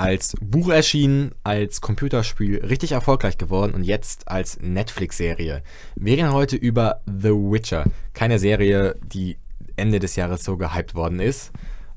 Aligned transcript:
als 0.00 0.34
Buch 0.40 0.70
erschienen, 0.70 1.32
als 1.44 1.82
Computerspiel 1.82 2.64
richtig 2.64 2.92
erfolgreich 2.92 3.36
geworden 3.36 3.74
und 3.74 3.84
jetzt 3.84 4.28
als 4.28 4.58
Netflix-Serie. 4.58 5.62
Wir 5.94 6.16
reden 6.16 6.32
heute 6.32 6.56
über 6.56 7.02
The 7.04 7.28
Witcher, 7.28 7.84
keine 8.14 8.38
Serie, 8.38 8.96
die 9.04 9.36
Ende 9.76 9.98
des 9.98 10.16
Jahres 10.16 10.42
so 10.42 10.56
gehypt 10.56 10.94
worden 10.94 11.20
ist. 11.20 11.52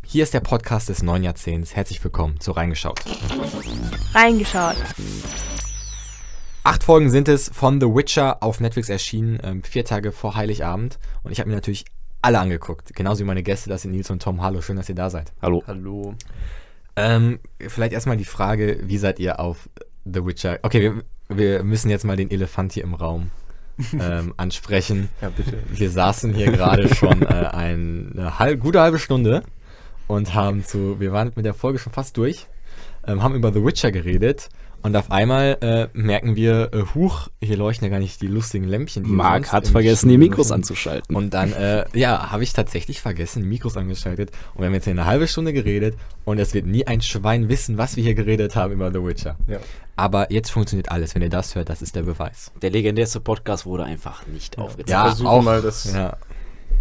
Hier 0.06 0.24
ist 0.24 0.34
der 0.34 0.42
Podcast 0.42 0.90
des 0.90 1.02
neuen 1.02 1.24
Jahrzehnts. 1.24 1.78
Herzlich 1.78 2.04
willkommen 2.04 2.42
zu 2.42 2.52
Reingeschaut. 2.52 3.00
Reingeschaut. 4.14 4.76
Acht 6.64 6.84
Folgen 6.84 7.10
sind 7.10 7.30
es 7.30 7.50
von 7.54 7.80
The 7.80 7.88
Witcher 7.88 8.44
auf 8.44 8.60
Netflix 8.60 8.90
erschienen, 8.90 9.40
ähm, 9.44 9.64
vier 9.64 9.86
Tage 9.86 10.12
vor 10.12 10.36
Heiligabend. 10.36 11.00
Und 11.24 11.32
ich 11.32 11.40
habe 11.40 11.50
mir 11.50 11.56
natürlich 11.56 11.86
alle 12.22 12.40
angeguckt. 12.40 12.94
Genauso 12.94 13.22
wie 13.22 13.28
meine 13.28 13.44
Gäste, 13.44 13.70
das 13.70 13.84
sind 13.84 13.92
Nils 13.92 14.10
und 14.10 14.22
Tom. 14.22 14.42
Hallo, 14.42 14.62
schön, 14.62 14.76
dass 14.76 14.90
ihr 14.90 14.96
da 14.96 15.10
seid. 15.10 15.32
Hallo. 15.42 15.64
Hallo. 15.66 16.16
Ähm, 16.96 17.40
vielleicht 17.60 17.94
erstmal 17.94 18.18
die 18.18 18.26
Frage, 18.26 18.80
wie 18.84 18.98
seid 18.98 19.20
ihr 19.20 19.40
auf 19.40 19.70
The 20.06 20.26
Witcher? 20.26 20.60
Okay, 20.62 20.82
wir, 20.82 21.04
wir 21.30 21.64
müssen 21.64 21.90
jetzt 21.90 22.06
mal 22.06 22.18
den 22.18 22.30
Elefant 22.30 22.74
hier 22.74 22.84
im 22.84 22.94
Raum 22.94 23.32
ähm, 24.00 24.34
ansprechen. 24.38 25.10
Ja, 25.22 25.30
bitte. 25.30 25.58
Wir 25.70 25.90
saßen 25.90 26.34
hier 26.34 26.52
gerade 26.52 26.94
schon 26.94 27.22
äh, 27.24 27.26
eine 27.26 28.40
halb, 28.40 28.60
gute 28.60 28.82
halbe 28.82 29.00
Stunde 29.00 29.44
und 30.08 30.34
haben 30.34 30.64
zu, 30.64 31.00
wir 31.00 31.12
waren 31.12 31.32
mit 31.36 31.46
der 31.46 31.54
Folge 31.54 31.80
schon 31.80 31.94
fast 31.94 32.18
durch, 32.18 32.48
ähm, 33.08 33.24
haben 33.24 33.36
über 33.36 33.52
The 33.52 33.64
Witcher 33.64 33.92
geredet 33.92 34.50
und 34.84 34.96
auf 34.96 35.12
einmal 35.12 35.58
äh, 35.62 35.88
merken 35.98 36.36
wir, 36.36 36.72
äh, 36.74 36.84
huch, 36.94 37.30
hier 37.42 37.58
leuchten 37.58 37.86
ja 37.86 37.90
gar 37.92 38.00
nicht 38.00 38.22
die 38.22 38.28
lustigen 38.28 38.68
Lämpchen. 38.68 39.04
Die 39.06 39.10
Marc 39.12 39.52
hat 39.52 39.68
vergessen, 39.68 40.10
die 40.10 40.18
Mikros 40.18 40.48
nutzen. 40.50 40.54
anzuschalten. 40.54 41.16
Und 41.16 41.34
dann, 41.34 41.54
äh, 41.54 41.86
ja, 41.94 42.32
habe 42.32 42.44
ich 42.44 42.54
tatsächlich 42.54 43.02
vergessen, 43.02 43.42
die 43.44 43.48
Mikros 43.50 43.78
angeschaltet. 43.78 44.32
Und 44.54 44.60
wir 44.62 44.68
haben 44.68 44.74
jetzt 44.74 44.84
hier 44.84 44.92
eine 44.92 45.06
halbe 45.06 45.28
Stunde 45.28 45.54
geredet 45.54 45.96
und 46.26 46.38
es 46.38 46.54
wird 46.54 46.66
nie 46.66 46.86
ein 46.86 47.02
Schwein 47.02 47.50
wissen, 47.50 47.78
was 47.78 47.96
wir 47.96 48.04
hier 48.04 48.14
geredet 48.14 48.56
haben 48.56 48.74
über 48.74 48.92
The 48.92 49.04
Witcher. 49.04 49.38
Ja. 49.48 49.58
Aber 49.96 50.32
jetzt 50.32 50.50
funktioniert 50.52 50.92
alles. 50.92 51.16
Wenn 51.16 51.22
ihr 51.22 51.30
das 51.30 51.56
hört, 51.56 51.70
das 51.70 51.82
ist 51.82 51.96
der 51.96 52.04
Beweis. 52.04 52.52
Der 52.62 52.70
legendärste 52.70 53.20
Podcast 53.20 53.66
wurde 53.66 53.84
einfach 53.86 54.26
nicht 54.28 54.58
aufgezeichnet. 54.58 54.90
Ja, 54.90 55.06
versuchen 55.06 55.28
auch, 55.28 55.42
mal, 55.44 55.62
das 55.62 55.94
ja. 55.94 56.18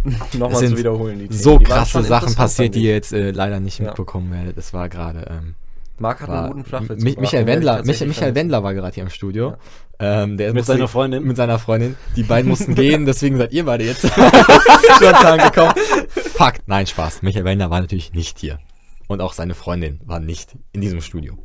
Nochmal 0.33 0.55
sind 0.59 0.71
zu 0.71 0.77
wiederholen. 0.79 1.19
Die 1.19 1.27
Themen. 1.29 1.39
so 1.39 1.57
Die 1.57 1.63
krasse 1.63 2.03
Sachen 2.03 2.35
passiert, 2.35 2.75
die 2.75 2.83
ihr 2.83 2.93
jetzt 2.93 3.13
äh, 3.13 3.31
leider 3.31 3.59
nicht 3.59 3.79
Ja. 3.79 3.85
mitbekommen 3.85 4.31
werdet. 4.33 4.57
Es 4.57 4.73
war 4.73 4.89
gerade. 4.89 5.25
Ähm, 5.29 5.55
Marc 5.99 6.21
hat 6.21 6.27
war, 6.29 6.39
einen 6.45 6.53
guten 6.53 6.63
Flachwitz 6.65 7.03
Mi 7.03 7.11
gebracht, 7.11 7.21
Michael 7.21 7.45
Wendler, 7.45 7.83
Michael, 7.83 8.07
Michael. 8.07 8.35
Wendler 8.35 8.63
war 8.63 8.73
gerade 8.73 8.93
hier 8.93 9.03
im 9.03 9.09
Studio. 9.09 9.55
Ähm, 9.99 10.37
der 10.37 10.47
Mit 10.47 10.55
musste- 10.57 10.73
seiner 10.73 10.87
Freundin? 10.87 11.23
Mit 11.23 11.37
seiner 11.37 11.59
Freundin. 11.59 11.95
Die 12.15 12.23
beiden 12.23 12.49
mussten 12.49 12.75
gehen, 12.75 13.05
deswegen 13.05 13.37
seid 13.37 13.53
ihr 13.53 13.63
beide 13.65 13.83
jetzt 13.85 14.01
spontan 14.07 15.37
gekommen. 15.39 15.73
Fakt. 16.09 16.63
Nein, 16.67 16.87
Spaß. 16.87 17.21
Michael 17.21 17.45
Wendler 17.45 17.69
war 17.69 17.79
natürlich 17.81 18.13
nicht 18.13 18.39
hier. 18.39 18.59
Und 19.07 19.21
auch 19.21 19.33
seine 19.33 19.53
Freundin 19.53 19.99
war 20.05 20.19
nicht 20.19 20.55
in 20.71 20.81
diesem 20.81 21.01
Studio. 21.01 21.37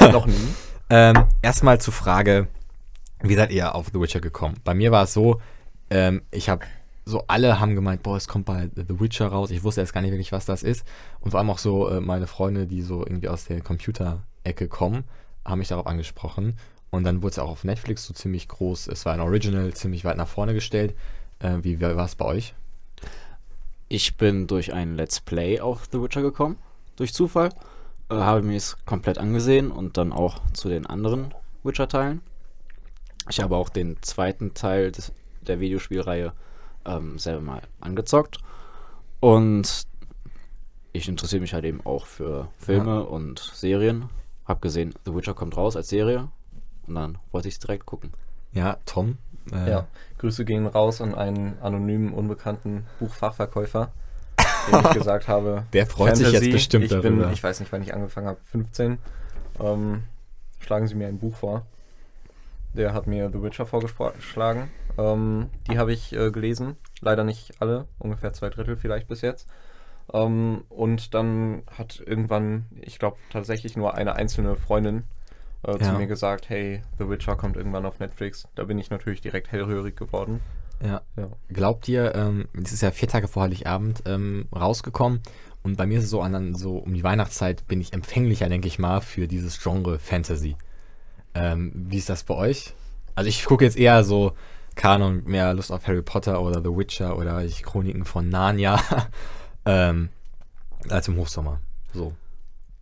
Noch 0.00 0.26
nie. 0.26 0.34
Ähm, 0.90 1.24
erstmal 1.42 1.78
zur 1.82 1.92
Frage, 1.92 2.48
wie 3.22 3.34
seid 3.34 3.50
ihr 3.50 3.74
auf 3.74 3.88
The 3.92 4.00
Witcher 4.00 4.20
gekommen? 4.20 4.54
Bei 4.64 4.72
mir 4.72 4.90
war 4.90 5.02
es 5.04 5.12
so, 5.12 5.38
ähm, 5.90 6.22
ich 6.30 6.48
habe 6.48 6.64
so 7.08 7.24
alle 7.26 7.58
haben 7.58 7.74
gemeint, 7.74 8.02
boah, 8.02 8.16
es 8.16 8.28
kommt 8.28 8.44
bald 8.44 8.72
The 8.74 9.00
Witcher 9.00 9.28
raus. 9.28 9.50
Ich 9.50 9.64
wusste 9.64 9.80
jetzt 9.80 9.94
gar 9.94 10.02
nicht 10.02 10.10
wirklich, 10.10 10.30
was 10.30 10.44
das 10.44 10.62
ist. 10.62 10.84
Und 11.20 11.30
vor 11.30 11.40
allem 11.40 11.48
auch 11.48 11.58
so 11.58 11.88
äh, 11.88 12.00
meine 12.00 12.26
Freunde, 12.26 12.66
die 12.66 12.82
so 12.82 13.00
irgendwie 13.00 13.28
aus 13.28 13.46
der 13.46 13.62
Computerecke 13.62 14.68
kommen, 14.68 15.04
haben 15.42 15.58
mich 15.58 15.68
darauf 15.68 15.86
angesprochen. 15.86 16.58
Und 16.90 17.04
dann 17.04 17.22
wurde 17.22 17.32
es 17.32 17.38
auch 17.38 17.48
auf 17.48 17.64
Netflix 17.64 18.04
so 18.04 18.12
ziemlich 18.12 18.46
groß. 18.46 18.88
Es 18.88 19.06
war 19.06 19.14
ein 19.14 19.20
Original, 19.20 19.72
ziemlich 19.72 20.04
weit 20.04 20.18
nach 20.18 20.28
vorne 20.28 20.52
gestellt. 20.52 20.94
Äh, 21.38 21.56
wie 21.62 21.80
war 21.80 22.04
es 22.04 22.14
bei 22.14 22.26
euch? 22.26 22.54
Ich 23.88 24.18
bin 24.18 24.46
durch 24.46 24.74
ein 24.74 24.94
Let's 24.94 25.20
Play 25.20 25.60
auf 25.60 25.88
The 25.90 26.02
Witcher 26.02 26.20
gekommen, 26.20 26.58
durch 26.96 27.14
Zufall. 27.14 27.48
Äh, 28.10 28.16
habe 28.16 28.42
mir 28.42 28.56
es 28.56 28.76
komplett 28.84 29.16
angesehen 29.16 29.70
und 29.70 29.96
dann 29.96 30.12
auch 30.12 30.42
zu 30.52 30.68
den 30.68 30.84
anderen 30.84 31.32
Witcher-Teilen. 31.64 32.20
Ich 33.30 33.40
habe 33.40 33.56
auch 33.56 33.70
den 33.70 33.96
zweiten 34.02 34.52
Teil 34.52 34.92
des, 34.92 35.12
der 35.40 35.58
Videospielreihe 35.58 36.34
ähm, 36.88 37.18
selber 37.18 37.40
mal 37.42 37.62
angezockt. 37.80 38.38
Und 39.20 39.86
ich 40.92 41.08
interessiere 41.08 41.40
mich 41.40 41.52
halt 41.54 41.64
eben 41.64 41.84
auch 41.84 42.06
für 42.06 42.48
Filme 42.58 43.04
und 43.04 43.38
Serien. 43.54 44.08
Hab 44.46 44.62
gesehen, 44.62 44.94
The 45.04 45.14
Witcher 45.14 45.34
kommt 45.34 45.56
raus 45.56 45.76
als 45.76 45.88
Serie. 45.88 46.28
Und 46.86 46.94
dann 46.94 47.18
wollte 47.30 47.48
ich 47.48 47.54
es 47.54 47.60
direkt 47.60 47.86
gucken. 47.86 48.12
Ja, 48.52 48.78
Tom? 48.86 49.18
Äh, 49.52 49.70
Ja. 49.70 49.86
Grüße 50.18 50.44
gehen 50.44 50.66
raus 50.66 51.00
an 51.00 51.14
einen 51.14 51.58
anonymen, 51.60 52.12
unbekannten 52.12 52.86
Buchfachverkäufer, 52.98 53.92
dem 54.70 54.80
ich 54.80 54.90
gesagt 54.94 55.28
habe. 55.28 55.64
Der 55.72 55.86
freut 55.86 56.16
sich 56.16 56.32
jetzt 56.32 56.50
bestimmt 56.50 56.84
ich 56.86 56.90
bin, 56.90 57.02
darüber. 57.02 57.30
Ich 57.32 57.42
weiß 57.42 57.60
nicht, 57.60 57.70
wann 57.70 57.82
ich 57.82 57.92
angefangen 57.94 58.26
habe, 58.26 58.40
15. 58.50 58.98
Ähm, 59.60 60.04
schlagen 60.60 60.86
Sie 60.86 60.94
mir 60.94 61.08
ein 61.08 61.18
Buch 61.18 61.36
vor. 61.36 61.66
Der 62.74 62.92
hat 62.94 63.06
mir 63.06 63.30
The 63.32 63.42
Witcher 63.42 63.66
vorgeschlagen. 63.66 64.70
Ähm, 64.98 65.48
die 65.68 65.78
habe 65.78 65.92
ich 65.92 66.12
äh, 66.12 66.30
gelesen. 66.30 66.76
Leider 67.00 67.24
nicht 67.24 67.60
alle, 67.60 67.86
ungefähr 67.98 68.32
zwei 68.32 68.50
Drittel 68.50 68.76
vielleicht 68.76 69.08
bis 69.08 69.20
jetzt. 69.20 69.48
Ähm, 70.12 70.64
und 70.68 71.14
dann 71.14 71.62
hat 71.76 72.02
irgendwann, 72.04 72.66
ich 72.80 72.98
glaube 72.98 73.16
tatsächlich 73.30 73.76
nur 73.76 73.94
eine 73.94 74.16
einzelne 74.16 74.56
Freundin 74.56 75.04
äh, 75.66 75.72
Ja. 75.72 75.78
zu 75.78 75.92
mir 75.92 76.06
gesagt, 76.06 76.48
hey, 76.48 76.82
The 76.98 77.08
Witcher 77.08 77.36
kommt 77.36 77.56
irgendwann 77.56 77.86
auf 77.86 77.98
Netflix. 78.00 78.48
Da 78.54 78.64
bin 78.64 78.78
ich 78.78 78.90
natürlich 78.90 79.20
direkt 79.20 79.50
hellhörig 79.52 79.96
geworden. 79.96 80.40
Ja. 80.82 81.02
Ja. 81.16 81.28
Glaubt 81.48 81.88
ihr, 81.88 82.14
ähm, 82.14 82.46
das 82.54 82.72
ist 82.72 82.82
ja 82.82 82.90
vier 82.92 83.08
Tage 83.08 83.26
vor 83.28 83.42
Heiligabend 83.42 84.02
ähm, 84.06 84.46
rausgekommen 84.54 85.20
und 85.64 85.76
bei 85.76 85.86
mir 85.86 85.98
ist 85.98 86.04
es 86.04 86.10
so, 86.10 86.22
an, 86.22 86.34
an 86.36 86.54
so 86.54 86.78
um 86.78 86.94
die 86.94 87.02
Weihnachtszeit 87.02 87.66
bin 87.66 87.80
ich 87.80 87.92
empfänglicher, 87.92 88.48
denke 88.48 88.68
ich 88.68 88.78
mal, 88.78 89.00
für 89.00 89.26
dieses 89.26 89.60
Genre 89.60 89.98
Fantasy. 89.98 90.56
Ähm, 91.34 91.72
wie 91.74 91.98
ist 91.98 92.08
das 92.08 92.24
bei 92.24 92.34
euch? 92.34 92.72
Also 93.14 93.28
ich 93.28 93.44
gucke 93.44 93.64
jetzt 93.64 93.76
eher 93.76 94.04
so 94.04 94.32
Kanon, 94.74 95.24
mehr 95.24 95.54
Lust 95.54 95.72
auf 95.72 95.86
Harry 95.88 96.02
Potter 96.02 96.40
oder 96.40 96.60
The 96.60 96.76
Witcher 96.76 97.16
oder 97.18 97.44
die 97.44 97.62
Chroniken 97.62 98.04
von 98.04 98.28
Narnia 98.28 98.80
ähm, 99.66 100.08
als 100.88 101.08
im 101.08 101.16
Hochsommer. 101.16 101.60
So. 101.92 102.14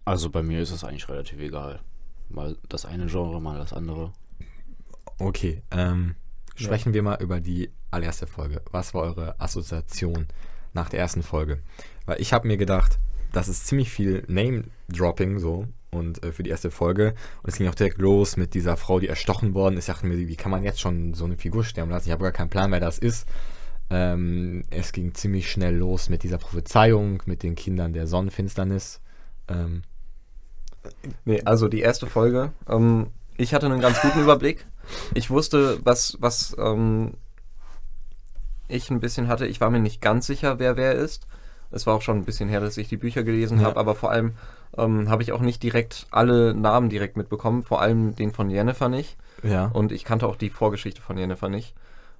Also 0.04 0.30
bei 0.30 0.42
mir 0.42 0.60
ist 0.60 0.72
es 0.72 0.84
eigentlich 0.84 1.08
relativ 1.08 1.40
egal. 1.40 1.80
Mal 2.28 2.56
das 2.68 2.84
eine 2.84 3.06
Genre, 3.06 3.40
mal 3.40 3.58
das 3.58 3.72
andere. 3.72 4.12
Okay, 5.18 5.62
ähm, 5.70 6.16
sprechen 6.54 6.92
wir 6.92 7.02
mal 7.02 7.20
über 7.22 7.40
die 7.40 7.70
allererste 7.90 8.26
Folge. 8.26 8.60
Was 8.70 8.92
war 8.92 9.02
eure 9.02 9.40
Assoziation 9.40 10.26
nach 10.74 10.90
der 10.90 11.00
ersten 11.00 11.22
Folge? 11.22 11.62
Weil 12.04 12.20
ich 12.20 12.32
habe 12.32 12.46
mir 12.46 12.58
gedacht, 12.58 12.98
das 13.32 13.48
ist 13.48 13.66
ziemlich 13.66 13.90
viel 13.90 14.24
Name-Dropping 14.28 15.38
so 15.38 15.66
und 15.90 16.22
äh, 16.24 16.32
für 16.32 16.42
die 16.42 16.50
erste 16.50 16.70
Folge. 16.70 17.14
Und 17.42 17.50
es 17.50 17.56
ging 17.56 17.68
auch 17.68 17.74
direkt 17.74 17.98
los 17.98 18.36
mit 18.36 18.54
dieser 18.54 18.76
Frau, 18.76 19.00
die 19.00 19.08
erstochen 19.08 19.54
worden 19.54 19.76
ist. 19.76 19.88
Ich 19.88 19.94
dachte 19.94 20.06
mir, 20.06 20.16
wie 20.16 20.36
kann 20.36 20.50
man 20.50 20.62
jetzt 20.64 20.80
schon 20.80 21.14
so 21.14 21.24
eine 21.24 21.36
Figur 21.36 21.64
sterben 21.64 21.90
lassen? 21.90 22.08
Ich 22.08 22.12
habe 22.12 22.22
gar 22.24 22.32
keinen 22.32 22.50
Plan, 22.50 22.70
wer 22.72 22.80
das 22.80 22.98
ist. 22.98 23.26
Ähm, 23.88 24.64
es 24.70 24.92
ging 24.92 25.14
ziemlich 25.14 25.50
schnell 25.50 25.76
los 25.76 26.08
mit 26.08 26.22
dieser 26.24 26.38
Prophezeiung, 26.38 27.22
mit 27.26 27.42
den 27.42 27.54
Kindern 27.54 27.92
der 27.92 28.06
Sonnenfinsternis. 28.06 29.00
Ähm, 29.48 29.82
Nee, 31.24 31.42
also 31.44 31.66
die 31.68 31.80
erste 31.80 32.06
Folge. 32.06 32.52
Ähm, 32.68 33.08
ich 33.36 33.54
hatte 33.54 33.66
einen 33.66 33.80
ganz 33.80 34.00
guten 34.00 34.20
Überblick. 34.20 34.66
Ich 35.14 35.30
wusste, 35.30 35.78
was, 35.84 36.16
was 36.20 36.54
ähm, 36.60 37.14
ich 38.68 38.90
ein 38.90 39.00
bisschen 39.00 39.26
hatte. 39.28 39.46
Ich 39.46 39.60
war 39.60 39.70
mir 39.70 39.80
nicht 39.80 40.00
ganz 40.00 40.26
sicher, 40.26 40.58
wer 40.58 40.76
wer 40.76 40.94
ist. 40.94 41.26
Es 41.72 41.86
war 41.86 41.94
auch 41.94 42.02
schon 42.02 42.18
ein 42.18 42.24
bisschen 42.24 42.48
her, 42.48 42.60
dass 42.60 42.76
ich 42.76 42.88
die 42.88 42.96
Bücher 42.96 43.24
gelesen 43.24 43.58
Ja. 43.60 43.66
habe, 43.66 43.80
aber 43.80 43.96
vor 43.96 44.10
allem 44.12 44.34
ähm, 44.76 45.08
habe 45.08 45.22
ich 45.22 45.32
auch 45.32 45.40
nicht 45.40 45.62
direkt 45.62 46.06
alle 46.10 46.54
Namen 46.54 46.88
direkt 46.88 47.16
mitbekommen, 47.16 47.62
vor 47.62 47.80
allem 47.80 48.14
den 48.16 48.32
von 48.32 48.50
Jennifer 48.50 48.88
nicht. 48.88 49.16
ja. 49.42 49.66
Und 49.66 49.92
ich 49.92 50.04
kannte 50.04 50.26
auch 50.26 50.36
die 50.36 50.50
Vorgeschichte 50.50 51.00
von 51.00 51.16
Jennifer 51.18 51.48
nicht. 51.48 51.74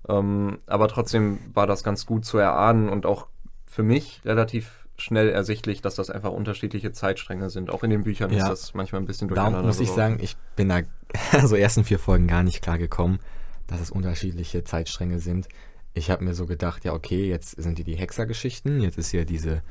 Ähm, 0.09 0.59
aber 0.67 0.89
trotzdem 0.89 1.39
war 1.53 1.67
das 1.67 1.83
ganz 1.83 2.07
gut 2.07 2.25
zu 2.25 2.39
erahnen 2.39 2.89
und 2.89 3.07
auch 3.07 3.27
für 3.67 3.83
mich 3.83 4.21
relativ 4.25 4.87
schnell 4.99 5.29
ersichtlich, 5.29 5.83
dass 5.83 5.95
das 5.97 6.09
einfach 6.11 6.31
unterschiedliche 6.31 6.93
Zeitstränge 6.93 7.51
sind. 7.51 7.71
Auch 7.71 7.83
in 7.83 7.91
den 7.91 8.03
Büchern 8.05 8.31
Ja. 8.31 8.39
ist 8.39 8.49
das 8.49 8.75
manchmal 8.75 9.03
ein 9.03 9.07
bisschen 9.07 9.28
Darum 9.28 9.63
muss 9.66 9.81
ich 9.81 9.91
sagen, 9.91 10.19
ich 10.21 10.37
bin 10.54 10.69
da 10.69 10.81
so 11.45 11.57
ersten 11.57 11.84
vier 11.84 11.98
Folgen 11.98 12.27
gar 12.27 12.43
nicht 12.43 12.63
klar 12.63 12.78
gekommen, 12.78 13.19
dass 13.66 13.81
es 13.81 13.91
unterschiedliche 13.91 14.65
Zeitstränge 14.65 15.19
sind. 15.19 15.48
Ich 15.93 16.10
habe 16.10 16.25
mir 16.25 16.34
so 16.34 16.47
gedacht, 16.47 16.84
ja 16.84 16.93
okay, 16.93 17.28
jetzt 17.28 17.60
sind 17.60 17.78
die 17.78 17.84
die 17.84 17.97
Hexergeschichten, 17.97 18.81
jetzt 18.81 18.97
ist 18.97 19.13
ja 19.13 19.25
diese, 19.25 19.63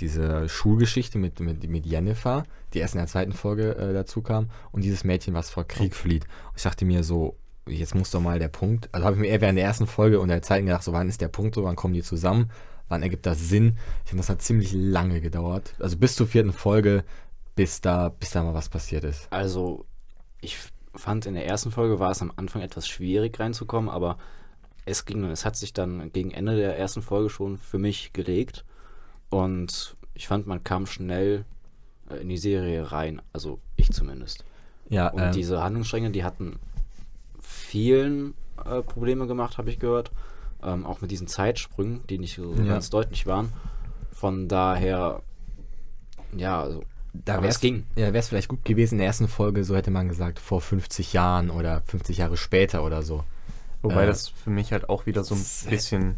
diese 0.00 0.48
Schulgeschichte 0.48 1.18
mit, 1.18 1.40
mit, 1.40 1.68
mit 1.68 1.86
Jennifer, 1.86 2.44
die 2.72 2.78
erst 2.78 2.94
in 2.94 2.98
der 2.98 3.06
zweiten 3.06 3.32
Folge 3.32 3.76
äh, 3.76 3.92
dazu 3.92 4.22
kam, 4.22 4.50
und 4.72 4.82
dieses 4.82 5.04
Mädchen, 5.04 5.34
was 5.34 5.50
vor 5.50 5.64
Krieg 5.64 5.94
flieht. 5.94 6.24
Und 6.24 6.56
ich 6.56 6.62
dachte 6.62 6.84
mir 6.84 7.04
so, 7.04 7.36
jetzt 7.66 7.94
muss 7.94 8.10
doch 8.10 8.20
mal 8.20 8.38
der 8.38 8.48
Punkt, 8.48 8.88
also 8.92 9.06
habe 9.06 9.16
ich 9.16 9.22
mir 9.22 9.28
eher 9.28 9.40
während 9.40 9.58
der 9.58 9.64
ersten 9.64 9.86
Folge 9.86 10.20
und 10.20 10.28
der 10.28 10.42
zweiten 10.42 10.66
gedacht, 10.66 10.82
so 10.82 10.92
wann 10.92 11.08
ist 11.08 11.20
der 11.20 11.28
Punkt 11.28 11.54
so, 11.54 11.64
wann 11.64 11.76
kommen 11.76 11.94
die 11.94 12.02
zusammen, 12.02 12.50
wann 12.88 13.02
ergibt 13.02 13.26
das 13.26 13.48
Sinn? 13.48 13.76
Ich 14.04 14.10
finde, 14.10 14.22
das 14.22 14.30
hat 14.30 14.42
ziemlich 14.42 14.72
lange 14.72 15.20
gedauert. 15.20 15.74
Also 15.78 15.96
bis 15.96 16.16
zur 16.16 16.26
vierten 16.26 16.52
Folge, 16.52 17.04
bis 17.54 17.80
da, 17.80 18.08
bis 18.08 18.30
da 18.30 18.42
mal 18.42 18.54
was 18.54 18.68
passiert 18.68 19.04
ist. 19.04 19.28
Also, 19.30 19.84
ich 20.40 20.58
fand 20.94 21.26
in 21.26 21.34
der 21.34 21.46
ersten 21.46 21.70
Folge 21.70 22.00
war 22.00 22.10
es 22.10 22.22
am 22.22 22.32
Anfang 22.36 22.62
etwas 22.62 22.88
schwierig 22.88 23.38
reinzukommen, 23.38 23.90
aber 23.90 24.18
es 24.86 25.04
ging 25.04 25.24
es 25.24 25.44
hat 25.44 25.56
sich 25.56 25.72
dann 25.72 26.12
gegen 26.12 26.30
Ende 26.30 26.56
der 26.56 26.78
ersten 26.78 27.02
Folge 27.02 27.30
schon 27.30 27.58
für 27.58 27.78
mich 27.78 28.12
gelegt. 28.12 28.64
Und 29.30 29.96
ich 30.14 30.26
fand, 30.28 30.46
man 30.46 30.62
kam 30.64 30.86
schnell 30.86 31.44
äh, 32.10 32.16
in 32.16 32.28
die 32.28 32.36
Serie 32.38 32.90
rein. 32.92 33.22
Also 33.32 33.58
ich 33.76 33.90
zumindest. 33.92 34.44
Ja, 34.88 35.08
Und 35.08 35.22
ähm, 35.22 35.32
diese 35.32 35.62
Handlungsstränge, 35.62 36.10
die 36.10 36.24
hatten 36.24 36.58
vielen 37.40 38.34
äh, 38.64 38.82
Probleme 38.82 39.26
gemacht, 39.26 39.58
habe 39.58 39.70
ich 39.70 39.78
gehört. 39.78 40.10
Ähm, 40.62 40.84
auch 40.84 41.00
mit 41.00 41.10
diesen 41.10 41.26
Zeitsprüngen, 41.26 42.00
die 42.10 42.18
nicht 42.18 42.34
so 42.36 42.52
Ja. 42.54 42.64
ganz 42.64 42.90
deutlich 42.90 43.26
waren. 43.26 43.50
Von 44.12 44.46
daher, 44.48 45.22
ja, 46.36 46.60
also, 46.60 46.82
da 47.14 47.42
wär's, 47.42 47.54
es 47.56 47.60
ging. 47.60 47.86
Ja, 47.96 48.06
wäre 48.06 48.18
es 48.18 48.28
vielleicht 48.28 48.48
gut 48.48 48.64
gewesen 48.64 48.94
in 48.94 48.98
der 48.98 49.06
ersten 49.06 49.26
Folge, 49.28 49.64
so 49.64 49.74
hätte 49.74 49.90
man 49.90 50.08
gesagt, 50.08 50.38
vor 50.38 50.60
50 50.60 51.14
Jahren 51.14 51.48
oder 51.50 51.80
50 51.86 52.18
Jahre 52.18 52.36
später 52.36 52.84
oder 52.84 53.02
so. 53.02 53.24
Wobei 53.80 54.04
Äh, 54.04 54.06
das 54.08 54.28
für 54.28 54.50
mich 54.50 54.72
halt 54.72 54.90
auch 54.90 55.06
wieder 55.06 55.24
so 55.24 55.34
ein 55.34 55.44
bisschen 55.70 56.16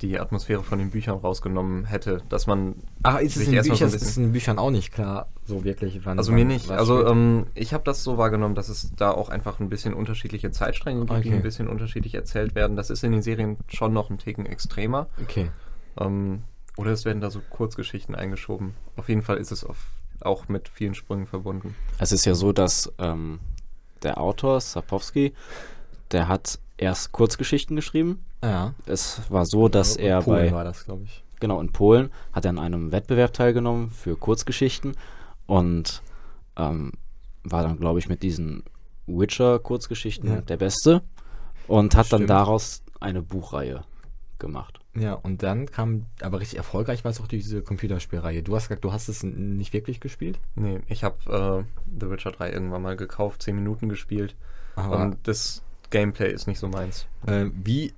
die 0.00 0.18
Atmosphäre 0.18 0.62
von 0.62 0.78
den 0.78 0.90
Büchern 0.90 1.18
rausgenommen 1.18 1.84
hätte, 1.84 2.22
dass 2.28 2.46
man 2.46 2.76
Ach, 3.02 3.18
ist 3.20 3.36
es 3.36 3.48
in, 3.48 3.54
erstmal 3.54 3.76
so 3.76 3.84
ist 3.86 4.16
in 4.16 4.32
Büchern 4.32 4.58
auch 4.58 4.70
nicht 4.70 4.92
klar, 4.92 5.28
so 5.44 5.64
wirklich, 5.64 6.00
wann. 6.04 6.18
Also 6.18 6.32
mir 6.32 6.44
nicht. 6.44 6.70
Also 6.70 7.06
ähm, 7.06 7.46
ich 7.54 7.74
habe 7.74 7.84
das 7.84 8.04
so 8.04 8.16
wahrgenommen, 8.18 8.54
dass 8.54 8.68
es 8.68 8.92
da 8.96 9.10
auch 9.10 9.28
einfach 9.28 9.60
ein 9.60 9.68
bisschen 9.68 9.94
unterschiedliche 9.94 10.50
Zeitstränge 10.50 11.00
gibt, 11.00 11.10
die 11.24 11.28
Okay. 11.28 11.34
ein 11.34 11.42
bisschen 11.42 11.68
unterschiedlich 11.68 12.14
erzählt 12.14 12.54
werden. 12.54 12.76
Das 12.76 12.90
ist 12.90 13.02
in 13.02 13.12
den 13.12 13.22
Serien 13.22 13.56
schon 13.68 13.92
noch 13.92 14.10
ein 14.10 14.18
Ticken 14.18 14.46
extremer. 14.46 15.08
okay. 15.20 15.50
Ähm, 15.98 16.42
oder 16.76 16.92
es 16.92 17.04
werden 17.04 17.20
da 17.20 17.28
so 17.28 17.40
Kurzgeschichten 17.50 18.14
eingeschoben. 18.14 18.74
Auf 18.96 19.08
jeden 19.08 19.22
Fall 19.22 19.38
ist 19.38 19.50
es 19.50 19.64
auf, 19.64 19.86
auch 20.20 20.46
mit 20.48 20.68
vielen 20.68 20.94
Sprüngen 20.94 21.26
verbunden. 21.26 21.74
Es 21.98 22.12
ist 22.12 22.24
ja 22.24 22.36
so, 22.36 22.52
dass 22.52 22.92
ähm, 22.98 23.40
der 24.04 24.18
Autor, 24.20 24.60
Sapowski, 24.60 25.34
der 26.12 26.28
hat 26.28 26.60
erst 26.78 27.12
Kurzgeschichten 27.12 27.76
geschrieben. 27.76 28.24
Ja. 28.42 28.74
Es 28.86 29.20
war 29.30 29.44
so, 29.44 29.68
dass 29.68 29.96
er 29.96 30.22
Polen 30.22 30.50
bei, 30.50 30.52
war 30.56 30.64
das, 30.64 30.84
glaube 30.84 31.02
ich. 31.04 31.22
genau, 31.40 31.60
in 31.60 31.70
Polen 31.72 32.10
hat 32.32 32.44
er 32.44 32.50
an 32.50 32.58
einem 32.58 32.92
Wettbewerb 32.92 33.32
teilgenommen 33.34 33.90
für 33.90 34.16
Kurzgeschichten 34.16 34.96
und 35.46 36.02
ähm, 36.56 36.92
war 37.44 37.62
dann, 37.62 37.78
glaube 37.78 37.98
ich, 37.98 38.08
mit 38.08 38.22
diesen 38.22 38.62
Witcher-Kurzgeschichten 39.06 40.28
Ja. 40.30 40.40
der 40.40 40.56
Beste 40.56 41.02
und 41.66 41.94
hat 41.96 42.12
dann 42.12 42.18
Stimmt. 42.20 42.30
daraus 42.30 42.82
eine 43.00 43.22
Buchreihe 43.22 43.84
gemacht. 44.38 44.80
Ja, 44.94 45.14
und 45.14 45.42
dann 45.42 45.66
kam, 45.66 46.06
aber 46.22 46.40
richtig 46.40 46.58
erfolgreich 46.58 47.04
war 47.04 47.10
es 47.10 47.20
auch 47.20 47.28
diese 47.28 47.62
Computerspielreihe. 47.62 48.42
Du 48.42 48.54
hast 48.56 48.68
gesagt, 48.68 48.84
du 48.84 48.92
hast 48.92 49.08
es 49.08 49.22
nicht 49.22 49.72
wirklich 49.72 50.00
gespielt? 50.00 50.40
Nee, 50.56 50.80
ich 50.88 51.04
habe 51.04 51.64
äh, 51.66 51.98
The 52.00 52.10
Witcher 52.10 52.32
3 52.32 52.50
irgendwann 52.52 52.82
mal 52.82 52.96
gekauft, 52.96 53.42
10 53.42 53.54
Minuten 53.54 53.88
gespielt. 53.88 54.34
Aber 54.76 54.98
Und 55.02 55.16
das 55.28 55.62
Gameplay 55.90 56.32
ist 56.32 56.46
nicht 56.46 56.58
so 56.58 56.68
meins. 56.68 57.06
äh, 57.26 57.46
wie 57.64 57.92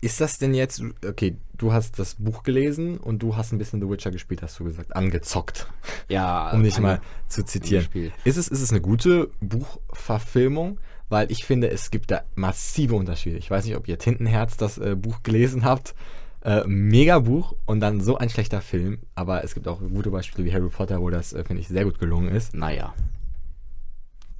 ist 0.00 0.20
das 0.20 0.38
denn 0.38 0.54
jetzt? 0.54 0.80
Okay, 1.04 1.36
du 1.56 1.72
hast 1.72 1.98
das 1.98 2.14
Buch 2.14 2.44
gelesen 2.44 2.98
und 2.98 3.20
du 3.20 3.36
hast 3.36 3.52
ein 3.52 3.58
bisschen 3.58 3.80
The 3.80 3.88
Witcher 3.88 4.10
gespielt, 4.12 4.42
hast 4.42 4.58
du 4.60 4.64
gesagt. 4.64 4.94
Angezockt, 4.94 5.66
Ja, 6.08 6.50
um 6.54 6.62
dich 6.62 6.76
ange- 6.76 6.80
mal 6.82 7.00
zu 7.28 7.44
zitieren. 7.44 7.86
Ist 8.24 8.36
es, 8.36 8.46
ist 8.48 8.62
es 8.62 8.70
eine 8.70 8.80
gute 8.80 9.30
Buchverfilmung? 9.40 10.78
Weil 11.10 11.32
ich 11.32 11.44
finde, 11.46 11.70
es 11.70 11.90
gibt 11.90 12.10
da 12.10 12.22
massive 12.34 12.94
Unterschiede. 12.94 13.38
Ich 13.38 13.50
weiß 13.50 13.64
nicht, 13.64 13.76
ob 13.76 13.88
ihr 13.88 13.98
Tintenherz 13.98 14.56
das 14.58 14.76
äh, 14.76 14.94
Buch 14.94 15.22
gelesen 15.22 15.64
habt. 15.64 15.94
Äh, 16.44 16.62
mega 16.66 17.18
Buch 17.18 17.54
und 17.64 17.80
dann 17.80 18.00
so 18.02 18.18
ein 18.18 18.28
schlechter 18.28 18.60
Film. 18.60 18.98
Aber 19.14 19.42
es 19.42 19.54
gibt 19.54 19.66
auch 19.68 19.80
gute 19.80 20.10
Beispiele 20.10 20.46
wie 20.46 20.52
Harry 20.52 20.68
Potter, 20.68 21.00
wo 21.00 21.08
das, 21.10 21.32
äh, 21.32 21.42
finde 21.44 21.62
ich, 21.62 21.68
sehr 21.68 21.84
gut 21.84 21.98
gelungen 21.98 22.28
ist. 22.28 22.54
Naja. 22.54 22.94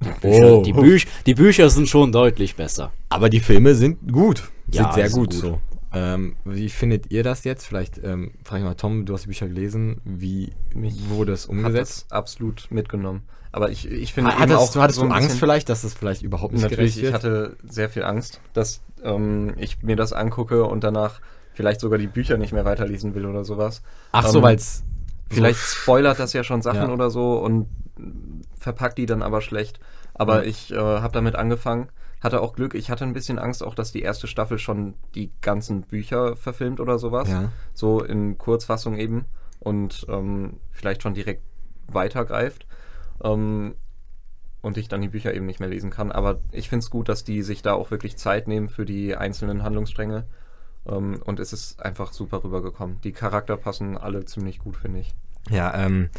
Die 0.01 0.07
Oh. 0.09 0.19
Bücher, 0.21 0.61
die, 0.63 0.73
Büch, 0.73 1.07
die 1.25 1.33
Bücher 1.35 1.69
sind 1.69 1.89
schon 1.89 2.11
deutlich 2.11 2.55
besser. 2.55 2.91
Aber 3.09 3.29
die 3.29 3.39
Filme 3.41 3.75
sind 3.75 4.11
gut. 4.11 4.49
Ja, 4.71 4.83
sind 4.83 4.93
sehr 4.93 5.03
die 5.05 5.09
sind 5.11 5.19
gut, 5.19 5.31
gut. 5.31 5.39
so. 5.39 5.61
Ähm, 5.91 6.35
wie 6.45 6.69
findet 6.69 7.11
ihr 7.11 7.23
das 7.23 7.43
jetzt? 7.43 7.65
Vielleicht 7.65 7.97
ähm, 8.03 8.31
frage 8.43 8.61
ich 8.61 8.65
mal 8.67 8.75
Tom, 8.75 9.05
du 9.05 9.13
hast 9.13 9.23
die 9.23 9.27
Bücher 9.27 9.47
gelesen. 9.47 9.99
Wie 10.05 10.53
Mich 10.75 11.09
wurde 11.09 11.33
es 11.33 11.43
Hat 11.43 11.49
umgesetzt? 11.49 12.05
das 12.09 12.11
absolut 12.15 12.67
mitgenommen. 12.69 13.23
Aber 13.51 13.71
ich, 13.71 13.89
ich 13.89 14.13
finde 14.13 14.29
eben 14.31 14.39
Hattest, 14.39 14.57
auch 14.59 14.71
du, 14.71 14.81
hattest 14.81 14.99
so 14.99 15.05
du 15.07 15.11
Angst 15.11 15.39
vielleicht, 15.39 15.67
dass 15.69 15.83
es 15.83 15.95
vielleicht 15.95 16.21
überhaupt 16.21 16.53
nicht 16.53 16.61
Natürlich, 16.61 16.93
gerecht 16.93 16.97
ich 16.97 17.03
wird? 17.03 17.13
hatte 17.15 17.57
sehr 17.67 17.89
viel 17.89 18.03
Angst, 18.03 18.39
dass 18.53 18.81
ähm, 19.03 19.53
ich 19.57 19.81
mir 19.81 19.95
das 19.95 20.13
angucke 20.13 20.63
und 20.65 20.83
danach 20.83 21.19
vielleicht 21.53 21.81
sogar 21.81 21.97
die 21.97 22.05
Bücher 22.07 22.37
nicht 22.37 22.53
mehr 22.53 22.63
weiterlesen 22.65 23.15
will 23.15 23.25
oder 23.25 23.43
sowas. 23.43 23.81
Ach 24.11 24.27
so, 24.27 24.37
ähm, 24.37 24.43
weil 24.43 24.55
es 24.57 24.83
Vielleicht 25.29 25.59
spoilert 25.59 26.19
das 26.19 26.33
ja 26.33 26.43
schon 26.43 26.61
Sachen 26.61 26.87
Ja. 26.87 26.89
oder 26.93 27.09
so 27.09 27.33
und 27.39 27.67
verpackt 28.57 28.97
die 28.97 29.05
dann 29.05 29.21
aber 29.21 29.41
schlecht. 29.41 29.79
Aber 30.13 30.43
Ja. 30.43 30.49
ich 30.49 30.71
äh, 30.71 30.77
habe 30.77 31.13
damit 31.13 31.35
angefangen, 31.35 31.89
hatte 32.21 32.41
auch 32.41 32.53
Glück. 32.53 32.73
Ich 32.73 32.89
hatte 32.89 33.05
ein 33.05 33.13
bisschen 33.13 33.39
Angst 33.39 33.63
auch, 33.63 33.75
dass 33.75 33.91
die 33.91 34.01
erste 34.01 34.27
Staffel 34.27 34.59
schon 34.59 34.95
die 35.15 35.31
ganzen 35.41 35.81
Bücher 35.83 36.35
verfilmt 36.35 36.79
oder 36.79 36.99
sowas. 36.99 37.29
Ja. 37.29 37.51
So 37.73 38.03
in 38.03 38.37
Kurzfassung 38.37 38.97
eben 38.97 39.25
und 39.59 40.05
ähm, 40.09 40.59
vielleicht 40.71 41.03
schon 41.03 41.13
direkt 41.13 41.43
weitergreift. 41.87 42.65
Ähm, 43.23 43.75
und 44.61 44.75
ich 44.77 44.89
dann 44.89 45.01
die 45.01 45.07
Bücher 45.07 45.33
eben 45.33 45.45
nicht 45.45 45.61
mehr 45.61 45.69
lesen 45.69 45.89
kann. 45.89 46.11
Aber 46.11 46.41
ich 46.51 46.67
finde 46.67 46.83
es 46.83 46.89
gut, 46.89 47.07
dass 47.07 47.23
die 47.23 47.43
sich 47.43 47.61
da 47.61 47.73
auch 47.73 47.91
wirklich 47.91 48.17
Zeit 48.17 48.47
nehmen 48.49 48.67
für 48.67 48.85
die 48.85 49.15
einzelnen 49.15 49.63
Handlungsstränge. 49.63 50.25
Ähm, 50.85 51.21
und 51.25 51.39
es 51.39 51.53
ist 51.53 51.81
einfach 51.81 52.13
super 52.13 52.43
rübergekommen. 52.43 52.99
Die 53.03 53.11
Charakter 53.11 53.57
passen 53.57 53.97
alle 53.97 54.25
ziemlich 54.25 54.59
gut, 54.59 54.77
finde 54.77 54.99
ich. 54.99 55.13
Ja, 55.49 55.73
ähm, 55.85 56.09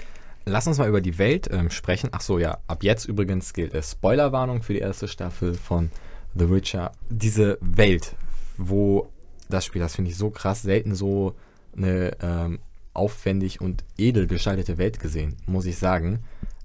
lass 0.44 0.66
uns 0.66 0.78
mal 0.78 0.88
über 0.88 1.00
die 1.00 1.18
Welt 1.18 1.48
ähm, 1.50 1.70
sprechen. 1.70 2.10
Ach 2.12 2.20
so, 2.20 2.38
ja, 2.38 2.58
ab 2.66 2.82
jetzt 2.82 3.04
übrigens 3.06 3.52
gilt 3.52 3.74
es 3.74 3.92
Spoilerwarnung 3.92 4.62
für 4.62 4.72
die 4.72 4.80
erste 4.80 5.08
Staffel 5.08 5.54
von 5.54 5.90
The 6.34 6.50
Witcher. 6.50 6.92
Diese 7.08 7.58
Welt, 7.60 8.14
wo 8.56 9.10
das 9.48 9.64
Spiel, 9.64 9.80
das 9.80 9.96
finde 9.96 10.10
ich 10.10 10.16
so 10.16 10.30
krass, 10.30 10.62
selten 10.62 10.94
so 10.94 11.34
eine 11.76 12.16
ähm, 12.20 12.60
aufwendig 12.94 13.60
und 13.60 13.84
edel 13.96 14.26
gestaltete 14.26 14.78
Welt 14.78 15.00
gesehen, 15.00 15.36
muss 15.46 15.66
ich 15.66 15.78
sagen. 15.78 16.20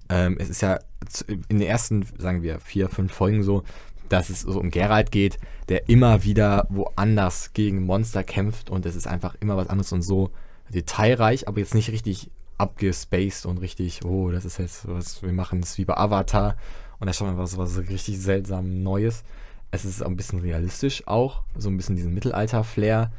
Ähm, 0.10 0.38
es 0.40 0.50
ist 0.50 0.62
ja 0.62 0.80
in 1.28 1.60
den 1.60 1.68
ersten, 1.68 2.06
sagen 2.18 2.42
wir, 2.42 2.60
vier, 2.60 2.90
fünf 2.90 3.12
Folgen 3.12 3.44
so, 3.44 3.64
dass 4.10 4.30
es 4.30 4.42
so 4.42 4.60
um 4.60 4.70
Geralt 4.70 5.12
geht, 5.12 5.38
der 5.70 5.90
immer 5.90 6.24
wieder 6.24 6.68
woanders 6.70 7.54
gegen 7.54 7.84
Monster 7.84 8.24
kämpft 8.24 8.70
und 8.70 8.86
es 8.86 8.96
ist 8.96 9.08
einfach 9.08 9.36
immer 9.40 9.58
was 9.58 9.68
anderes 9.70 9.92
und 9.92 10.02
so 10.02 10.32
detailreich, 10.70 11.48
aber 11.48 11.60
jetzt 11.60 11.76
nicht 11.76 11.90
richtig 11.90 12.32
abgespaced 12.58 13.46
und 13.46 13.60
richtig, 13.60 14.06
oh, 14.06 14.32
das 14.32 14.46
ist 14.46 14.60
jetzt 14.60 14.88
was, 14.88 15.22
wir 15.22 15.34
machen 15.34 15.62
das 15.62 15.78
wie 15.78 15.86
bei 15.86 15.98
Avatar 15.98 16.56
und 17.00 17.08
da 17.08 17.14
schaut 17.14 17.28
man 17.28 17.38
was, 17.38 17.58
was 17.58 17.78
richtig 17.78 18.20
seltsam 18.20 18.84
Neues. 18.84 19.24
Es 19.72 19.84
ist 19.84 20.02
ein 20.02 20.16
bisschen 20.16 20.40
realistisch 20.40 21.06
auch, 21.08 21.44
so 21.58 21.70
ein 21.70 21.78
bisschen 21.78 21.96
diesen 21.96 22.14
Mittelalter-Flair, 22.14 23.12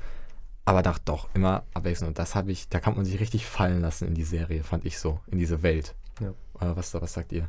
aber 0.64 0.82
doch, 0.82 0.98
doch 0.98 1.28
immer 1.34 1.64
abwechselnd. 1.74 2.08
Und 2.08 2.18
das 2.18 2.34
habe 2.34 2.50
ich, 2.50 2.68
da 2.68 2.80
kann 2.80 2.96
man 2.96 3.04
sich 3.04 3.20
richtig 3.20 3.46
fallen 3.46 3.80
lassen 3.80 4.08
in 4.08 4.14
die 4.14 4.24
Serie, 4.24 4.64
fand 4.64 4.84
ich 4.84 4.98
so, 4.98 5.20
in 5.26 5.38
diese 5.38 5.62
Welt. 5.62 5.94
Ja. 6.20 6.30
Äh, 6.60 6.76
was, 6.76 6.94
was 6.94 7.12
sagt 7.12 7.32
ihr? 7.32 7.48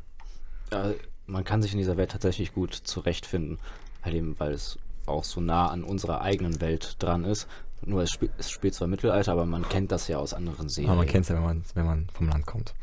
Ja, 0.72 0.92
man 1.28 1.44
kann 1.44 1.62
sich 1.62 1.74
in 1.74 1.78
dieser 1.78 1.98
Welt 1.98 2.12
tatsächlich 2.12 2.54
gut 2.54 2.74
zurechtfinden, 2.74 3.60
halt 4.02 4.16
eben, 4.16 4.40
weil 4.40 4.54
es 4.54 4.80
auch 5.06 5.24
so 5.24 5.40
nah 5.42 5.68
an 5.68 5.84
unserer 5.84 6.22
eigenen 6.22 6.60
Welt 6.62 6.96
dran 7.00 7.24
ist. 7.24 7.48
Nur 7.86 8.02
es, 8.02 8.12
spiel, 8.12 8.30
es 8.38 8.50
spielt 8.50 8.74
zwar 8.74 8.88
Mittelalter, 8.88 9.32
aber 9.34 9.46
man 9.46 9.68
kennt 9.70 9.92
das 9.92 10.08
ja 10.08 10.18
aus 10.18 10.34
anderen 10.34 10.68
Serien. 10.68 10.90
Aber 10.90 11.00
man 11.00 11.08
kennt 11.08 11.24
es 11.24 11.30
ja, 11.30 11.36
wenn 11.36 11.44
man, 11.44 11.64
wenn 11.76 11.86
man 11.86 12.08
vom 12.12 12.28
Land 12.28 12.46
kommt. 12.46 12.74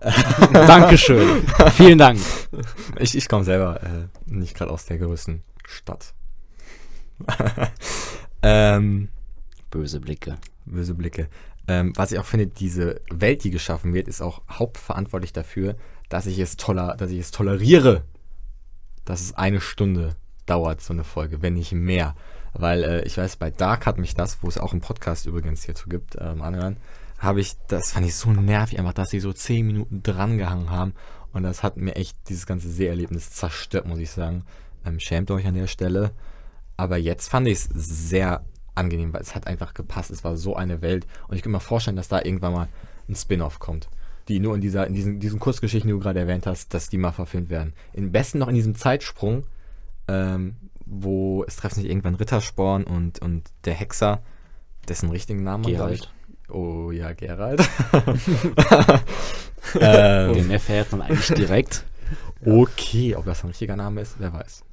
Dankeschön. 0.52 1.44
Vielen 1.72 1.98
Dank. 1.98 2.20
Ich, 2.98 3.16
ich 3.16 3.28
komme 3.28 3.44
selber 3.44 3.82
äh, 3.82 4.06
nicht 4.26 4.54
gerade 4.54 4.70
aus 4.70 4.86
der 4.86 4.98
größten 4.98 5.42
Stadt. 5.66 6.14
ähm, 8.42 9.08
Böse 9.70 9.98
Blicke. 10.00 10.36
böse 10.66 10.94
Blicke. 10.94 11.28
Ähm, 11.66 11.92
was 11.96 12.12
ich 12.12 12.18
auch 12.18 12.24
finde, 12.24 12.46
diese 12.46 13.00
Welt, 13.10 13.44
die 13.44 13.50
geschaffen 13.50 13.92
wird, 13.92 14.08
ist 14.08 14.22
auch 14.22 14.40
hauptverantwortlich 14.48 15.32
dafür, 15.32 15.76
dass 16.08 16.26
ich 16.26 16.38
es, 16.38 16.56
toller, 16.56 16.96
dass 16.96 17.10
ich 17.10 17.18
es 17.18 17.30
toleriere, 17.30 18.02
dass 19.04 19.20
es 19.20 19.34
eine 19.34 19.60
Stunde 19.60 20.16
dauert, 20.46 20.80
so 20.80 20.92
eine 20.92 21.04
Folge, 21.04 21.42
wenn 21.42 21.54
nicht 21.54 21.72
mehr. 21.72 22.14
Weil 22.54 22.82
äh, 22.82 23.02
ich 23.04 23.18
weiß, 23.18 23.36
bei 23.36 23.50
Dark 23.50 23.86
hat 23.86 23.98
mich 23.98 24.14
das, 24.14 24.42
wo 24.42 24.48
es 24.48 24.58
auch 24.58 24.72
einen 24.72 24.80
Podcast 24.80 25.26
übrigens 25.26 25.64
hierzu 25.64 25.88
gibt, 25.88 26.16
ähm, 26.18 26.42
anhören, 26.42 26.76
habe 27.18 27.40
ich, 27.40 27.56
das 27.68 27.92
fand 27.92 28.06
ich 28.06 28.14
so 28.14 28.30
nervig 28.30 28.78
einfach, 28.78 28.94
dass 28.94 29.10
sie 29.10 29.20
so 29.20 29.32
zehn 29.32 29.66
Minuten 29.66 30.02
drangehangen 30.02 30.70
haben. 30.70 30.94
Und 31.32 31.42
das 31.42 31.62
hat 31.62 31.76
mir 31.76 31.96
echt 31.96 32.16
dieses 32.28 32.46
ganze 32.46 32.70
Seherlebnis 32.70 33.30
zerstört, 33.30 33.86
muss 33.86 33.98
ich 33.98 34.10
sagen. 34.10 34.44
Ähm, 34.84 35.00
schämt 35.00 35.30
euch 35.30 35.46
an 35.46 35.54
der 35.54 35.66
Stelle. 35.66 36.12
Aber 36.76 36.96
jetzt 36.96 37.28
fand 37.28 37.48
ich 37.48 37.54
es 37.54 37.68
sehr 37.74 38.44
angenehm, 38.74 39.12
weil 39.12 39.20
es 39.20 39.34
hat 39.34 39.46
einfach 39.46 39.74
gepasst. 39.74 40.10
Es 40.10 40.24
war 40.24 40.36
so 40.36 40.54
eine 40.56 40.80
Welt. 40.80 41.06
Und 41.26 41.36
ich 41.36 41.42
kann 41.42 41.52
mir 41.52 41.60
vorstellen, 41.60 41.96
dass 41.96 42.08
da 42.08 42.22
irgendwann 42.22 42.52
mal 42.52 42.68
ein 43.08 43.16
Spin-off 43.16 43.58
kommt. 43.58 43.88
Die 44.28 44.40
nur 44.40 44.54
in 44.54 44.60
dieser, 44.60 44.86
in 44.86 44.94
diesen, 44.94 45.20
diesen 45.20 45.40
Kurzgeschichten, 45.40 45.88
die 45.88 45.92
du 45.92 46.00
gerade 46.00 46.20
erwähnt 46.20 46.46
hast, 46.46 46.74
dass 46.74 46.88
die 46.88 46.98
mal 46.98 47.12
verfilmt 47.12 47.50
werden. 47.50 47.72
Im 47.92 48.12
besten 48.12 48.38
noch 48.38 48.48
in 48.48 48.54
diesem 48.54 48.74
Zeitsprung, 48.74 49.44
ähm, 50.06 50.56
wo 50.84 51.44
es 51.44 51.56
treffen 51.56 51.76
sich 51.76 51.88
irgendwann 51.88 52.14
Rittersporn 52.14 52.84
und, 52.84 53.20
und 53.20 53.44
der 53.64 53.74
Hexer, 53.74 54.22
dessen 54.88 55.10
richtigen 55.10 55.42
Namen. 55.42 55.64
Ich, 55.66 56.08
oh 56.50 56.90
ja, 56.90 57.12
Geralt. 57.12 57.66
ähm, 59.80 60.32
Den 60.34 60.50
erfährt 60.50 60.92
man 60.92 61.02
eigentlich 61.02 61.28
direkt. 61.28 61.84
okay, 62.44 63.16
ob 63.16 63.24
das 63.24 63.44
ein 63.44 63.48
richtiger 63.48 63.76
Name 63.76 64.00
ist, 64.00 64.16
wer 64.18 64.32
weiß. 64.32 64.64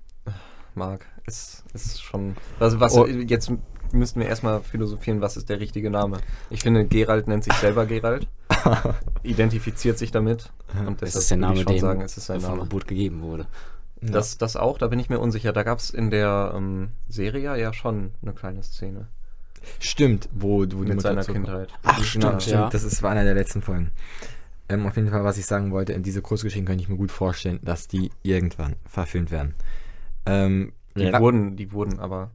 Marc, 0.73 1.05
ist, 1.25 1.63
ist 1.73 2.01
schon. 2.01 2.35
Was, 2.59 2.79
was 2.79 2.93
Oh. 2.95 3.05
jetzt 3.05 3.51
müssten 3.91 4.19
wir 4.19 4.27
erstmal 4.27 4.61
philosophieren, 4.61 5.21
was 5.21 5.37
ist 5.37 5.49
der 5.49 5.59
richtige 5.59 5.89
Name. 5.89 6.17
Ich 6.49 6.61
finde, 6.61 6.85
Gerald 6.85 7.27
nennt 7.27 7.43
sich 7.43 7.53
selber 7.53 7.85
Gerald, 7.85 8.27
identifiziert 9.23 9.97
sich 9.97 10.11
damit. 10.11 10.51
Und 10.87 11.01
Das 11.01 11.13
deshalb 11.13 11.21
ist 11.21 11.31
der 11.31 11.37
würde 11.39 11.47
Name, 11.53 11.65
der 11.65 11.79
sagen, 11.79 12.01
es 12.01 12.17
ist 12.17 12.25
sein 12.25 12.41
vom 12.41 12.51
Name. 12.51 12.63
Geburt 12.63 12.87
gegeben 12.87 13.21
wurde. 13.21 13.47
Das, 14.01 14.37
das 14.37 14.55
auch, 14.55 14.77
da 14.77 14.87
bin 14.87 14.99
ich 14.99 15.09
mir 15.09 15.19
unsicher. 15.19 15.51
Da 15.53 15.63
gab 15.63 15.79
es 15.79 15.89
in 15.89 16.11
der 16.11 16.53
ähm, 16.55 16.89
Serie 17.07 17.57
ja 17.57 17.73
schon 17.73 18.11
eine 18.21 18.33
kleine 18.33 18.61
Szene 18.61 19.07
Stimmt, 19.79 20.29
wo, 20.31 20.65
die 20.65 20.75
mit 20.75 21.01
seiner. 21.01 21.23
Kindheit. 21.23 21.69
Ach, 21.83 21.97
Ja. 21.97 22.03
stimmt, 22.03 22.41
stimmt. 22.43 22.47
Ja. 22.55 22.69
Das 22.69 22.83
ist, 22.83 23.01
war 23.01 23.11
einer 23.11 23.23
der 23.23 23.33
letzten 23.33 23.63
Folgen. 23.63 23.89
Ähm, 24.69 24.85
auf 24.85 24.95
jeden 24.95 25.09
Fall, 25.09 25.23
was 25.23 25.37
ich 25.39 25.47
sagen 25.47 25.71
wollte, 25.71 25.93
in 25.93 26.03
diese 26.03 26.21
Kurzgeschichten 26.21 26.65
könnte 26.67 26.83
ich 26.83 26.89
mir 26.89 26.97
gut 26.97 27.11
vorstellen, 27.11 27.59
dass 27.63 27.87
die 27.87 28.11
irgendwann 28.21 28.75
verfilmt 28.85 29.31
werden. 29.31 29.55
Ähm, 30.27 30.73
Die 30.95 31.07
Ra- 31.07 31.19
wurden, 31.19 31.55
die 31.55 31.71
wurden 31.71 31.99
aber, 31.99 32.29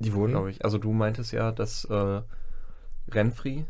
die 0.00 0.12
wurden, 0.12 0.32
glaube 0.32 0.50
ich. 0.50 0.64
Also 0.64 0.78
du 0.78 0.92
meintest 0.92 1.30
ja, 1.32 1.52
dass 1.52 1.84
äh, 1.84 2.22
Renfri 3.12 3.64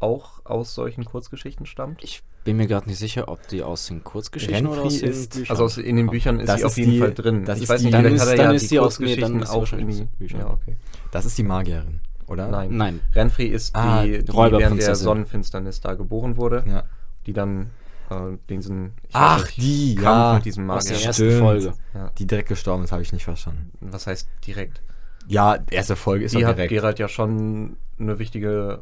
auch 0.00 0.44
aus 0.44 0.74
solchen 0.74 1.04
Kurzgeschichten 1.04 1.66
stammt. 1.66 2.02
Ich 2.04 2.22
bin 2.44 2.56
mir 2.56 2.66
gerade 2.66 2.88
nicht 2.88 2.98
sicher, 2.98 3.28
ob 3.28 3.46
die 3.48 3.62
aus 3.62 3.86
den 3.86 4.04
Kurzgeschichten 4.04 4.66
oder 4.66 4.82
aus 4.82 4.92
Renfri 4.94 5.06
den 5.06 5.10
ist- 5.10 5.32
Büchern 5.34 5.50
Also 5.50 5.64
aus, 5.64 5.76
in 5.78 5.96
den 5.96 6.06
Büchern 6.08 6.40
ist 6.40 6.48
Das 6.48 6.60
sie 6.60 6.64
auf 6.66 6.76
jeden 6.78 6.92
die- 6.92 6.98
Fall 7.00 7.14
drin. 7.14 7.44
das 7.44 7.58
ich 7.58 7.64
ist 7.64 7.68
weiß 7.70 7.80
die- 7.80 7.86
nicht, 7.86 7.94
dann 7.94 8.02
vielleicht 8.04 8.16
ist- 8.16 8.22
hat 8.22 8.28
er 8.28 8.36
dann 8.36 8.46
ja 8.46 8.52
ist 8.52 8.62
die 8.62 8.66
sie 8.68 8.78
aus- 8.78 8.98
nee, 9.00 9.06
Kurzgeschichten 9.16 9.44
auch 9.44 9.72
in 9.72 9.88
die 9.88 9.96
den 9.96 10.08
Büchern. 10.18 10.40
Ja, 10.40 10.50
okay. 10.50 10.76
das 11.10 11.24
ist 11.26 11.36
die 11.36 11.42
Magierin, 11.42 12.00
oder? 12.26 12.48
Nein. 12.48 12.76
Nein. 12.76 13.00
Renfri 13.14 13.46
ist 13.46 13.74
die, 13.74 13.78
Ah, 13.80 14.02
die 14.04 14.12
während 14.28 14.80
der. 14.80 14.94
Sonnenfinsternis 14.94 15.80
da 15.80 15.94
geboren 15.94 16.36
wurde, 16.36 16.64
Ja. 16.66 16.84
die 17.26 17.32
dann 17.32 17.70
äh, 18.10 18.38
diesen 18.48 18.94
Ach, 19.12 19.44
nicht, 19.44 19.56
die, 19.58 19.94
Kampf 19.96 20.06
ja. 20.06 20.34
mit 20.36 20.44
diesem 20.46 20.70
Aus 20.70 20.84
der 20.86 20.94
Magier. 20.94 21.06
ersten 21.08 21.24
Stimmt. 21.26 21.40
Folge. 21.42 21.72
Ja. 21.92 22.10
Die 22.18 22.26
direkt 22.26 22.48
gestorben 22.48 22.84
ist, 22.84 22.92
habe 22.92 23.02
ich 23.02 23.12
nicht 23.12 23.24
verstanden. 23.24 23.70
Was 23.82 24.06
heißt 24.06 24.26
direkt? 24.46 24.80
Ja, 25.26 25.58
erste 25.70 25.94
Folge 25.94 26.24
ist 26.24 26.34
die 26.34 26.46
hat 26.46 26.56
direkt. 26.56 26.70
Geralt 26.70 26.98
ja 26.98 27.06
schon 27.08 27.76
eine 28.00 28.18
wichtige 28.18 28.80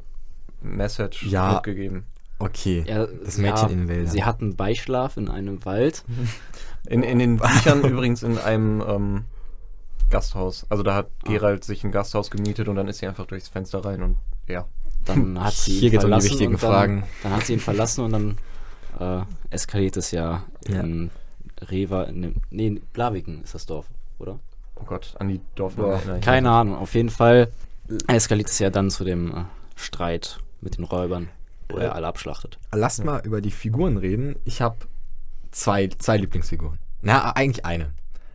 Message 0.61 1.25
Ja. 1.27 1.55
mitgegeben. 1.55 2.05
Okay, 2.39 2.85
Ja, 2.87 3.07
das 3.07 3.39
Mädchen 3.39 3.57
ja, 3.57 3.69
in 3.73 3.79
den 3.81 3.89
Wäldern. 3.89 4.07
Sie 4.09 4.25
hatten 4.25 4.57
Beischlaf 4.57 5.17
in 5.17 5.29
einem 5.31 5.65
Wald. 5.65 6.05
In, 6.89 7.03
in 7.03 7.19
den 7.19 7.39
Büchern 7.39 7.83
übrigens 7.83 8.23
in 8.23 8.39
einem 8.39 8.81
ähm, 8.87 9.25
Gasthaus. 10.09 10.67
Also 10.69 10.85
da 10.85 10.95
hat 10.95 11.09
Geralt 11.25 11.65
sich 11.65 11.83
ein 11.83 11.91
Gasthaus 11.91 12.31
gemietet 12.31 12.69
und 12.69 12.77
dann 12.77 12.87
ist 12.87 12.99
sie 12.99 13.09
einfach 13.09 13.27
durchs 13.27 13.49
Fenster 13.49 13.85
rein 13.85 14.03
und 14.05 14.17
ja. 14.47 14.67
Dann 15.05 15.41
hat 15.43 15.55
sie 15.55 15.73
ihn 15.73 15.81
Hier 15.81 15.91
geht's 15.91 16.05
um 16.05 16.11
die 16.11 16.13
verlassen 16.13 16.31
wichtigen 16.31 16.55
und 16.55 16.63
dann, 16.63 16.71
Fragen. 16.71 17.03
Dann 17.25 17.33
hat 17.35 17.45
sie 17.47 17.55
ihn 17.55 17.59
verlassen 17.59 18.05
und 18.05 18.13
dann 18.13 18.39
äh, 19.01 19.25
eskaliert 19.51 19.97
es 19.97 20.13
ja 20.13 20.45
Ja. 20.69 20.81
in 20.83 21.11
Reva, 21.61 22.05
in 22.05 22.23
dem, 22.23 22.35
nee, 22.51 22.81
Blaviken 22.93 23.43
ist 23.43 23.55
das 23.57 23.67
Dorf, 23.67 23.87
oder? 24.21 24.39
Oh 24.77 24.85
Gott, 24.85 25.15
an 25.19 25.27
die 25.29 25.41
Dorfnummer. 25.57 26.01
Nein, 26.07 26.21
Keine 26.21 26.51
Ahnung, 26.53 26.77
auf 26.77 26.95
jeden 26.95 27.11
Fall 27.11 27.49
eskaliert 28.07 28.49
es 28.49 28.59
ja 28.61 28.71
dann 28.71 28.91
zu 28.91 29.03
dem 29.03 29.33
äh, 29.33 29.45
Streit 29.75 30.39
mit 30.61 30.77
den 30.79 30.85
Räubern, 30.85 31.29
wo 31.69 31.79
Äh, 31.79 31.85
er 31.85 31.95
alle 31.95 32.07
abschlachtet. 32.07 32.59
Lass 32.73 33.03
mal 33.03 33.21
über 33.25 33.41
die 33.41 33.51
Figuren 33.51 33.97
reden. 33.97 34.37
Ich 34.45 34.61
habe 34.63 34.77
zwei, 35.51 35.89
zwei 35.99 36.17
Lieblingsfiguren. 36.17 36.79
Na, 37.03 37.33
eigentlich 37.33 37.65
eine. 37.65 37.93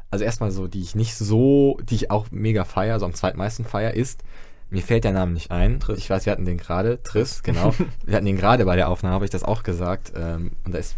Also 0.09 0.25
erstmal 0.25 0.51
so, 0.51 0.67
die 0.67 0.81
ich 0.81 0.95
nicht 0.95 1.15
so, 1.15 1.79
die 1.83 1.95
ich 1.95 2.11
auch 2.11 2.27
mega 2.31 2.65
feier, 2.65 2.99
so 2.99 3.05
am 3.05 3.13
zweitmeisten 3.13 3.65
feier, 3.65 3.93
ist, 3.93 4.23
mir 4.69 4.81
fällt 4.81 5.03
der 5.03 5.13
Name 5.13 5.31
nicht 5.33 5.51
ein. 5.51 5.79
Triss. 5.79 5.97
Ich 5.99 6.09
weiß, 6.09 6.25
wir 6.25 6.31
hatten 6.31 6.45
den 6.45 6.57
gerade, 6.57 7.01
Triss, 7.03 7.43
genau. 7.43 7.73
wir 8.05 8.15
hatten 8.15 8.25
den 8.25 8.37
gerade 8.37 8.65
bei 8.65 8.75
der 8.75 8.89
Aufnahme, 8.89 9.15
habe 9.15 9.25
ich 9.25 9.31
das 9.31 9.43
auch 9.43 9.63
gesagt. 9.63 10.11
Ähm, 10.15 10.51
und 10.65 10.73
da 10.73 10.79
ist, 10.79 10.95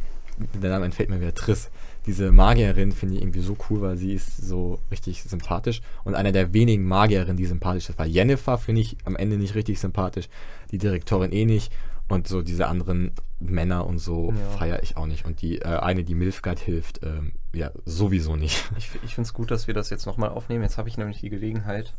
der 0.62 0.70
Name 0.70 0.86
entfällt 0.86 1.10
mir 1.10 1.20
wieder 1.22 1.34
Triss. 1.34 1.70
Diese 2.06 2.32
Magierin 2.32 2.92
finde 2.92 3.16
ich 3.16 3.22
irgendwie 3.22 3.40
so 3.42 3.56
cool, 3.70 3.82
weil 3.82 3.98
sie 3.98 4.14
ist 4.14 4.38
so 4.38 4.80
richtig 4.92 5.24
sympathisch. 5.24 5.82
Und 6.04 6.16
einer 6.16 6.32
der 6.32 6.54
wenigen 6.54 6.86
Magierinnen, 6.86 7.38
die 7.38 7.46
sympathisch 7.46 7.90
ist, 7.90 7.98
war 8.00 8.06
Jennifer, 8.06 8.58
finde 8.58 8.82
ich 8.82 8.98
am 9.06 9.16
Ende 9.16 9.38
nicht 9.38 9.56
richtig 9.56 9.80
sympathisch. 9.80 10.28
Die 10.72 10.78
Direktorin 10.78 11.32
eh 11.32 11.46
nicht. 11.46 11.72
Und 12.10 12.28
so 12.28 12.42
diese 12.42 12.68
anderen 12.68 13.12
Männer 13.40 13.88
und 13.88 13.98
so 14.00 14.32
Ja. 14.32 14.58
feiere 14.58 14.84
ich 14.84 14.98
auch 14.98 15.06
nicht. 15.06 15.26
Und 15.26 15.42
die 15.42 15.60
äh, 15.60 15.66
eine, 15.80 16.04
die 16.04 16.16
Milfgard 16.16 16.60
hilft, 16.60 17.02
ähm, 17.04 17.32
ja, 17.54 17.72
sowieso 17.86 18.36
nicht. 18.36 18.70
Ich, 18.78 18.90
ich 19.04 19.16
finde 19.16 19.28
es 19.28 19.34
gut, 19.34 19.50
dass 19.52 19.68
wir 19.68 19.74
das 19.74 19.90
jetzt 19.90 20.06
nochmal 20.06 20.30
aufnehmen. 20.30 20.64
Jetzt 20.64 20.78
habe 20.78 20.90
ich 20.90 20.98
nämlich 20.98 21.22
die 21.22 21.30
Gelegenheit, 21.30 21.94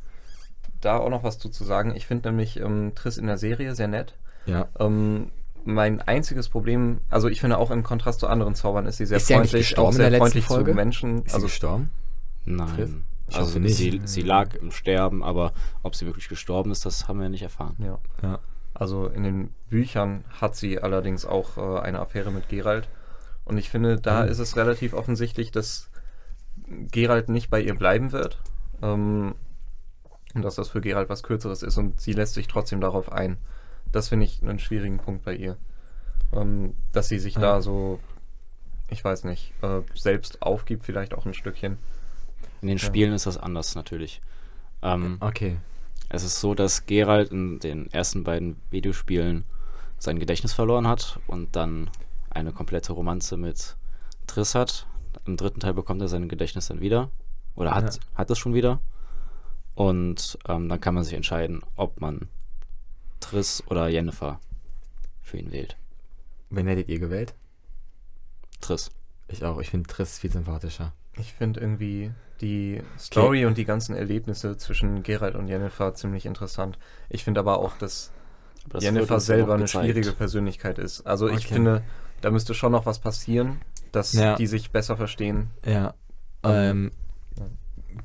da 0.82 0.98
auch 0.98 1.08
noch 1.08 1.22
was 1.24 1.38
zu, 1.38 1.48
zu 1.48 1.64
sagen. 1.64 1.94
Ich 1.96 2.06
finde 2.06 2.28
nämlich 2.28 2.60
ähm, 2.60 2.92
Triss 2.94 3.16
in 3.16 3.26
der 3.26 3.38
Serie 3.38 3.74
sehr 3.74 3.88
nett. 3.88 4.14
Ja. 4.44 4.68
Ähm, 4.78 5.30
mein 5.64 6.00
einziges 6.02 6.48
Problem, 6.48 7.00
also 7.10 7.28
ich 7.28 7.40
finde 7.40 7.58
auch 7.58 7.70
im 7.70 7.82
Kontrast 7.82 8.20
zu 8.20 8.26
anderen 8.28 8.54
Zaubern 8.54 8.86
ist 8.86 8.98
sie 8.98 9.06
sehr 9.06 9.16
Ist 9.16 9.26
sie 9.28 9.34
freundlich, 9.34 9.68
gestorben 9.68 9.86
auch 9.86 9.90
in 9.92 9.96
sehr 9.96 10.10
der 10.10 10.10
letzten 10.12 10.22
freundlich 10.22 10.44
Folge? 10.44 10.70
zu 10.72 10.74
Menschen. 10.76 11.18
Ist 11.22 11.28
sie 11.30 11.34
also 11.34 11.46
gestorben? 11.46 11.90
Nein. 12.44 13.04
Ich 13.28 13.36
Also 13.36 13.58
nicht. 13.58 13.76
sie, 13.76 14.00
sie 14.04 14.20
lag 14.22 14.54
im 14.54 14.70
Sterben, 14.70 15.22
aber 15.22 15.52
ob 15.82 15.94
sie 15.94 16.04
wirklich 16.06 16.28
gestorben 16.28 16.70
ist, 16.70 16.84
das 16.84 17.08
haben 17.08 17.20
wir 17.20 17.28
nicht 17.30 17.42
erfahren. 17.42 17.76
ja. 17.78 17.98
Ja. 18.22 18.38
Also 18.76 19.06
in 19.06 19.22
den 19.22 19.54
Büchern 19.70 20.24
hat 20.40 20.56
sie 20.56 20.80
allerdings 20.80 21.24
auch 21.24 21.56
äh, 21.58 21.80
eine 21.80 22.00
Affäre 22.00 22.32
mit 22.32 22.48
Geralt. 22.48 22.88
Und 23.44 23.56
ich 23.56 23.70
finde, 23.70 24.00
da 24.00 24.24
Mhm. 24.24 24.28
ist 24.30 24.40
es 24.40 24.56
relativ 24.56 24.94
offensichtlich, 24.94 25.52
dass 25.52 25.90
Geralt 26.90 27.28
nicht 27.28 27.50
bei 27.50 27.60
ihr 27.60 27.74
bleiben 27.76 28.10
wird. 28.12 28.40
Ähm, 28.82 29.34
und 30.34 30.42
dass 30.42 30.56
das 30.56 30.68
für 30.70 30.80
Geralt 30.80 31.08
was 31.08 31.22
Kürzeres 31.22 31.62
ist 31.62 31.78
und 31.78 32.00
sie 32.00 32.12
lässt 32.12 32.34
sich 32.34 32.48
trotzdem 32.48 32.80
darauf 32.80 33.12
ein. 33.12 33.36
Das 33.94 34.08
finde 34.08 34.26
ich 34.26 34.42
einen 34.42 34.58
schwierigen 34.58 34.98
Punkt 34.98 35.24
bei 35.24 35.34
ihr. 35.36 35.56
Ähm, 36.32 36.74
dass 36.92 37.08
sie 37.08 37.18
sich 37.18 37.34
Ja. 37.34 37.40
da 37.40 37.62
so, 37.62 38.00
ich 38.90 39.04
weiß 39.04 39.24
nicht, 39.24 39.52
äh, 39.62 39.82
selbst 39.94 40.42
aufgibt, 40.42 40.84
vielleicht 40.84 41.14
auch 41.14 41.26
ein 41.26 41.34
Stückchen. 41.34 41.78
In 42.60 42.68
den 42.68 42.78
Ja. 42.78 42.84
Spielen 42.84 43.12
ist 43.12 43.26
das 43.26 43.38
anders 43.38 43.74
natürlich. 43.74 44.20
Ähm, 44.82 45.18
Okay. 45.20 45.58
Es 46.08 46.22
ist 46.22 46.40
so, 46.40 46.54
dass 46.54 46.86
Geralt 46.86 47.30
in 47.30 47.60
den 47.60 47.90
ersten 47.92 48.24
beiden 48.24 48.60
Videospielen 48.70 49.44
sein 49.98 50.18
Gedächtnis 50.18 50.52
verloren 50.52 50.86
hat 50.86 51.18
und 51.26 51.56
dann 51.56 51.88
eine 52.30 52.52
komplette 52.52 52.92
Romanze 52.92 53.36
mit 53.36 53.76
Triss 54.26 54.54
hat. 54.54 54.86
Im 55.24 55.36
dritten 55.36 55.60
Teil 55.60 55.72
bekommt 55.74 56.02
er 56.02 56.08
sein 56.08 56.28
Gedächtnis 56.28 56.66
dann 56.68 56.80
wieder. 56.80 57.10
Oder 57.54 57.74
hat, 57.74 57.94
Ja. 57.94 58.00
hat 58.16 58.30
es 58.30 58.38
schon 58.38 58.54
wieder. 58.54 58.80
Und 59.74 60.38
ähm, 60.48 60.68
dann 60.68 60.80
kann 60.80 60.94
man 60.94 61.04
sich 61.04 61.14
entscheiden, 61.14 61.62
ob 61.76 62.00
man 62.00 62.28
Triss 63.24 63.62
oder 63.68 63.88
Jennifer 63.88 64.40
für 65.22 65.38
ihn 65.38 65.50
wählt. 65.52 65.76
Wen 66.50 66.66
hättet 66.66 66.88
ihr 66.88 66.98
gewählt? 66.98 67.34
Triss. 68.60 68.90
Ich 69.28 69.44
auch. 69.44 69.58
Ich 69.60 69.70
finde 69.70 69.88
Triss 69.88 70.18
viel 70.18 70.30
sympathischer. 70.30 70.92
Ich 71.16 71.32
finde 71.32 71.60
irgendwie 71.60 72.12
die 72.40 72.82
Story 72.98 73.46
und 73.46 73.56
die 73.56 73.64
ganzen 73.64 73.94
Erlebnisse 73.94 74.56
zwischen 74.56 75.02
Geralt 75.02 75.34
und 75.36 75.46
Jennifer 75.48 75.94
ziemlich 75.94 76.26
interessant. 76.26 76.78
Ich 77.08 77.24
finde 77.24 77.40
aber 77.40 77.58
auch, 77.58 77.78
dass 77.78 78.12
Aber 78.64 78.74
das 78.74 78.84
Jennifer 78.84 79.20
selber 79.20 79.54
eine 79.54 79.68
schwierige 79.68 80.12
Persönlichkeit 80.12 80.78
ist. 80.78 81.06
Also 81.06 81.28
ich 81.28 81.46
Okay. 81.46 81.54
finde, 81.54 81.82
da 82.20 82.30
müsste 82.30 82.54
schon 82.54 82.72
noch 82.72 82.86
was 82.86 82.98
passieren, 82.98 83.60
dass 83.92 84.12
Ja. 84.12 84.36
die 84.36 84.46
sich 84.46 84.70
besser 84.70 84.96
verstehen. 84.96 85.50
Ja. 85.64 85.94
Ähm, 86.42 86.90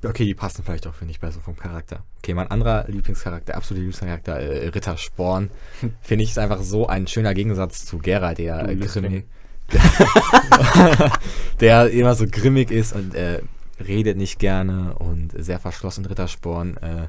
okay, 0.03 0.25
die 0.25 0.33
passen 0.33 0.63
vielleicht 0.63 0.87
auch, 0.87 0.93
finde 0.93 1.11
ich, 1.11 1.19
besser 1.19 1.39
vom 1.39 1.55
Charakter. 1.55 2.03
Okay, 2.19 2.33
mein 2.33 2.49
anderer 2.49 2.85
Lieblingscharakter, 2.87 3.55
absoluter 3.55 3.85
Lieblingscharakter, 3.85 4.39
äh, 4.39 4.67
Ritter 4.69 4.97
Sporn, 4.97 5.49
finde 6.01 6.23
ich, 6.23 6.31
ist 6.31 6.39
einfach 6.39 6.61
so 6.61 6.87
ein 6.87 7.07
schöner 7.07 7.33
Gegensatz 7.33 7.85
zu 7.85 7.97
Geralt, 7.97 8.37
der 8.37 8.69
äh, 8.69 8.75
grimmig, 8.75 9.25
der 11.59 11.89
immer 11.91 12.15
so 12.15 12.25
grimmig 12.29 12.71
ist 12.71 12.93
und 12.93 13.13
äh, 13.13 13.41
redet 13.79 14.17
nicht 14.17 14.39
gerne 14.39 14.95
und 14.95 15.31
sehr 15.37 15.59
verschlossen. 15.59 16.05
Ritter 16.05 16.27
Sporn 16.27 16.77
äh, 16.77 17.07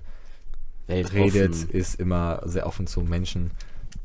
redet, 0.88 1.54
ist 1.70 1.98
immer 1.98 2.42
sehr 2.44 2.66
offen 2.66 2.86
zu 2.86 3.00
Menschen, 3.00 3.52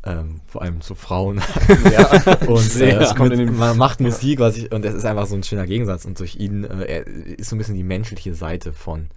ähm, 0.06 0.42
vor 0.48 0.62
allem 0.62 0.82
zu 0.82 0.96
Frauen. 0.96 1.42
Ja, 1.92 2.10
und 2.48 2.76
äh, 2.82 3.00
mit, 3.20 3.32
in 3.34 3.38
den- 3.48 3.58
man 3.58 3.78
macht 3.78 4.00
Musik, 4.00 4.40
was 4.40 4.58
ich, 4.58 4.72
und 4.72 4.84
das 4.86 4.94
ist 4.94 5.06
einfach 5.06 5.26
so 5.28 5.36
ein 5.36 5.44
schöner 5.44 5.66
Gegensatz. 5.66 6.06
Und 6.06 6.20
durch 6.20 6.36
ihn, 6.36 6.64
äh, 6.64 6.84
er 6.86 7.08
ist 7.08 7.50
so 7.50 7.56
ein 7.56 7.60
bisschen 7.60 7.76
die 7.76 7.84
menschliche 7.84 8.34
Seite 8.34 8.72
von, 8.74 9.10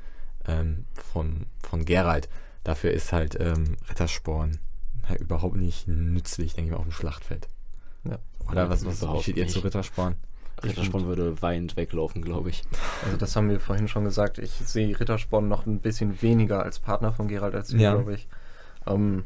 ähm, 0.47 0.85
von, 1.13 1.47
von 1.69 1.85
Geralt. 1.85 2.29
Dafür 2.65 2.91
ist 2.93 3.13
halt 3.13 3.37
ähm, 3.41 3.77
Rittersporn 3.89 4.59
halt 5.09 5.21
überhaupt 5.21 5.57
nicht 5.57 5.89
nützlich, 5.89 6.55
denke 6.55 6.69
ich 6.69 6.73
mal, 6.73 6.79
auf 6.79 6.85
dem 6.89 6.93
Schlachtfeld. 6.93 7.49
Ja. 8.05 8.19
Oder 8.51 8.69
was, 8.71 8.85
was 8.85 9.23
steht 9.23 9.37
ihr 9.37 9.49
zu. 9.49 9.61
Rittersporn? 9.61 10.17
Rittersporn 10.63 11.07
würde 11.07 11.41
weinend 11.41 11.77
weglaufen, 11.77 12.21
glaube 12.23 12.51
ich. 12.51 12.63
Also 13.05 13.17
das 13.17 13.37
haben 13.37 13.49
wir 13.49 13.61
vorhin 13.61 13.89
schon 13.89 14.05
gesagt. 14.05 14.39
Ich 14.39 14.51
sehe 14.51 14.99
Rittersporn 14.99 15.49
noch 15.49 15.67
ein 15.67 15.79
bisschen 15.81 16.21
weniger 16.21 16.63
als 16.63 16.79
Partner 16.79 17.13
von 17.13 17.29
Geralt 17.29 17.55
als 17.55 17.69
du, 17.69 17.77
Ja. 17.77 17.95
glaube 17.95 18.15
ich. 18.15 18.27
Ähm, 18.87 19.25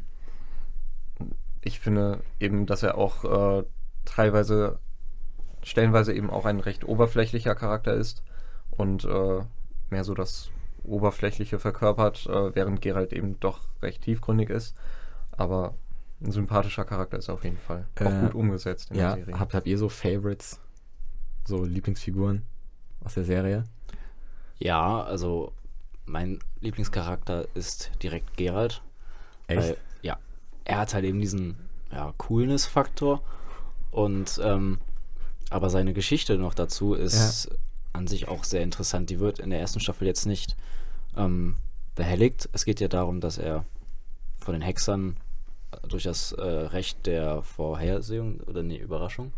ich 1.63 1.79
finde 1.79 2.21
eben, 2.39 2.65
dass 2.65 2.83
er 2.83 2.97
auch 2.97 3.23
äh, 3.59 3.63
teilweise, 4.05 4.79
stellenweise 5.63 6.13
eben 6.13 6.29
auch 6.29 6.45
ein 6.45 6.59
recht 6.59 6.83
oberflächlicher 6.85 7.55
Charakter 7.55 7.93
ist 7.93 8.23
und 8.71 9.05
äh, 9.05 9.41
mehr 9.89 10.03
so 10.03 10.13
das 10.13 10.49
Oberflächliche 10.83 11.59
verkörpert, 11.59 12.25
äh, 12.27 12.55
während 12.55 12.81
Geralt 12.81 13.13
eben 13.13 13.39
doch 13.39 13.61
recht 13.81 14.01
tiefgründig 14.03 14.49
ist. 14.49 14.75
Aber 15.31 15.75
ein 16.21 16.31
sympathischer 16.31 16.85
Charakter 16.85 17.17
ist 17.17 17.27
er 17.29 17.35
auf 17.35 17.43
jeden 17.43 17.57
Fall. 17.57 17.85
Auch 17.95 18.01
Äh, 18.05 18.19
gut 18.21 18.35
umgesetzt 18.35 18.91
in 18.91 18.97
Ja, 18.97 19.15
der 19.15 19.25
Serie. 19.25 19.39
habt, 19.39 19.53
habt 19.53 19.67
ihr 19.67 19.77
so 19.77 19.89
Favorites? 19.89 20.59
So 21.45 21.63
Lieblingsfiguren 21.63 22.43
aus 23.03 23.13
der 23.15 23.23
Serie? 23.23 23.63
Ja, 24.59 25.01
also 25.03 25.53
mein 26.05 26.39
Lieblingscharakter 26.59 27.47
ist 27.53 27.91
direkt 28.01 28.35
Geralt. 28.37 28.81
Echt? 29.47 29.77
Ja, 30.67 30.73
er 30.75 30.77
hat 30.79 30.93
halt 30.93 31.05
eben 31.05 31.19
diesen 31.19 31.55
ja, 31.91 32.13
Coolness-Faktor 32.17 33.21
und 33.91 34.39
ähm, 34.43 34.79
aber 35.49 35.69
seine 35.69 35.93
Geschichte 35.93 36.37
noch 36.37 36.53
dazu 36.53 36.93
ist 36.95 37.49
an 37.93 38.07
sich 38.07 38.27
auch 38.27 38.43
sehr 38.43 38.63
interessant. 38.63 39.09
Die 39.11 39.19
wird 39.19 39.39
in 39.39 39.51
der 39.51 39.59
ersten 39.59 39.79
Staffel 39.79 40.07
jetzt 40.07 40.25
nicht 40.25 40.55
ähm, 41.15 41.57
behelligt. 41.95 42.49
Es 42.53 42.65
geht 42.65 42.79
ja 42.79 42.87
darum, 42.87 43.21
dass 43.21 43.37
er 43.37 43.65
von 44.39 44.53
den 44.53 44.61
Hexern 44.63 45.17
durch 45.87 46.03
das 46.03 46.31
äh, 46.31 46.41
Recht 46.41 47.05
der 47.05 47.43
Vorhersehung 47.43 48.39
oder 48.47 48.63
nee, 48.63 48.77
Überraschung. 48.77 49.31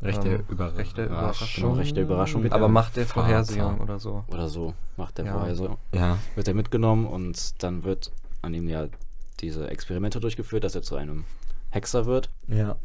Rechte 0.00 0.28
Ähm, 0.28 0.44
Überraschung. 0.48 0.78
rechte 0.78 1.04
Überraschung. 1.04 1.48
Genau, 1.62 1.72
Recht 1.74 1.96
der 1.96 2.02
Überraschung. 2.04 2.52
Aber 2.52 2.68
Macht 2.68 2.96
der. 2.96 3.06
Vorhersehung 3.06 3.80
oder 3.80 3.98
so. 4.00 4.24
Oder 4.28 4.48
so 4.48 4.74
macht 4.96 5.18
der 5.18 5.26
Ja. 5.26 5.32
Vorhersehung. 5.32 5.76
Ja. 5.94 6.18
Wird 6.34 6.48
er 6.48 6.54
mitgenommen 6.54 7.06
und 7.06 7.62
dann 7.62 7.84
wird 7.84 8.10
an 8.40 8.54
ihm 8.54 8.68
ja 8.68 8.86
diese 9.42 9.68
Experimente 9.68 10.20
durchgeführt, 10.20 10.64
dass 10.64 10.74
er 10.74 10.82
zu 10.82 10.96
einem 10.96 11.24
Hexer 11.70 12.06
wird. 12.06 12.30
Ja. 12.48 12.76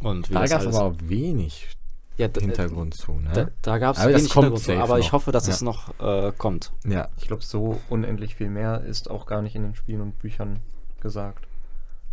Und 0.00 0.30
wie 0.30 0.34
Da 0.34 0.46
gab 0.46 0.60
es 0.62 0.66
aber 0.66 0.82
auch 0.86 0.94
wenig 1.02 1.68
ja, 2.16 2.28
d- 2.28 2.40
Hintergrund 2.40 2.94
zu, 2.94 3.12
ne? 3.12 3.30
Da, 3.34 3.48
da 3.62 3.78
gab 3.78 3.96
es 3.96 4.04
wenig 4.04 4.32
Hintergrund, 4.32 4.58
zu, 4.60 4.72
aber 4.74 4.98
ich 4.98 5.12
hoffe, 5.12 5.32
dass 5.32 5.46
Ja. 5.46 5.52
es 5.54 5.62
noch 5.62 5.98
äh, 6.00 6.32
kommt. 6.36 6.72
ja. 6.84 7.08
Ich 7.18 7.26
glaube, 7.28 7.42
so 7.42 7.80
unendlich 7.88 8.34
viel 8.34 8.50
mehr 8.50 8.80
ist 8.82 9.10
auch 9.10 9.26
gar 9.26 9.42
nicht 9.42 9.54
in 9.56 9.62
den 9.62 9.74
Spielen 9.74 10.00
und 10.00 10.18
Büchern 10.18 10.60
gesagt. 11.00 11.46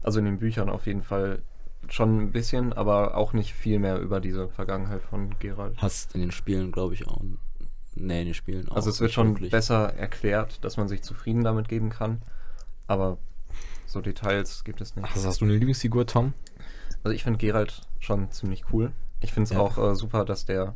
Also 0.04 0.20
in 0.20 0.26
den 0.26 0.40
Büchern 0.40 0.70
auf 0.70 0.86
jeden 0.86 1.02
Fall 1.02 1.42
schon 1.90 2.20
ein 2.22 2.32
bisschen, 2.32 2.74
aber 2.74 3.16
auch 3.16 3.34
nicht 3.34 3.54
viel 3.54 3.80
mehr 3.80 4.00
über 4.00 4.20
diese 4.20 4.50
Vergangenheit 4.50 5.02
von 5.02 5.38
Geralt. 5.40 5.76
Hast 5.78 6.16
In 6.16 6.22
den 6.22 6.32
Spielen 6.32 6.72
glaube 6.72 6.94
ich 6.94 7.08
auch. 7.08 7.22
Nee, 7.96 8.22
in 8.22 8.26
den 8.28 8.34
Spielen 8.34 8.70
auch. 8.70 8.76
Also 8.76 8.90
es 8.90 9.00
wird 9.02 9.12
schon 9.12 9.30
wirklich. 9.36 9.52
besser 9.52 9.94
erklärt, 9.96 10.64
dass 10.64 10.78
man 10.78 10.88
sich 10.88 11.02
zufrieden 11.02 11.44
damit 11.44 11.68
geben 11.68 11.90
kann. 11.90 12.22
Aber 12.88 13.18
so 13.88 14.01
Details 14.01 14.63
gibt 14.63 14.82
es 14.82 14.96
nicht. 14.96 15.10
hast, 15.10 15.25
hast 15.25 15.41
du 15.41 15.46
eine 15.46 15.53
Lieblingsfigur, 15.56 16.06
Tom? 16.06 16.34
Also 17.03 17.15
ich 17.15 17.24
finde 17.24 17.39
Geralt 17.39 17.82
schon 18.00 18.29
ziemlich 18.32 18.65
cool. 18.72 18.91
Ich 19.22 19.34
finde 19.34 19.46
es 19.46 19.51
Ja. 19.51 19.60
auch 19.60 19.77
äh, 19.77 19.96
super, 19.96 20.25
dass 20.25 20.46
der 20.46 20.75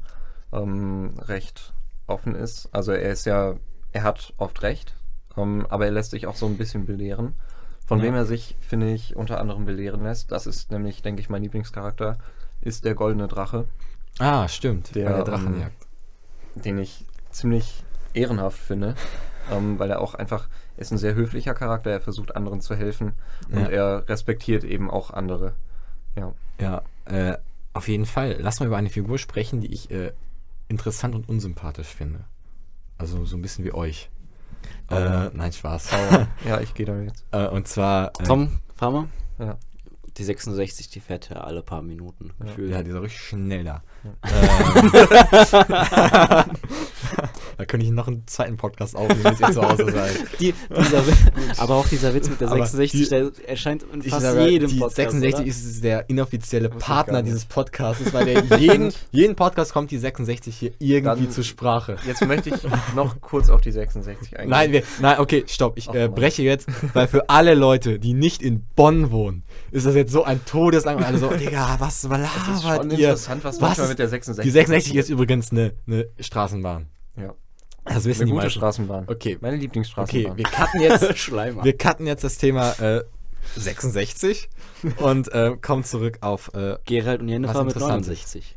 ähm, 0.52 1.14
recht 1.20 1.74
offen 2.08 2.36
ist. 2.36 2.70
Also 2.72 2.92
er 2.92 3.12
ist 3.12 3.26
ja, 3.26 3.56
er 3.92 4.04
hat 4.04 4.34
oft 4.38 4.62
recht, 4.64 4.96
ähm, 5.38 5.66
aber 5.70 5.86
er 5.86 5.92
lässt 5.92 6.12
sich 6.12 6.26
auch 6.28 6.36
so 6.36 6.46
ein 6.48 6.58
bisschen 6.58 6.86
belehren. 6.86 7.36
Von 7.86 8.00
Ja. 8.00 8.06
wem 8.06 8.16
er 8.16 8.26
sich, 8.26 8.56
finde 8.62 8.92
ich, 8.94 9.16
unter 9.16 9.40
anderem 9.40 9.66
belehren 9.66 10.04
lässt, 10.04 10.32
das 10.32 10.48
ist 10.48 10.72
nämlich, 10.72 11.02
denke 11.02 11.22
ich, 11.22 11.30
mein 11.30 11.44
Lieblingscharakter, 11.44 12.18
ist 12.62 12.86
der 12.86 12.96
goldene 12.96 13.28
Drache, 13.28 13.68
Ah, 14.20 14.48
stimmt. 14.48 14.94
Der, 14.96 15.06
bei 15.06 15.14
der 15.14 15.24
Drachenjagd. 15.24 15.88
den 16.56 16.78
ich 16.78 17.06
ziemlich 17.32 17.84
ehrenhaft 18.14 18.60
finde, 18.60 18.96
ähm, 19.52 19.80
weil 19.80 19.90
er 19.90 20.02
auch 20.02 20.14
einfach, 20.16 20.48
ist 20.82 20.92
ein 20.92 20.98
sehr 20.98 21.16
höflicher 21.16 21.54
Charakter, 21.54 21.92
er 21.92 22.02
versucht 22.02 22.36
anderen 22.36 22.60
zu 22.62 22.76
helfen 22.76 23.14
und 23.50 23.60
Ja. 23.60 23.68
er 23.70 24.10
respektiert 24.10 24.64
eben 24.64 24.90
auch 24.92 25.12
andere. 25.12 25.54
Ja. 26.16 26.34
Ja, 26.60 26.82
äh, 27.06 27.38
auf 27.74 27.88
jeden 27.88 28.06
Fall. 28.06 28.38
Lass 28.40 28.60
mal 28.60 28.66
über 28.66 28.78
eine 28.78 28.90
Figur 28.90 29.18
sprechen, 29.18 29.62
die 29.62 29.74
ich 29.74 29.90
äh, 29.92 30.12
interessant 30.68 31.16
und 31.16 31.30
unsympathisch 31.30 31.88
finde. 31.88 32.26
Also 32.98 33.26
so 33.26 33.36
ein 33.38 33.42
bisschen 33.42 33.64
wie 33.66 33.74
euch. 33.74 34.10
Äh, 34.90 35.28
Oh. 35.28 35.32
nein, 35.34 35.52
Spaß. 35.54 35.90
Ja, 36.48 36.60
ich 36.62 36.74
gehe 36.74 36.86
da 36.86 36.98
jetzt. 37.00 37.26
äh, 37.32 37.48
und 37.48 37.68
zwar. 37.68 38.10
Äh, 38.20 38.24
Tom, 38.24 38.60
fahr 38.76 38.92
mal. 38.92 39.08
Ja. 39.40 39.58
Die 40.18 40.24
66, 40.26 40.90
die 40.90 41.00
fährt 41.00 41.30
ja 41.30 41.38
alle 41.38 41.62
paar 41.64 41.82
Minuten. 41.82 42.32
Ja. 42.58 42.64
Ja, 42.66 42.84
dieser 42.84 43.02
richtig 43.02 43.22
schnell 43.22 43.64
da. 43.64 43.82
Ja. 44.04 44.12
Da 47.62 47.66
könnte 47.66 47.86
ich 47.86 47.92
noch 47.92 48.08
einen 48.08 48.26
zweiten 48.26 48.58
Podcast 48.58 48.96
aufnehmen, 48.96 49.22
bis 49.24 49.40
ihr 49.40 49.52
zu 49.54 49.62
Hause 49.62 49.92
seid. 49.92 50.18
Die, 50.40 50.52
dieser, 50.76 51.04
aber 51.62 51.76
auch 51.76 51.88
dieser 51.88 52.12
Witz 52.16 52.28
mit 52.28 52.42
der 52.42 52.48
Aber 52.48 52.66
66, 52.66 53.04
die- 53.04 53.10
der 53.10 53.32
erscheint 53.48 53.84
in 53.94 54.02
fast 54.02 54.22
sage, 54.24 54.50
jedem 54.50 54.68
die 54.70 54.76
Podcast. 54.80 54.96
66 54.96 55.40
oder? 55.40 55.48
ist 55.48 55.84
der 55.84 56.10
inoffizielle 56.10 56.70
Partner 56.70 57.22
dieses 57.22 57.46
Podcasts, 57.46 58.12
weil 58.14 58.26
der 58.26 58.58
jeden, 58.60 58.92
jeden 59.12 59.36
Podcast 59.36 59.74
kommt 59.74 59.92
die 59.92 60.00
66 60.00 60.56
hier 60.58 60.72
irgendwie 60.80 61.26
Dann- 61.26 61.32
zur 61.32 61.44
Sprache. 61.44 61.98
Jetzt 62.08 62.26
möchte 62.26 62.50
ich 62.50 62.56
noch 62.96 63.22
kurz 63.22 63.50
auf 63.50 63.62
die 63.62 63.72
66 63.72 64.38
eingehen. 64.38 64.50
Nein, 64.50 64.72
wir, 64.72 64.82
nein, 65.02 65.20
okay, 65.20 65.44
stopp. 65.48 65.78
Ich 65.78 65.88
äh, 65.94 66.08
breche 66.08 66.42
jetzt, 66.42 66.68
weil 66.96 67.08
für 67.08 67.30
alle 67.30 67.54
Leute, 67.54 68.00
die 68.00 68.14
nicht 68.16 68.42
in 68.42 68.66
Bonn 68.76 69.12
wohnen, 69.12 69.44
ist 69.72 69.86
das 69.86 69.94
jetzt 69.94 70.12
so 70.12 70.24
ein 70.24 70.44
Todeslang. 70.46 70.98
Und 70.98 71.04
alle 71.04 71.20
so, 71.20 71.30
Digga, 71.38 71.76
was 71.80 72.02
das 72.02 72.04
ist 72.06 72.10
labert 72.64 72.82
schon 72.82 72.92
ihr? 72.92 73.10
interessant, 73.10 73.44
was, 73.44 73.56
Was 73.58 73.62
manchmal 73.62 73.84
ist- 73.86 73.90
mit 73.92 74.00
der 74.00 74.08
66 74.08 74.44
Die 74.44 74.50
66 74.52 74.96
ist 74.96 75.10
übrigens 75.10 75.52
eine, 75.52 75.74
eine 75.86 76.08
Straßenbahn. 76.20 76.88
Ja. 77.18 77.34
Das 77.86 78.06
wissen 78.06 78.22
Eine 78.22 78.26
die 78.26 78.32
gute 78.32 78.44
meisten. 78.46 78.60
Straßenbahn. 78.60 79.06
Okay, 79.08 79.38
Meine 79.42 79.56
okay, 79.56 79.62
Lieblingsstraßenbahn. 79.64 80.38
wir 80.38 80.44
cutten 80.46 80.82
jetzt, 80.82 81.18
Schleimer. 81.18 81.64
wir 81.64 81.78
cutten 81.78 82.06
jetzt 82.08 82.24
das 82.24 82.38
Thema 82.38 82.72
äh, 82.80 83.04
66 83.56 84.50
und 84.98 85.32
äh, 85.34 85.58
kommen 85.62 85.84
zurück 85.84 86.20
auf 86.22 86.54
äh, 86.54 86.78
Gerald 86.86 87.22
und 87.22 87.30
Jennifer 87.30 87.64
mit 87.64 87.74
interessant 87.76 88.06
69. 88.08 88.56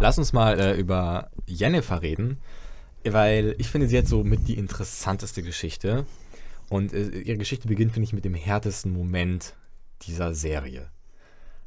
Lass 0.00 0.18
uns 0.18 0.32
mal 0.32 0.58
äh, 0.60 0.74
über 0.78 1.30
Jennifer 1.46 2.02
reden, 2.02 2.38
weil 3.04 3.54
ich 3.58 3.68
finde, 3.68 3.88
sie 3.88 3.98
hat 3.98 4.06
so 4.06 4.22
mit 4.22 4.48
die 4.48 4.58
interessanteste 4.58 5.42
Geschichte. 5.42 6.04
Und 6.68 6.92
äh, 6.92 7.08
ihre 7.08 7.38
Geschichte 7.38 7.68
beginnt, 7.68 7.92
finde 7.92 8.04
ich, 8.06 8.12
mit 8.12 8.24
dem 8.24 8.34
härtesten 8.34 8.92
Moment 8.92 9.54
dieser 10.02 10.34
Serie. 10.34 10.88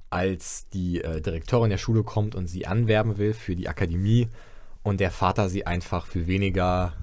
Als 0.10 0.67
die 0.69 1.02
äh, 1.02 1.21
Direktorin 1.21 1.69
der 1.69 1.78
Schule 1.78 2.04
kommt 2.04 2.36
und 2.36 2.48
sie 2.48 2.65
anwerben 2.67 3.17
will 3.17 3.34
für 3.34 3.56
die 3.56 3.67
Akademie 3.67 4.30
und 4.86 5.00
der 5.02 5.12
Vater 5.12 5.50
sie 5.50 5.65
einfach 5.65 6.06
für 6.06 6.28
weniger 6.28 6.93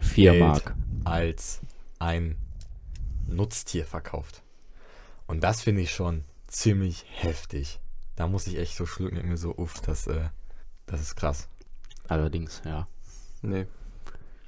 4 0.00 0.32
Geld 0.32 0.42
Mark. 0.42 0.74
als 1.04 1.60
ein 1.98 2.36
Nutztier 3.28 3.86
verkauft. 3.86 4.42
Und 5.26 5.42
das 5.44 5.62
finde 5.62 5.82
ich 5.82 5.92
schon 5.92 6.24
ziemlich 6.48 7.04
heftig. 7.08 7.80
Da 8.16 8.26
muss 8.26 8.46
ich 8.48 8.58
echt 8.58 8.74
so 8.76 8.84
schlucken 8.84 9.16
und 9.18 9.26
mir 9.28 9.36
so, 9.36 9.54
uff, 9.56 9.80
das, 9.80 10.06
äh, 10.08 10.28
das 10.86 11.00
ist 11.00 11.14
krass. 11.14 11.48
Allerdings, 12.08 12.60
ja. 12.64 12.88
Nee. 13.42 13.66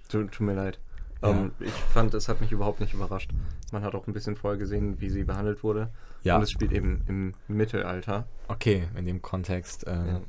Tut, 0.08 0.32
tut 0.32 0.46
mir 0.46 0.54
leid. 0.54 0.78
Ja. 1.22 1.30
Ähm, 1.30 1.52
ich 1.60 1.70
fand, 1.72 2.12
es 2.14 2.28
hat 2.28 2.40
mich 2.40 2.50
überhaupt 2.50 2.80
nicht 2.80 2.94
überrascht. 2.94 3.30
Man 3.70 3.84
hat 3.84 3.94
auch 3.94 4.08
ein 4.08 4.12
bisschen 4.12 4.34
vorher 4.34 4.58
gesehen, 4.58 5.00
wie 5.00 5.08
sie 5.08 5.22
behandelt 5.22 5.62
wurde. 5.62 5.90
Ja, 6.24 6.36
Und 6.36 6.42
es 6.42 6.50
spielt 6.50 6.72
eben 6.72 7.04
im 7.06 7.34
Mittelalter. 7.46 8.26
okay, 8.48 8.88
in 8.96 9.06
dem 9.06 9.22
Kontext. 9.22 9.84
Ähm, 9.86 10.06
Ja. 10.06 10.20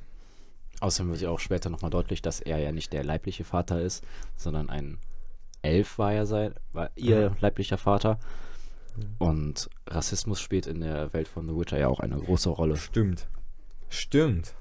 Außerdem 0.83 1.11
wird 1.11 1.21
ja 1.21 1.29
auch 1.29 1.39
später 1.39 1.69
nochmal 1.69 1.91
deutlich, 1.91 2.21
dass 2.21 2.41
er 2.41 2.57
ja 2.57 2.73
nicht 2.73 2.91
der 2.91 3.05
leibliche 3.05 3.45
Vater 3.45 3.79
ist, 3.81 4.03
sondern 4.35 4.69
ein 4.69 4.97
Elf 5.61 5.97
war 5.97 6.11
ja 6.11 6.25
sein, 6.25 6.55
war 6.73 6.89
ihr 6.95 7.21
Ja. 7.21 7.35
leiblicher 7.39 7.77
Vater. 7.77 8.19
Mhm. 8.97 9.15
Und 9.17 9.69
Rassismus 9.87 10.41
spielt 10.41 10.67
in 10.67 10.81
der 10.81 11.13
Welt 11.13 11.29
von 11.29 11.47
The 11.47 11.55
Witcher 11.55 11.79
ja 11.79 11.87
auch 11.87 12.01
eine 12.01 12.17
große 12.17 12.49
Rolle. 12.49 12.75
Stimmt. 12.75 13.27
Stimmt. 13.87 14.55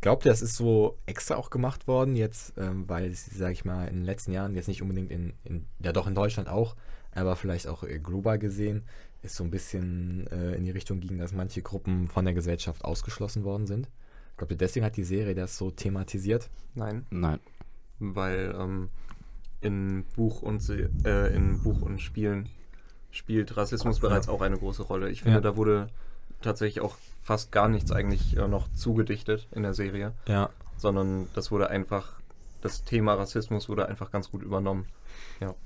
Glaubt 0.00 0.24
ihr, 0.24 0.30
das 0.30 0.40
ist 0.40 0.56
so 0.56 0.96
extra 1.04 1.34
auch 1.36 1.50
gemacht 1.50 1.86
worden, 1.86 2.16
jetzt, 2.16 2.54
ähm, 2.56 2.88
weil 2.88 3.10
es, 3.10 3.26
sag 3.26 3.52
ich 3.52 3.66
mal, 3.66 3.86
in 3.86 3.96
den 3.96 4.04
letzten 4.04 4.32
Jahren, 4.32 4.54
jetzt 4.54 4.66
nicht 4.68 4.80
unbedingt 4.80 5.10
in, 5.10 5.34
in 5.44 5.66
ja 5.78 5.92
doch 5.92 6.06
in 6.06 6.14
Deutschland 6.14 6.48
auch, 6.48 6.74
aber 7.14 7.36
vielleicht 7.36 7.66
auch 7.66 7.82
äh, 7.82 7.98
global 7.98 8.38
gesehen, 8.38 8.82
ist 9.20 9.36
so 9.36 9.44
ein 9.44 9.50
bisschen 9.50 10.26
äh, 10.28 10.54
in 10.54 10.64
die 10.64 10.70
Richtung 10.70 11.00
ging, 11.00 11.18
dass 11.18 11.34
manche 11.34 11.60
Gruppen 11.60 12.08
von 12.08 12.24
der 12.24 12.32
Gesellschaft 12.32 12.82
ausgeschlossen 12.82 13.44
worden 13.44 13.66
sind. 13.66 13.90
Glaubt 14.40 14.52
ihr, 14.52 14.56
deswegen 14.56 14.86
hat 14.86 14.96
die 14.96 15.04
Serie 15.04 15.34
das 15.34 15.58
so 15.58 15.70
thematisiert? 15.70 16.48
Nein, 16.74 17.04
Nein. 17.10 17.40
weil 17.98 18.54
ähm, 18.58 18.88
in 19.60 20.06
Buch 20.16 20.40
und 20.40 20.66
äh, 21.04 21.26
in 21.34 21.62
Buch 21.62 21.82
und 21.82 22.00
Spielen 22.00 22.48
spielt 23.10 23.58
Rassismus 23.58 24.00
bereits 24.00 24.30
auch 24.30 24.40
eine 24.40 24.56
große 24.56 24.82
Rolle. 24.84 25.10
Ich 25.10 25.24
finde, 25.24 25.36
Ja. 25.38 25.40
da 25.42 25.56
wurde 25.56 25.88
tatsächlich 26.40 26.80
auch 26.82 26.96
fast 27.22 27.52
gar 27.52 27.68
nichts 27.68 27.92
eigentlich 27.92 28.34
äh, 28.38 28.48
noch 28.48 28.72
zugedichtet 28.72 29.46
in 29.52 29.62
der 29.62 29.74
Serie, 29.74 30.14
Ja. 30.26 30.48
sondern 30.78 31.28
das 31.34 31.50
wurde 31.50 31.68
einfach, 31.68 32.18
das 32.62 32.82
Thema 32.84 33.12
Rassismus 33.16 33.68
wurde 33.68 33.90
einfach 33.90 34.10
ganz 34.10 34.30
gut 34.30 34.42
übernommen. 34.42 34.86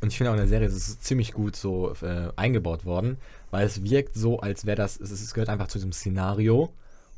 Und 0.00 0.08
ich 0.08 0.16
finde 0.16 0.30
auch 0.30 0.34
in 0.34 0.38
der 0.40 0.48
Serie 0.48 0.66
ist 0.66 0.74
es 0.74 0.98
ziemlich 0.98 1.32
gut 1.32 1.54
so 1.54 1.94
äh, 2.02 2.32
eingebaut 2.34 2.84
worden, 2.84 3.18
weil 3.52 3.66
es 3.66 3.84
wirkt 3.84 4.16
so, 4.16 4.40
als 4.40 4.66
wäre 4.66 4.76
das, 4.76 4.98
es, 4.98 5.12
es 5.12 5.32
gehört 5.32 5.48
einfach 5.48 5.68
zu 5.68 5.78
diesem 5.78 5.92
Szenario 5.92 6.72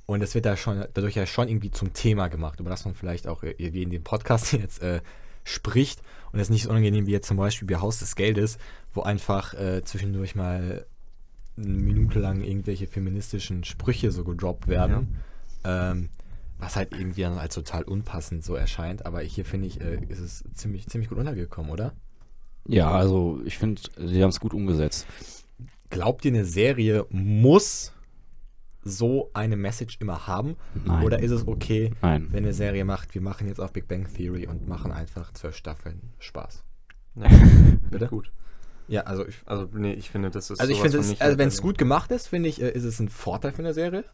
und 0.06 0.22
es 0.22 0.34
wird 0.34 0.46
da 0.46 0.56
schon, 0.56 0.84
dadurch 0.94 1.16
ja 1.16 1.26
schon 1.26 1.48
irgendwie 1.48 1.70
zum 1.70 1.92
Thema 1.92 2.28
gemacht, 2.28 2.60
über 2.60 2.70
das 2.70 2.84
man 2.84 2.94
vielleicht 2.94 3.26
auch 3.26 3.42
äh, 3.42 3.54
wie 3.58 3.82
in 3.82 3.90
dem 3.90 4.04
Podcast 4.04 4.52
jetzt 4.52 4.82
äh, 4.82 5.00
spricht 5.44 6.00
und 6.32 6.40
es 6.40 6.50
nicht 6.50 6.64
so 6.64 6.70
unangenehm 6.70 7.06
wie 7.06 7.12
jetzt 7.12 7.28
zum 7.28 7.36
Beispiel 7.36 7.68
bei 7.68 7.80
Haus 7.80 7.98
des 7.98 8.16
Geldes, 8.16 8.58
wo 8.92 9.02
einfach 9.02 9.54
äh, 9.54 9.82
zwischendurch 9.84 10.34
mal 10.34 10.86
eine 11.56 11.66
Minute 11.68 12.18
lang 12.18 12.42
irgendwelche 12.42 12.86
feministischen 12.86 13.64
Sprüche 13.64 14.10
so 14.10 14.24
gedroppt 14.24 14.68
werden. 14.68 15.16
Ähm, 15.64 16.10
was 16.58 16.76
halt 16.76 16.92
irgendwie 16.92 17.22
dann 17.22 17.38
als 17.38 17.54
total 17.54 17.82
unpassend 17.82 18.44
so 18.44 18.54
erscheint, 18.54 19.04
aber 19.04 19.20
hier 19.20 19.44
finde 19.44 19.66
ich, 19.66 19.80
äh, 19.80 20.00
ist 20.08 20.20
es 20.20 20.44
ziemlich, 20.54 20.86
ziemlich 20.86 21.10
gut 21.10 21.18
untergekommen, 21.18 21.70
oder? 21.70 21.92
Ja, 22.66 22.90
also 22.90 23.40
ich 23.44 23.58
finde, 23.58 23.82
sie 23.96 24.22
haben 24.22 24.30
es 24.30 24.40
gut 24.40 24.54
umgesetzt. 24.54 25.06
Glaubt 25.90 26.24
ihr, 26.24 26.32
eine 26.32 26.44
Serie 26.44 27.06
muss 27.10 27.92
so 28.88 29.30
eine 29.34 29.56
Message 29.56 29.98
immer 30.00 30.26
haben? 30.26 30.56
Nein. 30.84 31.04
Oder 31.04 31.18
ist 31.20 31.32
es 31.32 31.46
okay, 31.46 31.92
Nein. 32.02 32.28
wenn 32.30 32.44
eine 32.44 32.52
Serie 32.52 32.84
macht, 32.84 33.14
wir 33.14 33.20
machen 33.20 33.48
jetzt 33.48 33.60
auf 33.60 33.72
Big 33.72 33.88
Bang 33.88 34.06
Theory 34.12 34.46
und 34.46 34.68
machen 34.68 34.92
einfach 34.92 35.32
zwölf 35.32 35.56
Staffeln 35.56 36.00
Spaß? 36.20 36.62
Ja, 37.16 37.26
Bitte? 37.90 38.06
gut. 38.08 38.30
Ja, 38.88 39.02
also 39.02 39.26
ich, 39.26 39.36
Also, 39.46 39.68
nee, 39.72 39.92
ich 39.94 40.10
finde, 40.10 40.30
das 40.30 40.50
ist 40.50 40.60
also 40.60 40.72
ich 40.72 40.80
finde, 40.80 40.98
es- 40.98 41.20
also 41.20 41.38
wenn 41.38 41.48
es 41.48 41.60
gut 41.60 41.76
gemacht 41.78 42.10
ist, 42.12 42.28
finde 42.28 42.48
ich, 42.48 42.62
äh, 42.62 42.70
ist 42.70 42.84
es 42.84 43.00
ein 43.00 43.08
Vorteil 43.08 43.50
für 43.52 43.58
eine 43.62 43.74
Serie. 43.74 44.04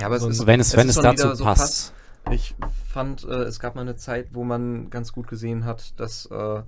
Ja, 0.00 0.06
aber 0.06 0.16
es 0.16 0.22
so- 0.22 0.28
ist, 0.28 0.46
wenn 0.46 0.60
es, 0.60 0.76
wenn 0.76 0.88
ist 0.88 0.96
es 0.96 1.02
dazu 1.02 1.34
so 1.34 1.44
passt. 1.44 1.60
fast- 1.62 1.94
Ich 2.34 2.54
fand, 2.86 3.24
äh, 3.24 3.44
es 3.44 3.58
gab 3.58 3.74
mal 3.74 3.80
eine 3.80 3.96
Zeit, 3.96 4.34
wo 4.34 4.44
man 4.44 4.90
ganz 4.90 5.12
gut 5.12 5.28
gesehen 5.28 5.64
hat, 5.64 5.98
dass 5.98 6.26
äh, 6.26 6.62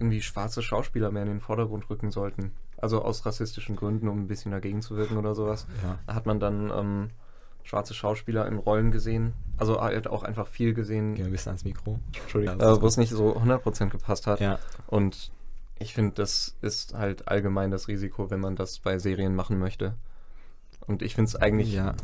irgendwie 0.00 0.22
schwarze 0.22 0.60
Schauspieler 0.62 1.12
mehr 1.12 1.22
in 1.22 1.28
den 1.28 1.40
Vordergrund 1.40 1.88
rücken 1.88 2.10
sollten. 2.10 2.50
Also 2.80 3.02
aus 3.02 3.26
rassistischen 3.26 3.76
Gründen, 3.76 4.08
um 4.08 4.20
ein 4.20 4.28
bisschen 4.28 4.52
dagegen 4.52 4.82
zu 4.82 4.96
wirken 4.96 5.16
oder 5.16 5.34
sowas. 5.34 5.66
Ja. 5.82 6.14
Hat 6.14 6.26
man 6.26 6.40
dann 6.40 6.70
ähm, 6.70 7.10
schwarze 7.64 7.92
Schauspieler 7.92 8.46
in 8.46 8.58
Rollen 8.58 8.90
gesehen. 8.90 9.34
Also 9.56 9.80
halt 9.80 10.08
auch 10.08 10.22
einfach 10.22 10.46
viel 10.46 10.74
gesehen, 10.74 11.14
Gehen 11.14 11.24
wir 11.24 11.26
ein 11.26 11.32
bisschen 11.32 11.50
ans 11.50 11.64
Mikro. 11.64 11.98
Entschuldigung, 12.20 12.60
äh, 12.60 12.80
wo 12.80 12.86
es 12.86 12.96
nicht 12.96 13.10
so 13.10 13.36
100% 13.36 13.88
gepasst 13.90 14.26
hat. 14.26 14.40
Ja. 14.40 14.58
Und 14.86 15.30
ich 15.78 15.94
finde, 15.94 16.12
das 16.14 16.56
ist 16.60 16.94
halt 16.94 17.28
allgemein 17.28 17.70
das 17.70 17.88
Risiko, 17.88 18.30
wenn 18.30 18.40
man 18.40 18.56
das 18.56 18.78
bei 18.78 18.98
Serien 18.98 19.34
machen 19.34 19.58
möchte. 19.58 19.94
Und 20.86 21.02
ich 21.02 21.14
finde 21.14 21.28
es 21.28 21.36
eigentlich. 21.36 21.72
ja. 21.72 21.94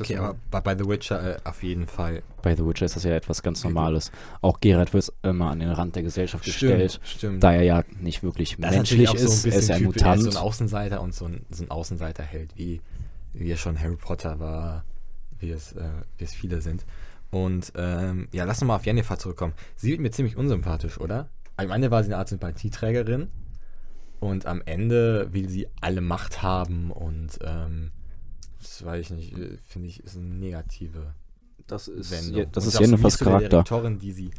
Okay, 0.00 0.16
aber 0.16 0.36
bei, 0.50 0.60
bei 0.60 0.76
The 0.76 0.88
Witcher 0.88 1.36
äh, 1.36 1.40
auf 1.44 1.62
jeden 1.62 1.86
Fall. 1.86 2.22
Bei 2.42 2.54
The 2.56 2.64
Witcher 2.64 2.86
ist 2.86 2.96
das 2.96 3.04
ja 3.04 3.12
etwas 3.12 3.42
ganz 3.42 3.62
Normales. 3.64 4.10
Auch 4.40 4.60
Geralt 4.60 4.92
wird 4.92 5.12
immer 5.22 5.50
an 5.50 5.60
den 5.60 5.70
Rand 5.70 5.96
der 5.96 6.02
Gesellschaft 6.02 6.44
gestellt, 6.44 7.00
stimmt. 7.04 7.42
da 7.42 7.52
er 7.52 7.62
ja 7.62 7.84
nicht 8.00 8.22
wirklich 8.22 8.56
Das 8.58 8.70
menschlich 8.74 9.12
ist. 9.14 9.20
so 9.42 9.48
ein 9.48 9.52
er 9.52 9.58
ist 9.58 9.68
bisschen 9.68 9.74
ein 9.74 9.82
typisch. 9.82 10.02
Er 10.02 10.14
ist 10.14 10.16
Mutant. 10.18 10.32
so 10.32 10.38
ein 10.38 10.44
Außenseiter 10.44 11.00
und 11.00 11.14
so 11.14 11.24
ein, 11.26 11.46
so 11.50 11.64
ein 11.64 11.70
Außenseiterheld, 11.70 12.52
wie, 12.56 12.80
wie 13.32 13.50
er 13.50 13.56
schon 13.56 13.78
Harry 13.80 13.96
Potter 13.96 14.38
war, 14.40 14.84
wie 15.38 15.50
es, 15.50 15.72
äh, 15.72 15.88
wie 16.18 16.24
es 16.24 16.34
viele 16.34 16.60
sind. 16.60 16.84
Und 17.30 17.72
ähm, 17.76 18.28
ja, 18.32 18.44
lass 18.44 18.62
uns 18.62 18.68
mal 18.68 18.76
auf 18.76 18.86
Jennifer 18.86 19.18
zurückkommen. 19.18 19.52
Sie 19.76 19.90
wird 19.90 20.00
mir 20.00 20.10
ziemlich 20.10 20.36
unsympathisch, 20.36 20.98
oder? 20.98 21.28
Am 21.56 21.70
Ende 21.70 21.90
war 21.90 22.02
sie 22.02 22.08
eine 22.08 22.18
Art 22.18 22.28
Sympathieträgerin 22.28 23.28
und 24.20 24.46
am 24.46 24.62
Ende 24.64 25.28
will 25.32 25.48
sie 25.48 25.68
alle 25.80 26.00
Macht 26.00 26.42
haben 26.42 26.90
und 26.90 27.38
ähm, 27.44 27.90
das 28.58 28.84
weiß 28.84 29.00
ich 29.06 29.10
nicht, 29.10 29.38
äh, 29.38 29.56
finde 29.66 29.88
ich, 29.88 30.00
ist 30.02 30.16
eine 30.16 30.24
negative 30.26 31.14
das 31.66 31.88
ist, 31.88 32.10
Wendung. 32.10 32.36
je- 32.36 32.48
das 32.50 32.66
ist 32.66 32.78
der 32.80 32.88
Charakter. 33.26 33.48
Direktorin, 33.48 33.98
die 33.98 34.12
sie, 34.12 34.30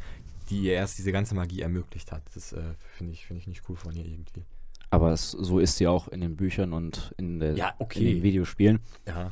die 0.48 0.62
ihr 0.62 0.72
erst 0.74 0.98
diese 0.98 1.12
ganze 1.12 1.34
Magie 1.34 1.60
ermöglicht 1.62 2.10
hat. 2.12 2.22
Das 2.34 2.52
äh, 2.52 2.60
finde 2.96 3.12
ich, 3.12 3.26
finde 3.26 3.40
ich 3.40 3.46
nicht 3.46 3.62
cool 3.68 3.76
von 3.76 3.94
ihr 3.94 4.04
irgendwie. 4.04 4.42
Aber 4.90 5.12
es, 5.12 5.30
so 5.30 5.60
ist 5.60 5.76
sie 5.76 5.86
auch 5.86 6.08
in 6.08 6.20
den 6.20 6.34
Büchern 6.36 6.72
und 6.72 7.14
in, 7.16 7.38
der, 7.38 7.54
Ja, 7.54 7.74
okay. 7.78 8.00
in 8.00 8.14
den 8.16 8.22
Videospielen. 8.24 8.80
Ja. 9.06 9.30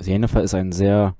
Jennifer 0.00 0.42
ist 0.42 0.54
ein 0.54 0.72
sehr 0.72 1.16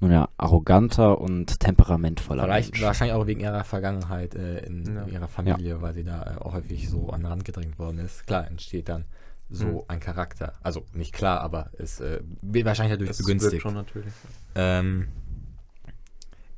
nun 0.00 0.10
ja, 0.10 0.28
arroganter 0.36 1.20
und 1.20 1.60
temperamentvoller 1.60 2.42
Vielleicht 2.42 2.72
Mensch. 2.72 2.82
wahrscheinlich 2.82 3.14
auch 3.14 3.26
wegen 3.28 3.40
ihrer 3.40 3.62
Vergangenheit 3.62 4.34
äh, 4.34 4.58
in 4.66 4.84
Ja. 4.96 5.06
ihrer 5.06 5.28
Familie, 5.28 5.80
weil 5.80 5.94
sie 5.94 6.02
da 6.04 6.34
äh, 6.34 6.38
auch 6.40 6.54
häufig 6.54 6.88
so 6.88 7.10
an 7.10 7.20
den 7.20 7.26
Rand 7.26 7.44
gedrängt 7.44 7.78
worden 7.78 7.98
ist. 7.98 8.26
Klar, 8.26 8.48
entsteht 8.48 8.88
dann 8.88 9.04
so 9.52 9.66
Mhm. 9.66 9.82
ein 9.88 10.00
Charakter. 10.00 10.54
Also 10.62 10.84
nicht 10.94 11.12
klar, 11.12 11.40
aber 11.40 11.70
es 11.78 12.00
äh, 12.00 12.20
wird 12.40 12.64
wahrscheinlich 12.64 12.94
dadurch 12.94 13.10
das 13.10 13.18
begünstigt. 13.18 13.52
wirkt 13.52 13.62
schon 13.62 13.74
natürlich. 13.74 14.12
Ähm, 14.54 15.08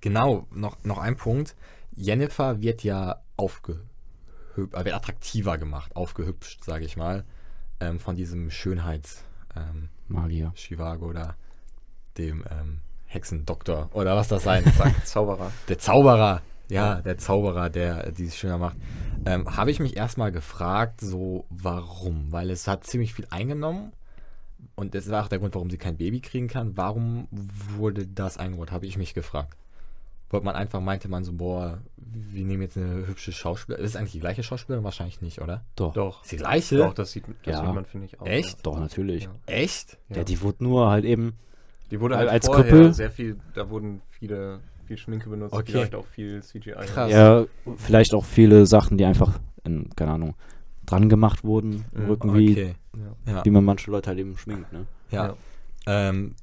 genau, 0.01 0.47
noch, 0.53 0.83
noch 0.85 0.99
ein 0.99 1.17
Punkt. 1.17 1.55
Jennifer 1.97 2.61
wird 2.61 2.83
ja 2.85 3.21
aufgehübscht, 3.37 3.85
äh, 4.57 4.85
wird 4.85 4.95
attraktiver 4.95 5.59
gemacht, 5.59 5.95
aufgehübscht, 5.97 6.65
sage 6.65 6.85
ich 6.85 6.97
mal, 6.97 7.25
ähm, 7.81 7.99
von 7.99 8.17
diesem 8.17 8.51
Schönheits 8.51 9.25
ähm, 9.57 9.89
Magier. 10.09 10.53
Chivago 10.55 11.07
oder 11.07 11.37
dem 12.19 12.45
ähm, 12.51 12.81
Hexendoktor 13.07 13.91
oder 13.93 14.17
was 14.17 14.29
das 14.29 14.45
sein 14.45 14.65
mag. 14.79 14.93
Zauberer. 15.07 15.51
Der 15.69 15.79
Zauberer, 15.79 16.43
ja, 16.69 17.01
der 17.03 17.19
Zauberer, 17.19 17.71
der 17.71 18.07
äh, 18.09 18.13
dieses 18.13 18.37
schöner 18.37 18.59
macht. 18.59 18.77
Ähm, 19.27 19.57
Habe 19.57 19.71
ich 19.71 19.81
mich 19.81 19.97
erstmal 19.97 20.33
gefragt, 20.33 21.01
so 21.01 21.47
warum? 21.51 22.31
Weil 22.31 22.51
es 22.51 22.67
hat 22.69 22.85
ziemlich 22.85 23.15
viel 23.15 23.27
eingenommen 23.31 23.93
und 24.75 24.95
das 24.95 25.11
war 25.11 25.25
auch 25.25 25.29
der 25.29 25.39
Grund, 25.39 25.55
warum 25.55 25.71
sie 25.71 25.79
kein 25.79 25.97
Baby 25.97 26.21
kriegen 26.21 26.49
kann. 26.49 26.77
Warum 26.77 27.29
wurde 27.31 28.07
das 28.07 28.39
eingebaut, 28.39 28.71
habe 28.73 28.87
ich 28.87 28.97
mich 28.99 29.15
gefragt. 29.15 29.57
Wollte 30.31 30.47
man 30.47 30.57
einfach, 30.57 30.81
meinte 30.81 31.09
man 31.09 31.23
so, 31.23 31.33
boah, 31.33 31.79
wir 31.97 32.45
nehmen 32.45 32.63
jetzt 32.63 32.77
eine 32.77 33.07
hübsche 33.07 33.31
Schauspielerin. 33.31 33.85
Ist 33.85 33.93
es 33.93 33.97
eigentlich 33.97 34.13
die 34.13 34.21
gleiche 34.21 34.43
Schauspielerin? 34.43 34.83
Wahrscheinlich 34.83 35.21
nicht, 35.23 35.41
oder? 35.41 35.63
Doch. 35.77 35.93
Doch. 35.93 36.23
Ist 36.25 36.33
die 36.33 36.37
gleiche? 36.39 36.79
Doch, 36.79 36.93
das 36.93 37.13
sieht, 37.13 37.25
das 37.45 37.55
Ja. 37.55 37.65
sieht 37.65 37.75
man, 37.75 37.85
finde 37.85 38.07
ich, 38.07 38.21
auch. 38.21 38.27
Echt? 38.27 38.67
Doch, 38.67 38.81
natürlich. 38.81 39.25
Ja. 39.25 39.31
Echt? 39.47 39.97
Ja. 40.09 40.17
Ja, 40.19 40.25
die 40.25 40.41
wurde 40.41 40.65
nur 40.65 40.91
halt 40.91 41.05
eben. 41.05 41.35
Die 41.91 42.01
wurde 42.01 42.17
halt 42.17 42.29
Als 42.31 42.47
vorher 42.47 42.93
sehr 42.93 43.11
viel, 43.13 43.39
da 43.55 43.71
wurden 43.71 44.01
viele, 44.11 44.61
viel 44.85 44.97
Schminke 44.99 45.29
benutzt, 45.29 45.53
Okay. 45.55 45.73
vielleicht 45.73 45.95
auch 45.95 46.07
viel 46.07 46.43
CGI. 46.43 46.73
Krass. 46.73 47.11
Ja, 47.11 47.45
vielleicht 47.77 48.15
auch 48.15 48.25
viele 48.25 48.67
Sachen, 48.67 48.99
die 48.99 49.05
einfach, 49.05 49.39
in, 49.65 49.89
keine 49.97 50.13
Ahnung, 50.13 50.35
dran 50.87 51.09
gemacht 51.09 51.45
wurden 51.45 51.85
im 51.95 52.03
Mhm, 52.05 52.11
Rücken, 52.11 52.35
wie, 52.35 52.51
Okay. 52.53 52.75
Ja. 53.27 53.33
Ja. 53.35 53.45
wie 53.45 53.51
man 53.51 53.65
manche 53.65 53.91
Leute 53.91 54.09
halt 54.11 54.19
eben 54.19 54.37
schminkt, 54.37 54.73
ne? 54.73 54.87
Ja. 55.11 55.27
Ja. 55.29 55.37
Ähm, 55.87 56.35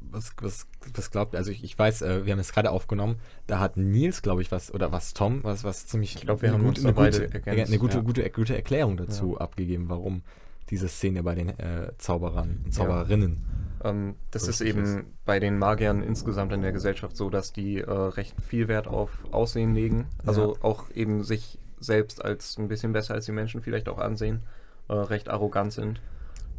was, 0.00 0.32
was, 0.40 0.66
was 0.94 1.10
glaubt 1.10 1.34
ihr? 1.34 1.38
Also 1.38 1.50
ich, 1.50 1.62
ich 1.64 1.78
weiß, 1.78 2.02
äh, 2.02 2.24
wir 2.24 2.32
haben 2.32 2.38
es 2.38 2.52
gerade 2.52 2.70
aufgenommen, 2.70 3.16
da 3.46 3.58
hat 3.58 3.76
Nils, 3.76 4.22
glaube 4.22 4.40
ich, 4.42 4.50
was, 4.50 4.72
oder 4.72 4.90
was 4.92 5.12
Tom, 5.12 5.40
was, 5.42 5.64
was 5.64 5.86
ziemlich 5.86 6.14
Ich 6.14 6.22
glaub, 6.22 6.40
wir 6.40 6.48
eine 6.48 6.58
haben 6.58 6.64
gute, 6.64 6.80
uns 6.80 6.86
eine 6.86 6.94
gute, 6.94 7.24
ergänzt, 7.34 7.70
eine 7.70 7.78
gute, 7.78 7.96
ja. 7.96 8.02
gute, 8.02 8.30
gute 8.30 8.54
Erklärung 8.54 8.96
dazu 8.96 9.38
abgegeben, 9.38 9.88
warum 9.88 10.22
diese 10.70 10.88
Szene 10.88 11.22
bei 11.22 11.34
den 11.34 11.50
äh, 11.58 11.92
Zauberern 11.98 12.62
und 12.64 12.72
Zauberinnen. 12.72 13.44
Ähm, 13.82 14.16
das 14.30 14.48
ist 14.48 14.60
eben 14.60 15.06
bei 15.24 15.38
den 15.38 15.58
Magiern 15.58 16.02
insgesamt 16.02 16.52
in 16.52 16.62
der 16.62 16.72
Gesellschaft 16.72 17.16
so, 17.16 17.30
dass 17.30 17.52
die 17.52 17.80
äh, 17.80 17.90
recht 17.90 18.34
viel 18.40 18.68
Wert 18.68 18.88
auf 18.88 19.10
Aussehen 19.30 19.74
legen. 19.74 20.06
Also 20.24 20.56
auch 20.62 20.90
eben 20.90 21.22
sich 21.22 21.58
selbst 21.78 22.24
als 22.24 22.56
ein 22.58 22.68
bisschen 22.68 22.92
besser 22.92 23.14
als 23.14 23.26
die 23.26 23.32
Menschen 23.32 23.60
vielleicht 23.60 23.88
auch 23.88 23.98
ansehen, 23.98 24.42
äh, 24.88 24.94
recht 24.94 25.28
arrogant 25.28 25.72
sind. 25.72 26.00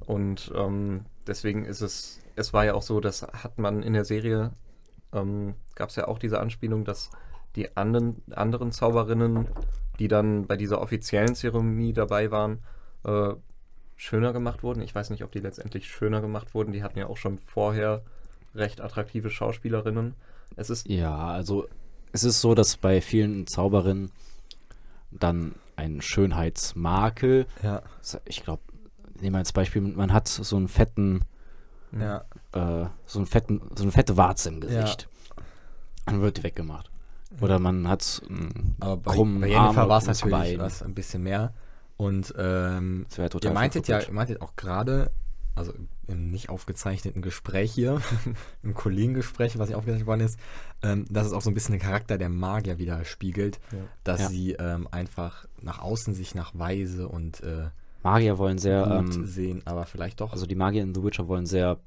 Und 0.06 0.52
ähm, 0.56 1.06
deswegen 1.26 1.66
ist 1.66 1.82
es, 1.82 2.20
es 2.36 2.54
war 2.54 2.66
ja 2.66 2.76
auch 2.76 2.84
so, 2.84 3.00
das 3.00 3.24
hat 3.24 3.58
man 3.58 3.82
in 3.82 3.94
der 3.94 4.06
Serie, 4.06 4.52
ähm, 5.14 5.56
gab 5.74 5.90
es 5.90 5.96
ja 5.96 6.08
auch 6.08 6.20
diese 6.20 6.40
Anspielung, 6.40 6.86
dass 6.86 7.10
die 7.56 7.76
anderen, 7.76 8.22
anderen 8.32 8.72
Zauberinnen, 8.72 9.48
die 10.00 10.08
dann 10.08 10.46
bei 10.46 10.58
dieser 10.58 10.82
offiziellen 10.82 11.36
Zeremonie 11.36 11.94
dabei 11.94 12.30
waren, 12.30 12.60
äh, 13.06 13.34
schöner 13.96 14.34
gemacht 14.34 14.64
wurden. 14.64 14.82
Ich 14.82 14.94
weiß 14.94 15.10
nicht, 15.10 15.24
ob 15.24 15.32
die 15.32 15.40
letztendlich 15.40 15.88
schöner 15.88 16.22
gemacht 16.22 16.54
wurden. 16.54 16.72
Die 16.72 16.84
hatten 16.84 17.00
ja 17.00 17.08
auch 17.08 17.18
schon 17.18 17.38
vorher 17.38 18.04
recht 18.54 18.82
attraktive 18.82 19.30
Schauspielerinnen. 19.30 20.16
Es 20.56 20.70
ist 20.70 20.88
Ja, 20.88 21.28
also 21.28 21.68
es 22.12 22.24
ist 22.24 22.42
so, 22.42 22.56
dass 22.56 22.78
bei 22.78 23.02
vielen 23.02 23.48
Zauberinnen 23.48 24.12
dann 25.12 25.56
ein 25.76 26.02
Schönheitsmakel, 26.02 27.46
Ja. 27.62 27.82
ich 28.26 28.44
glaube, 28.44 28.62
nehmen 29.20 29.36
wir 29.36 29.40
als 29.40 29.54
Beispiel, 29.54 29.82
man 29.82 30.14
hat 30.14 30.28
so 30.28 30.56
einen 30.56 30.68
fetten, 30.68 31.22
Ja. 31.98 32.24
äh, 32.54 32.88
so 33.06 33.20
einen 33.20 33.26
fetten, 33.28 33.62
so 33.76 33.84
eine 33.84 33.92
fette 33.92 34.18
Warze 34.18 34.50
im 34.50 34.62
Gesicht. 34.62 35.08
Dann 36.06 36.22
wird 36.22 36.38
die 36.38 36.44
weggemacht. 36.44 36.90
Oder 37.42 37.60
man 37.60 37.88
hat 37.88 38.22
einen 38.30 38.76
Aber 38.80 38.98
bei, 38.98 39.14
krummen 39.14 39.42
bei 39.42 39.48
Arm 39.56 39.66
Jennifer 39.66 39.90
war 39.90 39.98
es 39.98 40.06
natürlich 40.06 40.60
was 40.60 40.82
ein 40.84 40.94
bisschen 40.94 41.24
mehr. 41.24 41.54
Und 41.98 42.34
ähm, 42.38 43.06
Das 43.16 43.32
total 43.32 43.52
ihr 43.52 43.54
meintet 43.54 43.88
ja, 43.88 44.02
ihr 44.02 44.12
meintet 44.12 44.42
auch 44.42 44.56
gerade, 44.56 45.12
also 45.56 45.74
im 46.08 46.30
nicht 46.30 46.50
aufgezeichneten 46.50 47.22
Gespräch 47.22 47.72
hier, 47.72 48.02
im 48.64 48.74
Kollegengespräch, 48.74 49.58
was 49.58 49.70
nicht 49.70 49.78
aufgezeichnet 49.78 50.08
worden 50.08 50.22
ist, 50.22 50.38
ähm, 50.84 51.06
dass 51.10 51.26
es 51.28 51.34
auch 51.34 51.42
so 51.42 51.50
ein 51.50 51.54
bisschen 51.54 51.72
den 51.74 51.82
Charakter 51.82 52.18
der 52.18 52.30
Magier 52.30 52.78
widerspiegelt, 52.78 53.60
Ja. 53.72 53.78
dass 54.04 54.22
Ja. 54.22 54.28
sie 54.30 54.52
ähm, 54.54 54.88
einfach 54.92 55.46
nach 55.62 55.80
außen 55.80 56.14
sich 56.14 56.36
nach 56.36 56.52
weise 56.54 57.08
und 57.08 57.42
äh, 57.42 57.70
Magier 58.04 58.38
wollen 58.38 58.58
sehr, 58.60 58.84
gut 58.84 59.16
ähm, 59.16 59.26
sehen, 59.26 59.62
aber 59.66 59.86
vielleicht 59.86 60.20
doch. 60.22 60.32
also 60.34 60.46
die 60.46 60.54
Magier 60.56 60.84
in 60.84 60.94
The 60.94 61.02
Witcher 61.04 61.28
wollen 61.28 61.46
sehr 61.48 61.80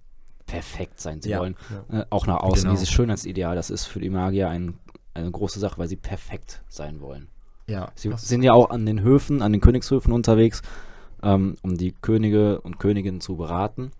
perfekt 0.47 1.01
sein. 1.01 1.21
Sie 1.21 1.31
Ja. 1.31 1.41
wollen 1.41 1.55
Ja. 1.91 2.01
äh, 2.01 2.07
auch 2.11 2.27
nach 2.27 2.39
außen 2.39 2.63
Genau. 2.63 2.73
dieses 2.75 2.91
Schönheitsideal, 2.91 3.55
das 3.55 3.69
ist 3.71 3.85
für 3.85 4.01
die 4.01 4.09
Magier 4.11 4.49
ein, 4.49 4.79
eine 5.15 5.31
große 5.31 5.61
Sache, 5.61 5.77
weil 5.79 5.87
sie 5.89 5.97
perfekt 5.97 6.63
sein 6.69 7.01
wollen. 7.01 7.29
Ja, 7.69 7.91
Sie 7.95 8.11
sind 8.17 8.43
ja 8.43 8.53
auch 8.53 8.71
an 8.71 8.87
den 8.87 9.03
Höfen, 9.03 9.43
an 9.43 9.53
den 9.53 9.61
Königshöfen 9.61 10.13
unterwegs, 10.13 10.63
ähm, 11.23 11.57
um 11.63 11.77
die 11.77 11.93
Könige 12.01 12.61
und 12.61 12.79
Königinnen 12.79 13.21
zu 13.21 13.37
beraten. 13.37 13.91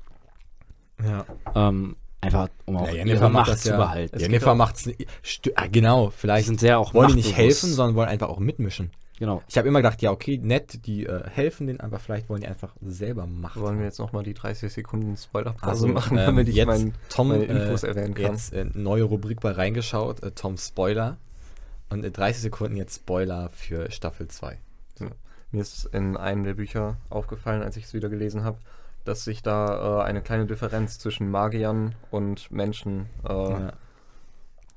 ja. 1.05 1.25
Ähm, 1.55 1.97
einfach, 2.21 2.49
um 2.67 2.77
auch 2.77 2.89
Ja, 2.91 3.05
ihre 3.05 3.31
Macht 3.31 3.59
zu 3.59 3.69
ja- 3.71 3.77
behalten. 3.77 4.17
Es 4.17 4.23
Jennifer 4.23 4.55
nicht. 4.55 5.07
stu- 5.23 5.51
Ah, 5.55 5.67
genau, 5.71 6.11
vielleicht 6.11 6.47
sind 6.49 6.59
sehr 6.61 6.79
auch 6.81 6.93
wollen 6.95 7.11
die 7.11 7.15
nicht 7.17 7.37
helfen, 7.37 7.71
sondern 7.73 7.95
wollen 7.97 8.09
einfach 8.09 8.29
auch 8.29 8.39
mitmischen. 8.41 8.91
Genau. 9.21 9.43
Ich 9.49 9.59
habe 9.59 9.67
immer 9.67 9.81
gedacht, 9.81 10.01
ja, 10.01 10.13
okay, 10.13 10.39
nett, 10.41 10.87
die 10.87 11.05
äh, 11.07 11.29
helfen 11.29 11.67
denen, 11.67 11.81
aber 11.81 11.99
vielleicht 11.99 12.29
wollen 12.29 12.41
die 12.43 12.47
einfach 12.47 12.73
selber 12.81 13.27
Macht. 13.27 13.57
wollen 13.61 13.79
wir 13.79 13.85
jetzt 13.87 13.99
nochmal 13.99 14.23
die 14.23 14.33
30 14.35 14.73
Sekunden 14.73 15.17
Spoilerpause 15.17 15.69
Also, 15.71 15.89
machen, 15.89 16.19
ähm, 16.19 16.27
damit 16.27 16.49
ich 16.49 16.55
jetzt 16.55 16.67
mein, 16.69 16.95
Tom, 17.09 17.29
meine 17.29 17.45
Infos 17.45 17.83
äh, 17.83 17.89
erwähnen 17.89 18.15
kann. 18.15 18.33
Jetzt 18.33 18.53
äh, 18.53 18.67
neue 18.75 19.03
Rubrik 19.03 19.41
bei 19.41 19.51
reingeschaut, 19.51 20.23
äh, 20.23 20.31
Tom 20.31 20.57
Spoiler. 20.57 21.17
Und 21.91 22.05
in 22.05 22.13
30 22.13 22.43
Sekunden 22.43 22.77
jetzt 22.77 22.97
Spoiler 22.97 23.51
für 23.51 23.91
Staffel 23.91 24.29
2. 24.29 24.59
Mir 25.51 25.63
ist 25.63 25.87
in 25.87 26.17
einem 26.19 26.45
der 26.45 26.55
Bücher 26.55 26.97
aufgefallen, 27.09 27.63
als 27.63 27.77
ich 27.79 27.85
es 27.85 27.95
wieder 27.95 28.11
gelesen 28.11 28.45
habe, 28.45 28.59
dass 29.05 29.25
sich 29.25 29.43
da 29.43 30.01
äh, 30.01 30.05
eine 30.05 30.21
kleine 30.21 30.45
Differenz 30.45 30.99
zwischen 30.99 31.31
Magiern 31.31 31.95
und 32.11 32.51
Menschen 32.51 33.07
äh, 33.27 33.33
Ja. 33.33 33.73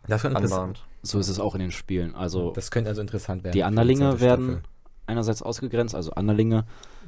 Das 0.08 0.24
anbahnt. 0.26 0.86
So 1.04 1.20
ist 1.20 1.28
es 1.28 1.40
auch 1.40 1.54
in 1.56 1.62
den 1.62 1.72
Spielen. 1.72 2.16
Also 2.16 2.52
das 2.54 2.72
könnte 2.72 2.90
also 2.90 3.02
interessant 3.02 3.44
werden. 3.44 3.54
die 3.54 3.64
Anderlinge 3.64 4.20
werden 4.22 4.46
Staffel. 4.50 4.64
einerseits 5.08 5.42
ausgegrenzt, 5.42 5.94
also 5.94 6.12
Anderlinge, 6.12 6.64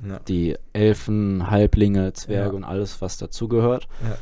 Ja. 0.05 0.19
die 0.27 0.57
Elfen, 0.73 1.49
Halblinge, 1.49 2.11
Zwerge 2.13 2.49
Ja. 2.51 2.55
und 2.57 2.63
alles, 2.65 3.01
was 3.01 3.17
dazugehört. 3.17 3.87
Ja. 4.03 4.17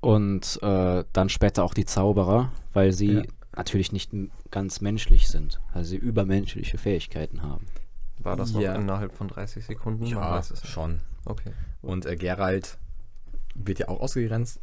Und 0.00 0.58
äh, 0.62 1.04
dann 1.12 1.28
später 1.28 1.64
auch 1.64 1.74
die 1.74 1.86
Zauberer, 1.86 2.50
weil 2.72 2.92
sie 2.92 3.12
Ja. 3.12 3.22
Natürlich 3.56 3.92
nicht 3.92 4.10
ganz 4.50 4.80
menschlich 4.80 5.28
sind, 5.28 5.60
weil 5.72 5.84
sie 5.84 5.96
übermenschliche 5.96 6.78
Fähigkeiten 6.78 7.42
haben. 7.42 7.66
War 8.18 8.36
das 8.36 8.52
noch 8.52 8.60
Ja. 8.60 8.74
innerhalb 8.74 9.12
von 9.12 9.28
30 9.28 9.64
Sekunden? 9.64 10.06
Ja, 10.06 10.32
weiß 10.32 10.50
es 10.50 10.62
nicht. 10.62 10.72
schon. 10.72 11.00
Okay. 11.24 11.52
Und 11.82 12.06
äh, 12.06 12.16
Geralt 12.16 12.78
wird 13.54 13.78
ja 13.80 13.88
auch 13.88 14.00
ausgegrenzt, 14.00 14.60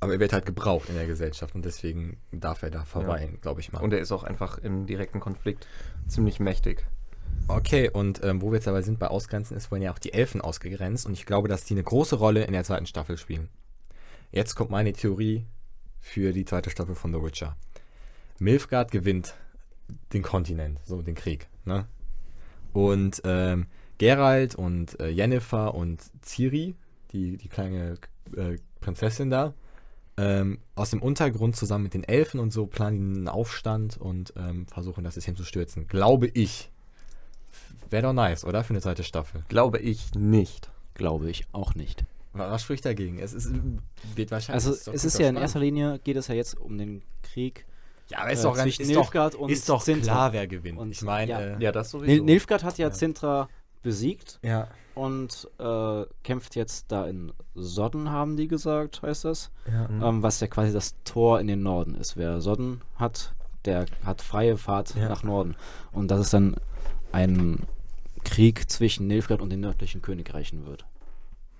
aber 0.00 0.12
er 0.14 0.20
wird 0.20 0.32
halt 0.32 0.46
gebraucht 0.46 0.88
in 0.88 0.94
der 0.96 1.06
Gesellschaft 1.06 1.54
und 1.54 1.64
deswegen 1.64 2.18
darf 2.32 2.62
er 2.62 2.70
da 2.70 2.84
verweilen, 2.84 3.38
glaube 3.40 3.60
ich 3.60 3.72
mal. 3.72 3.80
Und 3.82 3.92
er 3.92 4.00
ist 4.00 4.12
auch 4.12 4.24
einfach 4.24 4.58
im 4.58 4.86
direkten 4.86 5.20
Konflikt 5.20 5.66
ziemlich 6.08 6.40
mächtig. 6.40 6.84
okay, 7.48 7.88
und 7.90 8.22
ähm, 8.24 8.42
wo 8.42 8.50
wir 8.50 8.56
jetzt 8.56 8.66
dabei 8.66 8.82
sind 8.82 8.98
bei 8.98 9.08
Ausgrenzen, 9.08 9.56
ist, 9.56 9.70
wurden 9.70 9.82
ja 9.82 9.92
auch 9.92 9.98
die 9.98 10.12
Elfen 10.12 10.40
ausgegrenzt 10.40 11.06
und 11.06 11.12
ich 11.14 11.26
glaube, 11.26 11.48
dass 11.48 11.64
die 11.64 11.74
eine 11.74 11.82
große 11.82 12.16
Rolle 12.16 12.44
in 12.44 12.52
der 12.52 12.64
zweiten 12.64 12.86
Staffel 12.86 13.16
spielen. 13.16 13.48
Jetzt 14.30 14.54
kommt 14.56 14.70
meine 14.70 14.92
Theorie 14.92 15.46
für 16.00 16.32
die 16.32 16.44
zweite 16.44 16.70
Staffel 16.70 16.94
von 16.94 17.12
The 17.12 17.22
Witcher. 17.22 17.56
Milfgard 18.38 18.90
gewinnt 18.90 19.34
den 20.12 20.22
Kontinent, 20.22 20.78
so 20.84 21.02
den 21.02 21.14
Krieg, 21.14 21.48
ne? 21.64 21.86
Und 22.72 23.22
ähm, 23.24 23.66
Geralt 23.98 24.54
und 24.56 24.98
äh, 24.98 25.08
Yennefer 25.08 25.74
und 25.74 26.02
Ciri, 26.24 26.74
die, 27.12 27.36
die 27.36 27.48
kleine 27.48 27.94
äh, 28.36 28.56
Prinzessin 28.80 29.30
da, 29.30 29.54
ähm, 30.16 30.58
aus 30.74 30.90
dem 30.90 31.00
Untergrund 31.02 31.54
zusammen 31.56 31.84
mit 31.84 31.94
den 31.94 32.02
Elfen 32.04 32.40
und 32.40 32.52
so 32.52 32.66
planen 32.66 33.16
einen 33.16 33.28
Aufstand 33.28 33.96
und 33.96 34.32
ähm, 34.36 34.66
versuchen 34.66 35.04
das 35.04 35.14
System 35.14 35.36
zu 35.36 35.44
stürzen. 35.44 35.86
Glaube 35.86 36.26
ich. 36.28 36.70
Wäre 37.90 38.04
doch 38.04 38.12
nice, 38.12 38.44
oder? 38.44 38.64
Für 38.64 38.70
eine 38.70 38.80
zweite 38.80 39.04
Staffel. 39.04 39.44
Glaube 39.48 39.78
ich 39.78 40.14
nicht. 40.14 40.70
Glaube 40.94 41.30
ich 41.30 41.46
auch 41.52 41.74
nicht. 41.76 42.04
Wa- 42.32 42.50
Was 42.50 42.62
spricht 42.62 42.84
dagegen? 42.84 43.18
Es 43.18 43.32
ist, 43.32 43.52
wird 44.16 44.30
wahrscheinlich. 44.32 44.66
Also 44.66 44.90
es 44.92 45.04
ist 45.04 45.18
ja 45.18 45.28
in 45.28 45.34
spannend. 45.34 45.40
erster 45.40 45.60
Linie, 45.60 46.00
geht 46.02 46.16
es 46.16 46.26
ja 46.28 46.34
jetzt 46.34 46.58
um 46.58 46.78
den 46.78 47.02
Krieg 47.22 47.66
Ja, 48.10 48.18
aber 48.18 48.30
äh, 48.30 48.32
ist 48.34 48.44
doch, 48.44 48.54
ganz, 48.54 48.62
zwischen 48.64 48.82
ist 48.82 48.90
doch, 48.94 49.02
Nilfgaard 49.02 49.34
und 49.34 49.50
ist 49.50 49.68
doch 49.68 49.80
Sintra. 49.80 50.12
klar, 50.12 50.32
wer 50.32 50.46
gewinnt. 50.46 50.78
Und- 50.78 50.90
ich 50.90 51.02
meine, 51.02 51.30
ja. 51.30 51.40
äh, 51.40 51.56
Ja, 51.62 51.72
das 51.72 51.90
sowieso. 51.90 52.10
Nil 52.12 52.22
Nilfgaard 52.22 52.62
hat 52.64 52.78
ja, 52.78 52.88
Ja. 52.88 52.94
Sintra 52.94 53.48
besiegt 53.82 54.38
ja. 54.42 54.68
und 54.94 55.48
äh, 55.58 56.04
kämpft 56.22 56.54
jetzt 56.56 56.92
da 56.92 57.06
in 57.06 57.32
Sodden, 57.54 58.10
haben 58.10 58.36
die 58.36 58.48
gesagt, 58.48 59.02
heißt 59.02 59.24
das. 59.24 59.50
ja. 59.70 59.88
Mhm. 59.88 60.02
Ähm, 60.02 60.22
was 60.22 60.40
ja 60.40 60.46
quasi 60.46 60.72
das 60.72 60.94
Tor 61.04 61.40
in 61.40 61.46
den 61.46 61.62
Norden 61.62 61.94
ist. 61.94 62.16
Wer 62.16 62.40
Sodden 62.40 62.82
hat, 62.96 63.34
der 63.64 63.86
hat 64.04 64.20
freie 64.22 64.56
Fahrt 64.58 64.94
Ja. 64.94 65.08
nach 65.08 65.22
Norden. 65.22 65.54
Und 65.92 66.10
dass 66.10 66.20
es 66.20 66.30
dann 66.30 66.56
ein 67.12 67.60
Krieg 68.24 68.70
zwischen 68.70 69.06
Nilfgaard 69.06 69.40
und 69.42 69.50
den 69.50 69.60
nördlichen 69.60 70.02
Königreichen 70.02 70.66
wird. 70.66 70.84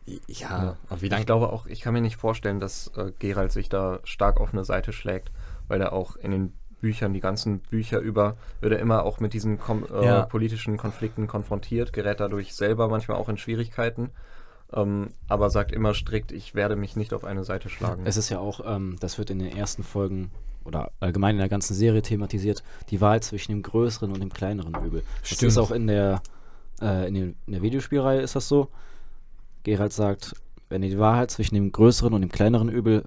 Ja, 0.07 0.16
Ja. 0.28 0.76
aber 0.90 1.00
wie 1.00 1.07
ich 1.07 1.26
glaube 1.26 1.50
auch, 1.52 1.64
ich 1.66 1.80
kann 1.80 1.94
mir 1.94 2.00
nicht 2.02 2.16
vorstellen, 2.16 2.61
dass 2.61 2.88
äh, 2.96 3.12
Geralt 3.18 3.52
sich 3.52 3.68
da 3.70 4.00
stark 4.04 4.38
auf 4.40 4.52
eine 4.52 4.64
Seite 4.64 4.92
schlägt, 4.92 5.30
weil 5.68 5.81
er 5.81 5.92
auch 5.92 6.16
in 6.16 6.31
den 6.31 6.53
Büchern, 6.81 7.14
die 7.14 7.20
ganzen 7.20 7.61
Bücher 7.61 7.98
über, 7.98 8.37
wird 8.61 8.72
er 8.74 8.79
immer 8.79 9.05
auch 9.05 9.18
mit 9.18 9.33
diesen 9.33 9.59
kom 9.59 9.87
äh, 9.90 10.05
Ja. 10.05 10.27
politischen 10.27 10.77
Konflikten 10.77 11.27
konfrontiert, 11.27 11.92
gerät 11.92 12.20
dadurch 12.20 12.55
selber 12.55 12.88
manchmal 12.88 13.16
auch 13.16 13.29
in 13.31 13.38
Schwierigkeiten, 13.38 14.11
ähm, 14.72 15.09
aber 15.29 15.48
sagt 15.50 15.72
immer 15.72 15.94
strikt, 15.94 16.31
ich 16.33 16.55
werde 16.55 16.77
mich 16.77 16.94
nicht 16.96 17.14
auf 17.14 17.24
eine 17.24 17.44
Seite 17.44 17.68
schlagen. 17.70 18.03
Es 18.05 18.16
ist 18.18 18.29
ja 18.29 18.38
auch, 18.38 18.61
ähm, 18.66 18.96
das 19.00 19.16
wird 19.18 19.31
in 19.31 19.38
den 19.38 19.57
ersten 19.57 19.83
Folgen 19.83 20.31
oder 20.64 20.90
allgemein 21.00 21.37
in 21.37 21.38
der 21.38 21.48
ganzen 21.48 21.74
Serie 21.74 22.03
thematisiert, 22.03 22.62
die 22.90 23.00
Wahl 23.00 23.22
zwischen 23.22 23.53
dem 23.53 23.62
größeren 23.62 24.11
und 24.12 24.20
dem 24.20 24.33
kleineren 24.33 24.74
Übel. 24.85 25.03
Das 25.20 25.31
Stimmt. 25.31 25.53
ist 25.53 25.59
auch 25.59 25.70
in 25.70 25.87
der, 25.87 26.22
äh, 26.83 27.09
in, 27.09 27.14
den, 27.14 27.37
in 27.46 27.53
der 27.55 27.62
Videospielreihe 27.62 28.20
ist 28.20 28.37
das 28.37 28.48
so. 28.48 28.68
Geralt 29.62 29.92
sagt, 29.94 30.35
wenn 30.68 30.83
ihr 30.83 30.90
die 30.90 30.98
Wahrheit 30.98 31.31
zwischen 31.31 31.55
dem 31.55 31.72
größeren 31.72 32.12
und 32.12 32.20
dem 32.20 32.31
kleineren 32.33 32.68
Übel, 32.68 33.05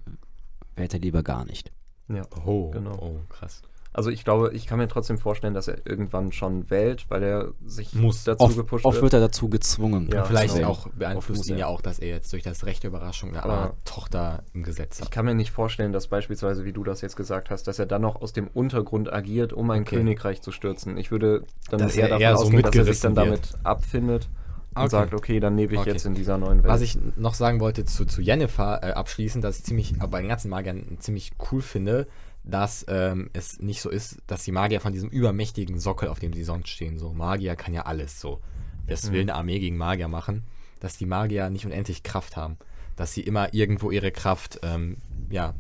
wählt 0.76 0.94
er 0.94 1.00
lieber 1.00 1.22
gar 1.22 1.46
nicht. 1.46 1.72
Ja. 2.10 2.24
Oh, 2.46 2.72
Genau. 2.72 2.96
oh, 3.02 3.20
krass. 3.30 3.62
Also 3.94 4.12
ich 4.12 4.24
glaube, 4.24 4.52
ich 4.54 4.68
kann 4.68 4.78
mir 4.78 4.88
trotzdem 4.88 5.18
vorstellen, 5.18 5.56
dass 5.56 5.68
er 5.68 5.88
irgendwann 5.88 6.32
schon 6.32 6.70
wählt, 6.70 7.06
weil 7.10 7.24
er 7.24 7.54
sich 7.66 7.96
Muss. 7.96 8.26
dazu 8.26 8.44
Oft, 8.44 8.56
gepusht 8.56 8.86
oft 8.86 8.96
wird. 8.98 9.04
wird 9.04 9.14
er 9.14 9.20
dazu 9.22 9.50
gezwungen. 9.50 10.08
Ja, 10.14 10.24
vielleicht 10.24 10.54
genau. 10.54 10.70
auch 10.70 10.88
beeinflusst 10.90 11.50
ihn 11.50 11.58
ja 11.58 11.66
auch, 11.66 11.82
dass 11.82 11.98
er 11.98 12.10
jetzt 12.10 12.32
durch 12.32 12.44
das 12.44 12.64
rechte 12.68 12.86
Überraschung 12.88 13.32
eine 13.32 13.42
Aber- 13.44 13.54
Art 13.58 13.76
Tochter 13.86 14.44
im 14.54 14.62
Gesetz 14.62 15.00
Ich 15.00 15.06
hat. 15.06 15.12
kann 15.12 15.26
mir 15.26 15.34
nicht 15.34 15.50
vorstellen, 15.50 15.94
dass 15.94 16.08
beispielsweise, 16.10 16.64
wie 16.64 16.74
du 16.74 16.84
das 16.84 17.02
jetzt 17.02 17.16
gesagt 17.16 17.50
hast, 17.50 17.64
dass 17.68 17.80
er 17.80 17.88
dann 17.88 18.04
noch 18.04 18.22
aus 18.22 18.34
dem 18.34 18.48
Untergrund 18.54 19.12
agiert, 19.12 19.52
um 19.52 19.72
ein 19.72 19.82
Okay. 19.82 19.96
Königreich 19.96 20.44
zu 20.44 20.52
stürzen. 20.52 20.96
Ich 20.98 21.10
würde 21.10 21.46
dann 21.72 21.80
Dass 21.80 21.96
eher 21.96 22.04
er 22.04 22.10
davon 22.10 22.22
eher 22.22 22.38
so 22.38 22.44
ausgehen, 22.44 22.62
dass 22.62 22.76
er 22.76 22.84
sich 22.86 23.00
dann 23.00 23.16
wird. 23.16 23.26
damit 23.26 23.56
abfindet 23.66 24.30
und 24.78 24.86
Okay. 24.86 24.92
sagt, 24.92 25.14
okay, 25.14 25.40
dann 25.40 25.58
lebe 25.58 25.74
ich 25.76 25.82
Okay. 25.82 25.92
jetzt 25.92 26.06
in 26.06 26.16
dieser 26.16 26.38
neuen 26.38 26.64
Welt. 26.64 26.72
Was 26.74 26.82
ich 26.82 26.98
noch 27.16 27.34
sagen 27.34 27.60
wollte 27.60 27.86
zu, 27.86 28.06
zu 28.06 28.22
Jennifer 28.22 28.82
äh, 28.84 28.92
abschließend, 28.94 29.44
dass 29.44 29.58
ich 29.60 29.64
ziemlich, 29.66 29.94
äh, 30.02 30.08
bei 30.08 30.20
den 30.22 30.30
ganzen 30.30 30.50
Magiern 30.50 30.98
ziemlich 31.00 31.32
cool 31.52 31.62
finde, 31.62 32.08
dass 32.44 32.86
ähm, 32.88 33.30
es 33.34 33.60
nicht 33.60 33.82
so 33.82 33.90
ist, 33.90 34.18
dass 34.28 34.44
die 34.44 34.52
Magier 34.54 34.80
von 34.80 34.94
diesem 34.94 35.10
übermächtigen 35.10 35.80
Sockel, 35.80 36.08
auf 36.08 36.20
dem 36.20 36.32
sie 36.34 36.44
sonst 36.44 36.70
stehen, 36.70 36.98
so 36.98 37.12
Magier 37.12 37.56
kann 37.56 37.74
ja 37.74 37.82
alles 37.84 38.22
so. 38.22 38.40
Das 38.88 39.12
will 39.12 39.24
Mhm. 39.24 39.30
eine 39.30 39.36
Armee 39.36 39.60
gegen 39.60 39.76
Magier 39.78 40.08
machen, 40.08 40.44
dass 40.80 40.98
die 40.98 41.06
Magier 41.06 41.50
nicht 41.50 41.66
unendlich 41.66 42.04
Kraft 42.04 42.38
haben, 42.38 42.58
dass 42.96 43.14
sie 43.14 43.22
immer 43.22 43.54
irgendwo 43.54 43.92
ihre 43.92 44.12
Kraft, 44.12 44.60
ähm, 44.64 44.98
ja, 45.30 45.56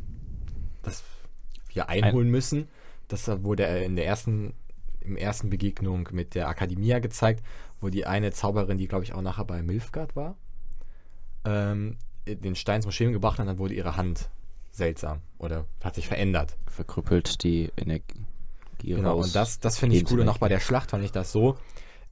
das 0.83 1.03
hier 1.69 1.89
einholen 1.89 2.29
müssen. 2.29 2.67
Das 3.09 3.27
wurde 3.43 3.65
äh, 3.65 3.85
in 3.85 3.95
der 3.97 4.05
ersten, 4.05 4.53
im 5.07 5.17
ersten 5.17 5.49
Begegnung 5.49 6.09
mit 6.11 6.35
der 6.35 6.47
Akademia 6.47 6.99
gezeigt, 6.99 7.43
wo 7.81 7.89
die 7.89 8.05
eine 8.05 8.31
Zauberin, 8.31 8.77
die 8.77 8.87
glaube 8.87 9.03
ich 9.03 9.13
auch 9.13 9.21
nachher 9.21 9.45
bei 9.45 9.61
Milfgard 9.61 10.15
war, 10.15 10.35
ähm, 11.45 11.97
den 12.27 12.55
Stein 12.55 12.81
zum 12.81 12.91
Schweben 12.91 13.13
gebracht 13.13 13.39
hat, 13.39 13.47
dann 13.47 13.57
wurde 13.57 13.73
ihre 13.73 13.95
Hand 13.97 14.29
seltsam 14.71 15.21
oder 15.37 15.65
hat 15.83 15.95
sich 15.95 16.07
verändert. 16.07 16.57
Verkrüppelt 16.67 17.43
die 17.43 17.71
Energie 17.77 18.25
Genau, 18.79 19.13
raus. 19.15 19.27
und 19.27 19.35
das, 19.35 19.59
das 19.59 19.79
finde 19.79 19.95
ich 19.95 20.11
cool. 20.11 20.19
Und 20.19 20.29
auch 20.29 20.37
bei 20.37 20.49
der 20.49 20.59
Schlacht 20.59 20.91
fand 20.91 21.03
ich 21.03 21.11
das 21.11 21.31
so, 21.31 21.57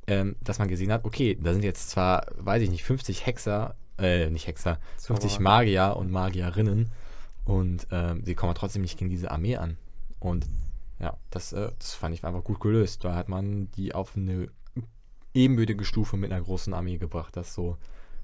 ähm, 0.07 0.35
dass 0.41 0.57
man 0.57 0.67
gesehen 0.67 0.91
hat, 0.91 1.05
okay, 1.05 1.37
da 1.39 1.53
sind 1.53 1.63
jetzt 1.63 1.89
zwar, 1.91 2.25
weiß 2.37 2.63
ich 2.63 2.69
nicht, 2.71 2.83
50 2.83 3.25
Hexer, 3.25 3.75
äh, 3.99 4.29
nicht 4.29 4.47
Hexer, 4.47 4.79
50 4.97 5.31
Zauberer. 5.33 5.43
Magier 5.43 5.95
und 5.97 6.11
Magierinnen 6.11 6.89
und 7.43 7.85
ähm, 7.91 8.23
sie 8.25 8.33
kommen 8.35 8.55
trotzdem 8.55 8.81
nicht 8.81 8.97
gegen 8.97 9.09
diese 9.11 9.29
Armee 9.31 9.57
an. 9.57 9.77
Und 10.19 10.47
ja, 10.99 11.17
das, 11.29 11.53
äh, 11.53 11.71
das 11.77 11.93
fand 11.93 12.13
ich 12.13 12.23
einfach 12.23 12.43
gut 12.43 12.59
gelöst. 12.59 13.03
Da 13.03 13.15
hat 13.15 13.29
man 13.29 13.69
die 13.71 13.93
auf 13.93 14.15
eine 14.15 14.47
ebenbürtige 15.33 15.83
Stufe 15.83 16.17
mit 16.17 16.31
einer 16.31 16.41
großen 16.41 16.73
Armee 16.73 16.97
gebracht, 16.97 17.35
dass 17.35 17.53
so, 17.53 17.77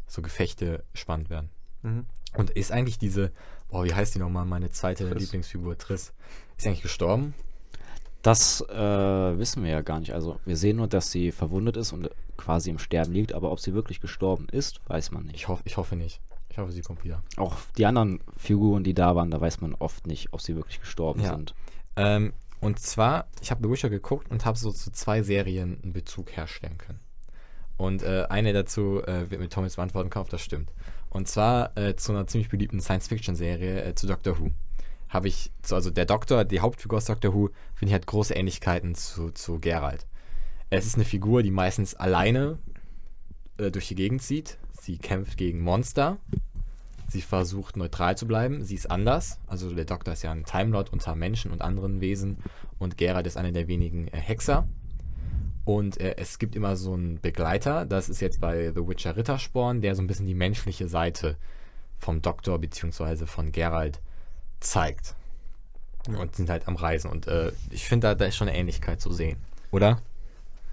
so 0.08 0.22
Gefechte 0.22 0.84
spannend 0.94 1.30
werden. 1.30 1.50
Mhm. 1.82 2.06
Und 2.38 2.52
ist 2.52 2.72
eigentlich 2.72 2.98
diese, 2.98 3.32
boah, 3.68 3.84
wie 3.84 3.94
heißt 3.94 4.16
die 4.16 4.20
nochmal, 4.20 4.46
meine 4.46 4.70
zweite 4.70 5.10
Triss. 5.10 5.24
Lieblingsfigur, 5.24 5.78
Triss, 5.78 6.14
ist 6.58 6.66
eigentlich 6.66 6.82
gestorben? 6.82 7.34
Das 8.22 8.62
äh, 8.70 9.38
wissen 9.38 9.64
wir 9.64 9.72
ja 9.72 9.82
gar 9.82 10.00
nicht. 10.00 10.14
Also 10.14 10.40
wir 10.46 10.56
sehen 10.56 10.78
nur, 10.78 10.88
dass 10.88 11.12
sie 11.12 11.32
verwundet 11.32 11.76
ist 11.76 11.92
und 11.92 12.10
quasi 12.38 12.70
im 12.70 12.78
Sterben 12.78 13.12
liegt, 13.14 13.34
aber 13.34 13.52
ob 13.52 13.60
sie 13.60 13.74
wirklich 13.74 14.00
gestorben 14.00 14.48
ist, 14.52 14.80
weiß 14.88 15.12
man 15.12 15.24
nicht. 15.26 15.36
Ich, 15.36 15.48
hoff, 15.48 15.62
ich 15.66 15.76
hoffe 15.76 15.96
nicht. 15.96 16.22
Ich 16.50 16.58
hoffe, 16.58 16.72
sie 16.72 16.82
kommt 16.82 17.04
wieder. 17.04 17.24
Auch 17.38 17.56
die 17.78 17.86
anderen 17.86 18.20
Figuren, 18.38 18.84
die 18.84 18.94
da 18.94 19.16
waren, 19.16 19.32
da 19.32 19.42
weiß 19.42 19.62
man 19.62 19.74
oft 19.76 20.06
nicht, 20.06 20.34
ob 20.34 20.42
sie 20.42 20.56
wirklich 20.56 20.80
gestorben 20.80 21.22
Ja. 21.22 21.32
sind. 21.32 21.56
Ähm, 21.96 22.34
und 22.62 22.80
zwar, 22.80 23.28
ich 23.42 23.52
habe 23.52 23.62
The 23.64 23.72
Witcher 23.72 23.90
geguckt 23.90 24.30
und 24.30 24.46
habe 24.46 24.58
so 24.58 24.72
zu 24.72 24.92
zwei 24.92 25.24
Serien 25.24 25.80
einen 25.82 25.94
Bezug 25.94 26.38
herstellen 26.38 26.78
können. 26.78 27.00
Und 27.76 28.04
äh, 28.04 28.28
eine 28.30 28.54
dazu 28.54 29.02
äh, 29.04 29.32
wird 29.32 29.42
mit 29.42 29.52
Thomas 29.52 29.76
beantworten 29.76 30.12
können, 30.12 30.26
ob 30.26 30.30
das 30.30 30.44
stimmt. 30.44 30.72
Und 31.10 31.28
zwar 31.28 31.76
äh, 31.76 31.96
zu 31.96 32.12
einer 32.12 32.28
ziemlich 32.28 32.50
beliebten 32.50 32.80
Science-Fiction-Serie, 32.80 33.84
äh, 33.84 33.96
zu 33.96 34.06
Doctor 34.06 34.40
Who. 34.40 34.52
Habe 35.10 35.28
ich, 35.28 35.52
so, 35.66 35.74
also 35.74 35.90
der 35.90 36.06
Doktor, 36.06 36.46
die 36.46 36.60
Hauptfigur 36.60 36.98
aus 36.98 37.06
Doctor 37.06 37.34
Who, 37.34 37.50
finde 37.74 37.90
ich 37.90 37.96
hat 37.96 38.06
große 38.06 38.36
Ähnlichkeiten 38.36 38.94
zu, 38.94 39.32
zu 39.32 39.60
Geralt. 39.60 40.06
Es 40.70 40.86
ist 40.86 40.96
eine 40.96 41.06
Figur, 41.06 41.42
die 41.42 41.52
meistens 41.52 41.96
alleine 41.96 42.60
äh, 43.58 43.72
durch 43.72 43.88
die 43.88 43.96
Gegend 43.96 44.22
zieht. 44.22 44.60
Sie 44.80 45.00
kämpft 45.00 45.38
gegen 45.38 45.62
Monster. 45.62 46.18
Sie 47.12 47.22
versucht 47.22 47.76
neutral 47.76 48.18
zu 48.18 48.26
bleiben. 48.26 48.64
Sie 48.64 48.76
ist 48.76 48.90
anders. 48.90 49.38
Also 49.46 49.76
der 49.76 49.84
Doktor 49.84 50.14
ist 50.14 50.22
ja 50.22 50.32
ein 50.32 50.46
Timelord 50.46 50.94
unter 50.94 51.14
Menschen 51.14 51.52
und 51.52 51.62
anderen 51.62 52.00
Wesen. 52.00 52.38
Und 52.80 52.98
Geralt 52.98 53.28
ist 53.28 53.36
einer 53.36 53.52
der 53.52 53.68
wenigen 53.68 54.08
äh, 54.08 54.18
Hexer. 54.18 54.66
Und 55.66 56.00
äh, 56.00 56.16
es 56.16 56.40
gibt 56.40 56.56
immer 56.56 56.78
so 56.78 56.94
einen 56.94 57.20
Begleiter. 57.20 57.86
Das 57.86 58.08
ist 58.08 58.22
jetzt 58.22 58.40
bei 58.40 58.72
The 58.72 58.88
Witcher 58.88 59.18
Rittersporn, 59.18 59.82
der 59.82 59.94
so 59.94 60.02
ein 60.02 60.08
bisschen 60.08 60.26
die 60.26 60.34
menschliche 60.34 60.88
Seite 60.88 61.36
vom 61.98 62.22
Doktor 62.22 62.60
bzw. 62.60 63.26
von 63.26 63.52
Geralt 63.52 64.00
zeigt. 64.62 65.16
Und 66.08 66.38
sind 66.38 66.50
halt 66.50 66.66
am 66.70 66.78
Reisen. 66.78 67.12
Und 67.12 67.28
äh, 67.28 67.52
ich 67.72 67.90
finde, 67.90 68.08
da, 68.08 68.16
da 68.16 68.24
ist 68.24 68.38
schon 68.38 68.48
eine 68.48 68.58
Ähnlichkeit 68.58 69.02
zu 69.02 69.12
sehen. 69.12 69.36
Oder? 69.72 70.02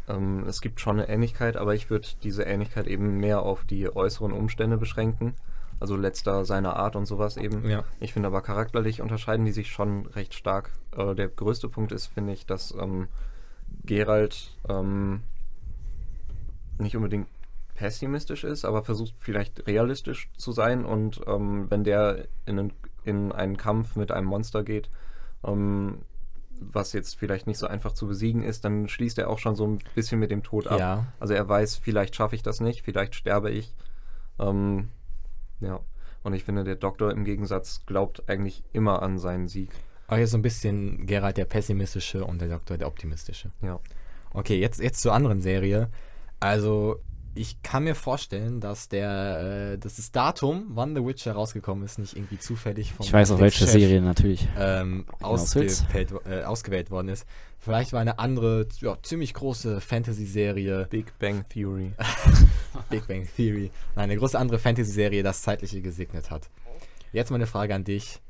Ähm, 0.09 0.45
es 0.47 0.61
gibt 0.61 0.79
schon 0.79 1.01
eine 1.01 1.09
Ähnlichkeit, 1.09 1.57
aber 1.57 1.75
ich 1.75 1.91
würde 1.91 2.07
diese 2.23 2.45
Ähnlichkeit 2.45 2.87
eben 2.87 3.19
mehr 3.19 3.43
auf 3.43 3.65
die 3.65 3.93
äußeren 3.93 4.31
Umstände 4.31 4.77
beschränken. 4.77 5.35
Also 5.81 5.97
letzter 5.97 6.45
seiner 6.45 6.77
Art 6.77 6.97
und 6.97 7.07
sowas 7.07 7.37
eben. 7.37 7.69
Ja. 7.69 7.85
Ich 8.01 8.13
finde 8.13 8.29
aber 8.29 8.43
charakterlich 8.43 9.01
unterscheiden 9.01 9.45
die 9.45 9.53
sich 9.53 9.71
schon 9.71 10.07
recht 10.07 10.35
stark. 10.35 10.73
Äh, 10.97 11.15
der 11.15 11.29
größte 11.29 11.69
Punkt 11.69 11.93
ist, 11.93 12.07
finde 12.07 12.33
ich, 12.33 12.47
dass 12.47 12.73
ähm, 12.73 13.09
Geralt 13.85 14.57
ähm, 14.69 15.23
nicht 16.79 16.97
unbedingt 16.97 17.29
pessimistisch 17.75 18.43
ist, 18.43 18.65
aber 18.65 18.83
versucht 18.83 19.15
vielleicht 19.19 19.69
realistisch 19.69 20.29
zu 20.37 20.51
sein 20.51 20.85
und 20.85 21.21
ähm, 21.29 21.71
wenn 21.71 21.85
der 21.85 22.27
in 22.45 22.59
einen, 22.59 22.73
in 23.05 23.31
einen 23.31 23.57
Kampf 23.57 23.95
mit 23.95 24.11
einem 24.11 24.27
Monster 24.27 24.65
geht, 24.65 24.91
ähm, 25.45 25.99
was 26.61 26.93
jetzt 26.93 27.17
vielleicht 27.17 27.47
nicht 27.47 27.59
so 27.59 27.69
einfach 27.69 27.93
zu 27.93 28.09
besiegen 28.09 28.43
ist, 28.43 28.65
dann 28.65 28.89
schließt 28.89 29.19
er 29.19 29.31
auch 29.31 29.39
schon 29.39 29.55
so 29.55 29.65
ein 29.65 29.79
bisschen 29.95 30.19
mit 30.19 30.33
dem 30.33 30.43
Tod 30.43 30.67
ab. 30.67 30.81
Ja. 30.81 31.07
Also 31.21 31.35
er 31.35 31.49
weiß, 31.49 31.77
vielleicht 31.77 32.17
schaffe 32.17 32.35
ich 32.35 32.43
das 32.43 32.61
nicht, 32.61 32.83
vielleicht 32.83 33.15
sterbe 33.15 33.51
ich. 33.51 33.73
Ähm, 34.41 34.89
ja. 35.61 35.81
Und 36.23 36.33
ich 36.33 36.45
finde, 36.45 36.65
der 36.65 36.77
Doktor 36.77 37.13
im 37.13 37.25
Gegensatz 37.25 37.87
glaubt 37.87 38.29
eigentlich 38.29 38.65
immer 38.73 39.03
an 39.03 39.19
seinen 39.19 39.49
Sieg. 39.49 39.71
Aber 40.09 40.17
hier 40.17 40.27
so 40.27 40.39
ein 40.39 40.43
bisschen 40.43 41.07
Geralt 41.07 41.37
der 41.37 41.45
pessimistische 41.45 42.25
und 42.25 42.41
der 42.41 42.49
Doktor 42.49 42.77
der 42.77 42.89
optimistische. 42.89 43.51
Ja. 43.63 43.79
Okay, 44.33 44.59
jetzt, 44.59 44.81
jetzt 44.81 45.01
zur 45.01 45.13
anderen 45.13 45.41
Serie. 45.41 45.89
Also, 46.41 47.01
ich 47.39 47.63
kann 47.63 47.85
mir 47.85 47.95
vorstellen, 47.95 48.61
dass 48.61 48.89
der, 48.89 49.73
äh, 49.75 49.79
dass 49.79 49.97
das 49.97 50.11
Datum, 50.11 50.67
wann 50.71 50.95
The 50.97 51.05
Witcher 51.05 51.33
rausgekommen 51.33 51.85
ist, 51.85 51.99
nicht 51.99 52.17
irgendwie 52.17 52.39
zufällig 52.39 52.93
vom 52.93 53.07
Ich 53.07 53.13
weiß 53.13 53.31
auch, 53.31 53.39
welche 53.39 53.65
Serie 53.67 54.03
natürlich. 54.03 54.49
ähm, 54.59 55.07
ausgewählt, 55.21 56.13
äh, 56.29 56.43
ausgewählt 56.43 56.91
worden 56.91 57.09
ist. 57.09 57.27
Vielleicht 57.61 57.93
war 57.93 58.01
eine 58.01 58.19
andere, 58.19 58.67
ja, 58.81 58.97
ziemlich 59.03 59.35
große 59.35 59.81
Fantasy-Serie, 59.81 60.89
Big 60.91 61.17
Bang 61.19 61.49
Theory. 61.49 61.93
Big 62.91 63.07
Bang 63.07 63.29
Theory, 63.37 63.71
nein, 63.95 64.05
eine 64.05 64.17
große 64.17 64.39
andere 64.39 64.59
Fantasy-Serie, 64.59 65.23
das 65.23 65.43
zeitliche 65.43 65.81
gesegnet 65.81 66.31
hat. 66.31 66.51
Jetzt 67.13 67.31
meine 67.31 67.47
Frage 67.47 67.75
an 67.75 67.85
dich. 67.85 68.21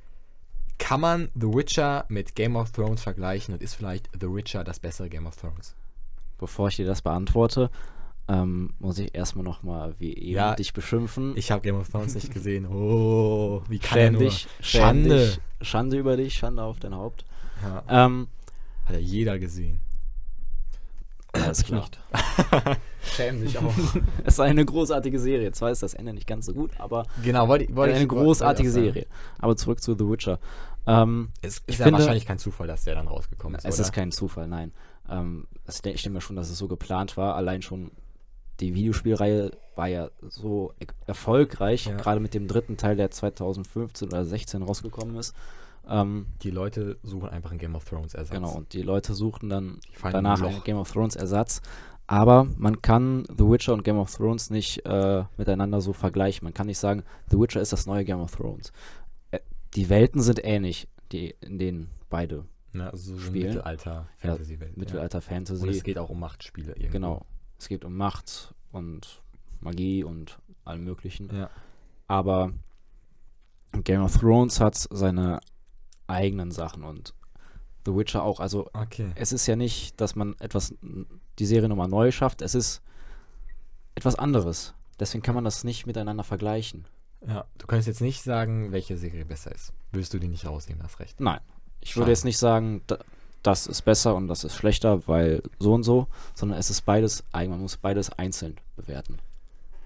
Kann 0.77 1.01
man 1.01 1.29
The 1.35 1.49
Witcher 1.49 2.05
mit 2.09 2.35
Game 2.35 2.57
of 2.57 2.71
Thrones 2.71 3.03
vergleichen 3.03 3.55
und 3.55 3.63
ist 3.63 3.75
vielleicht 3.75 4.09
The 4.21 4.29
Witcher 4.33 4.65
das 4.65 4.79
bessere 4.79 5.09
Game 5.09 5.27
of 5.27 5.37
Thrones? 5.37 5.75
Bevor 6.39 6.69
ich 6.69 6.77
dir 6.77 6.87
das 6.87 7.03
beantworte, 7.03 7.71
ähm, 8.29 8.75
muss 8.79 8.99
ich 8.99 9.15
erstmal 9.15 9.45
nochmal 9.45 9.95
wie 9.99 10.13
eben 10.15 10.37
Ja, 10.37 10.55
dich 10.55 10.73
beschimpfen. 10.75 11.35
Ich 11.37 11.51
habe 11.51 11.63
Game 11.63 11.77
of 11.77 11.89
Thrones 11.89 12.15
nicht 12.15 12.33
gesehen. 12.33 12.67
Oh, 12.67 13.63
wie 13.69 13.79
kann 13.79 13.99
er 13.99 14.11
schäm 14.11 14.19
dich, 14.19 14.47
Schande. 14.61 15.19
dich, 15.19 15.41
Schande 15.67 15.97
über 15.99 16.17
dich, 16.17 16.35
Schande 16.35 16.63
auf 16.63 16.79
dein 16.79 16.95
Haupt. 16.95 17.25
Ja, 17.63 18.07
Ähm, 18.07 18.29
hat 18.85 18.95
ja 18.97 19.01
jeder 19.01 19.39
gesehen. 19.39 19.81
alles 21.33 21.65
klar. 21.65 21.89
Schäm 23.03 23.41
dich 23.41 23.57
auch. 23.59 23.73
Es 24.25 24.35
ist 24.35 24.41
eine 24.41 24.65
großartige 24.65 25.19
Serie. 25.19 25.53
Zwar 25.53 25.71
ist 25.71 25.83
das 25.83 25.95
Ende 25.95 26.13
nicht 26.13 26.27
ganz 26.27 26.47
so 26.47 26.53
gut, 26.53 26.73
aber 26.79 27.05
genau, 27.23 27.49
wollte, 27.49 27.75
wollte 27.75 27.95
eine 27.95 28.03
ich- 28.03 28.09
großartige 28.09 28.69
wollte. 28.75 28.85
Serie. 28.93 29.07
Aber 29.39 29.57
zurück 29.57 29.81
zu 29.83 29.95
The 29.95 30.09
Witcher. 30.09 30.39
Ähm, 30.87 31.31
Es 31.43 31.63
ist 31.67 31.79
ja 31.79 31.85
finde- 31.87 32.01
wahrscheinlich 32.01 32.27
kein 32.27 32.39
Zufall, 32.39 32.67
dass 32.67 32.85
der 32.85 32.95
dann 32.95 33.09
rausgekommen 33.09 33.59
ist. 33.59 33.65
es 33.65 33.75
oder? 33.77 33.83
ist 33.83 33.93
kein 33.93 34.11
Zufall, 34.13 34.49
nein. 34.49 34.73
Ähm, 35.09 35.47
es, 35.67 35.77
ich 35.77 35.83
denke 36.03 36.11
mir 36.11 36.21
schon, 36.21 36.37
dass 36.37 36.51
es 36.51 36.59
so 36.59 36.67
geplant 36.69 37.17
war. 37.17 37.35
Allein 37.37 37.63
schon 37.63 37.91
die 38.61 38.75
Videospielreihe 38.75 39.53
war 39.77 39.87
ja 39.89 40.11
so 40.23 40.73
erfolgreich, 41.07 41.87
Ja. 41.87 41.97
gerade 41.97 42.21
mit 42.21 42.35
dem 42.35 42.49
dritten 42.49 42.77
Teil, 42.77 42.97
der 42.97 43.11
2015 43.11 44.09
oder 44.09 44.25
16 44.25 44.63
rausgekommen 44.63 45.17
ist. 45.17 45.35
Ähm, 45.89 46.27
Die 46.43 46.51
Leute 46.51 46.99
suchen 47.03 47.29
einfach 47.29 47.51
einen 47.51 47.61
Game 47.61 47.75
of 47.75 47.85
Thrones 47.85 48.15
Ersatz. 48.15 48.35
Genau, 48.35 48.55
und 48.57 48.73
die 48.73 48.83
Leute 48.83 49.15
suchten 49.15 49.49
dann 49.49 49.79
danach 50.03 50.43
einen. 50.43 50.63
Game 50.65 50.77
of 50.77 50.91
Thrones 50.91 51.17
Ersatz. 51.17 51.63
Aber 52.07 52.47
man 52.57 52.81
kann 52.83 53.25
The 53.29 53.45
Witcher 53.49 53.75
und 53.75 53.85
Game 53.85 53.99
of 53.99 54.15
Thrones 54.15 54.51
nicht 54.51 54.85
äh, 54.87 55.25
miteinander 55.37 55.81
so 55.81 55.93
vergleichen. 55.93 56.45
Man 56.45 56.55
kann 56.55 56.67
nicht 56.67 56.79
sagen, 56.79 57.03
The 57.31 57.39
Witcher 57.39 57.61
ist 57.61 57.73
das 57.73 57.87
neue 57.87 58.05
Game 58.05 58.21
of 58.21 58.35
Thrones. 58.35 58.73
Äh, 59.31 59.41
die 59.75 59.89
Welten 59.91 60.21
sind 60.23 60.43
ähnlich, 60.43 60.89
die, 61.13 61.35
in 61.41 61.59
denen 61.59 61.91
beide 62.11 62.45
Ne, 62.75 62.91
also 62.93 63.15
so 63.15 63.19
Spielen. 63.19 63.47
Mittelalter-Fantasy-Welt. 63.55 64.77
Mittelalter 64.77 65.19
Ja. 65.19 65.23
Fantasy. 65.23 65.63
Und 65.63 65.69
es 65.71 65.83
geht 65.83 65.99
auch 65.99 66.11
um 66.11 66.21
Machtspiele 66.21 66.73
irgendwo. 66.73 66.93
Genau. 66.93 67.27
Es 67.59 67.69
geht 67.69 67.85
um 67.85 67.97
Macht 67.97 68.55
und 68.73 69.23
Magie 69.61 70.05
und 70.05 70.39
allem 70.65 70.85
Möglichen. 70.85 71.35
Ja. 71.35 71.51
Aber 72.07 72.53
Game 73.85 74.03
of 74.03 74.17
Thrones 74.17 74.61
hat 74.61 74.77
seine 74.77 75.41
eigenen 76.07 76.51
Sachen 76.51 76.85
und 76.85 77.15
The 77.85 77.95
Witcher 77.95 78.23
auch. 78.23 78.41
Also 78.41 78.69
Okay. 78.73 79.11
es 79.15 79.33
ist 79.33 79.47
ja 79.47 79.57
nicht, 79.57 80.01
dass 80.01 80.15
man 80.17 80.35
etwas, 80.41 80.75
die 81.39 81.47
Serie 81.47 81.69
nochmal 81.69 81.89
neu 81.89 82.11
schafft. 82.11 82.43
Es 82.43 82.55
ist 82.55 82.83
etwas 83.95 84.15
anderes. 84.15 84.75
Deswegen 85.01 85.23
kann 85.23 85.35
man 85.35 85.45
das 85.45 85.65
nicht 85.65 85.87
miteinander 85.87 86.25
vergleichen. 86.25 86.87
Ja, 87.27 87.47
du 87.59 87.67
könntest 87.67 87.89
jetzt 87.89 88.01
nicht 88.01 88.23
sagen, 88.23 88.71
welche 88.73 88.97
Serie 88.97 89.25
besser 89.25 89.53
ist. 89.53 89.73
Willst 89.93 90.15
du 90.15 90.19
die 90.19 90.29
nicht 90.29 90.47
rausnehmen, 90.47 90.83
hast 90.83 91.01
recht. 91.01 91.21
Nein. 91.21 91.41
Ich 91.81 91.91
Schade. 91.91 92.01
würde 92.03 92.13
jetzt 92.13 92.25
nicht 92.25 92.39
sagen, 92.39 92.83
da, 92.87 92.99
das 93.43 93.67
ist 93.67 93.83
besser 93.83 94.15
und 94.15 94.29
das 94.29 94.45
ist 94.45 94.55
schlechter, 94.57 95.07
weil 95.07 95.43
so 95.59 95.75
und 95.75 95.83
so, 95.85 96.09
sondern 96.35 96.59
es 96.59 96.71
ist 96.71 96.83
beides 96.83 97.25
eigen. 97.33 97.51
Man 97.53 97.61
muss 97.61 97.77
beides 97.77 98.11
einzeln 98.11 98.57
bewerten. 98.77 99.19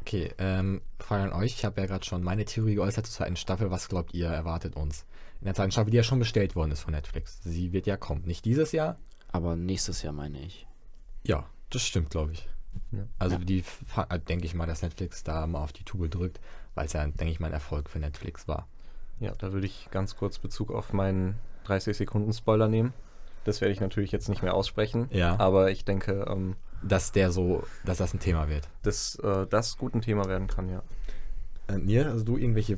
Okay, 0.00 0.32
ähm, 0.38 0.80
Frage 0.98 1.22
an 1.24 1.32
euch. 1.32 1.54
Ich 1.54 1.64
habe 1.64 1.80
ja 1.80 1.86
gerade 1.86 2.04
schon 2.04 2.22
meine 2.24 2.44
Theorie 2.44 2.74
geäußert 2.74 3.06
zur 3.06 3.14
zweiten 3.14 3.36
Staffel. 3.36 3.70
Was 3.70 3.88
glaubt 3.88 4.14
ihr, 4.14 4.26
erwartet 4.28 4.74
uns? 4.74 5.04
In 5.40 5.44
der 5.46 5.54
zweiten 5.54 5.70
Staffel, 5.72 5.90
die 5.90 5.96
ja 5.96 6.02
schon 6.02 6.18
bestellt 6.18 6.56
worden 6.56 6.72
ist 6.72 6.80
von 6.80 6.92
Netflix. 6.92 7.40
Sie 7.44 7.72
wird 7.72 7.86
ja 7.86 7.96
kommen. 7.96 8.22
Nicht 8.24 8.44
dieses 8.44 8.72
Jahr? 8.72 8.96
Aber 9.30 9.54
nächstes 9.56 10.02
Jahr 10.02 10.12
meine 10.12 10.40
ich. 10.40 10.66
Ja, 11.24 11.46
das 11.70 11.82
stimmt, 11.82 12.10
glaube 12.10 12.32
ich. 12.32 12.48
Ja. 12.90 13.06
Also 13.18 13.36
Ja. 13.36 13.44
die 13.44 13.64
äh, 14.08 14.18
denke 14.18 14.46
ich 14.46 14.54
mal, 14.54 14.66
dass 14.66 14.82
Netflix 14.82 15.22
da 15.24 15.46
mal 15.46 15.62
auf 15.62 15.72
die 15.72 15.84
Tube 15.84 16.10
drückt, 16.10 16.40
weil 16.74 16.86
es 16.86 16.94
ja, 16.94 17.04
denke 17.06 17.30
ich 17.30 17.38
mal, 17.38 17.48
ein 17.48 17.52
Erfolg 17.52 17.88
für 17.88 17.98
Netflix 17.98 18.48
war. 18.48 18.66
Ja, 19.20 19.32
da 19.38 19.52
würde 19.52 19.66
ich 19.66 19.88
ganz 19.90 20.16
kurz 20.16 20.38
Bezug 20.38 20.72
auf 20.72 20.92
meinen 20.92 21.36
30 21.64 21.96
Sekunden 21.96 22.32
Spoiler 22.32 22.66
nehmen. 22.68 22.92
Das 23.44 23.60
werde 23.60 23.72
ich 23.72 23.80
natürlich 23.80 24.12
jetzt 24.12 24.28
nicht 24.28 24.42
mehr 24.42 24.54
aussprechen. 24.54 25.08
Ja. 25.10 25.38
Aber 25.38 25.70
ich 25.70 25.84
denke, 25.84 26.26
ähm, 26.28 26.56
Dass 26.82 27.12
der 27.12 27.32
so, 27.32 27.64
dass 27.84 27.98
das 27.98 28.14
ein 28.14 28.20
Thema 28.20 28.48
wird. 28.48 28.68
dass 28.82 29.16
äh, 29.16 29.46
das 29.48 29.76
gut 29.78 29.94
ein 29.94 30.00
Thema 30.00 30.26
werden 30.26 30.46
kann, 30.46 30.68
ja. 30.68 30.82
Äh, 31.68 31.78
Nier, 31.78 32.06
also 32.06 32.24
du 32.24 32.36
irgendwelche, 32.36 32.76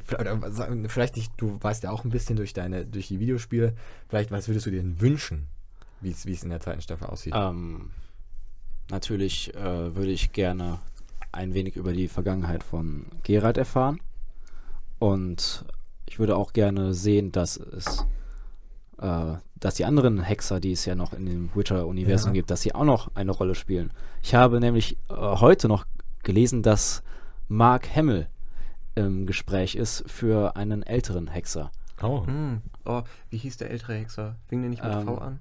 vielleicht 0.88 1.16
nicht, 1.16 1.32
du 1.36 1.58
weißt 1.62 1.84
ja 1.84 1.90
auch 1.90 2.04
ein 2.04 2.10
bisschen 2.10 2.36
durch 2.36 2.52
deine, 2.52 2.84
durch 2.86 3.08
die 3.08 3.20
Videospiele, 3.20 3.74
vielleicht, 4.08 4.30
was 4.30 4.48
würdest 4.48 4.66
du 4.66 4.70
dir 4.70 4.82
denn 4.82 5.00
wünschen, 5.00 5.46
wie 6.00 6.10
es 6.10 6.26
wie 6.26 6.32
es 6.32 6.42
in 6.42 6.50
der 6.50 6.60
zweiten 6.60 6.82
Staffel 6.82 7.06
aussieht? 7.06 7.32
Ähm, 7.34 7.90
natürlich 8.90 9.54
äh, 9.54 9.94
würde 9.94 10.10
ich 10.12 10.32
gerne 10.32 10.78
ein 11.32 11.54
wenig 11.54 11.76
über 11.76 11.92
die 11.92 12.08
Vergangenheit 12.08 12.62
von 12.62 13.06
Geralt 13.22 13.56
erfahren. 13.58 14.00
Und 14.98 15.64
ich 16.06 16.18
würde 16.18 16.36
auch 16.36 16.52
gerne 16.52 16.94
sehen, 16.94 17.32
dass 17.32 17.56
es, 17.56 18.06
äh, 19.04 19.36
dass 19.60 19.74
die 19.74 19.84
anderen 19.84 20.20
Hexer, 20.22 20.60
die 20.60 20.72
es 20.72 20.84
ja 20.84 20.94
noch 20.94 21.12
in 21.12 21.26
dem 21.26 21.50
Witcher-Universum 21.54 22.30
Ja. 22.30 22.34
gibt, 22.34 22.50
dass 22.50 22.62
sie 22.62 22.74
auch 22.74 22.84
noch 22.84 23.10
eine 23.14 23.30
Rolle 23.32 23.54
spielen. 23.54 23.92
Ich 24.22 24.34
habe 24.34 24.60
nämlich 24.60 24.96
äh, 25.10 25.14
heute 25.14 25.68
noch 25.68 25.84
gelesen, 26.22 26.62
dass 26.62 27.02
Mark 27.48 27.94
Hamill 27.94 28.28
im 28.94 29.26
Gespräch 29.26 29.74
ist 29.74 30.04
für 30.10 30.56
einen 30.56 30.82
älteren 30.82 31.26
Hexer. 31.28 31.70
Oh. 32.02 32.26
Hm. 32.26 32.62
Oh, 32.84 33.02
wie 33.30 33.36
hieß 33.38 33.56
der 33.58 33.70
ältere 33.70 33.94
Hexer? 33.94 34.36
Fing 34.48 34.60
der 34.62 34.70
nicht 34.70 34.82
mit 34.82 34.92
Ähm, 34.92 35.04
V 35.06 35.18
an? 35.18 35.40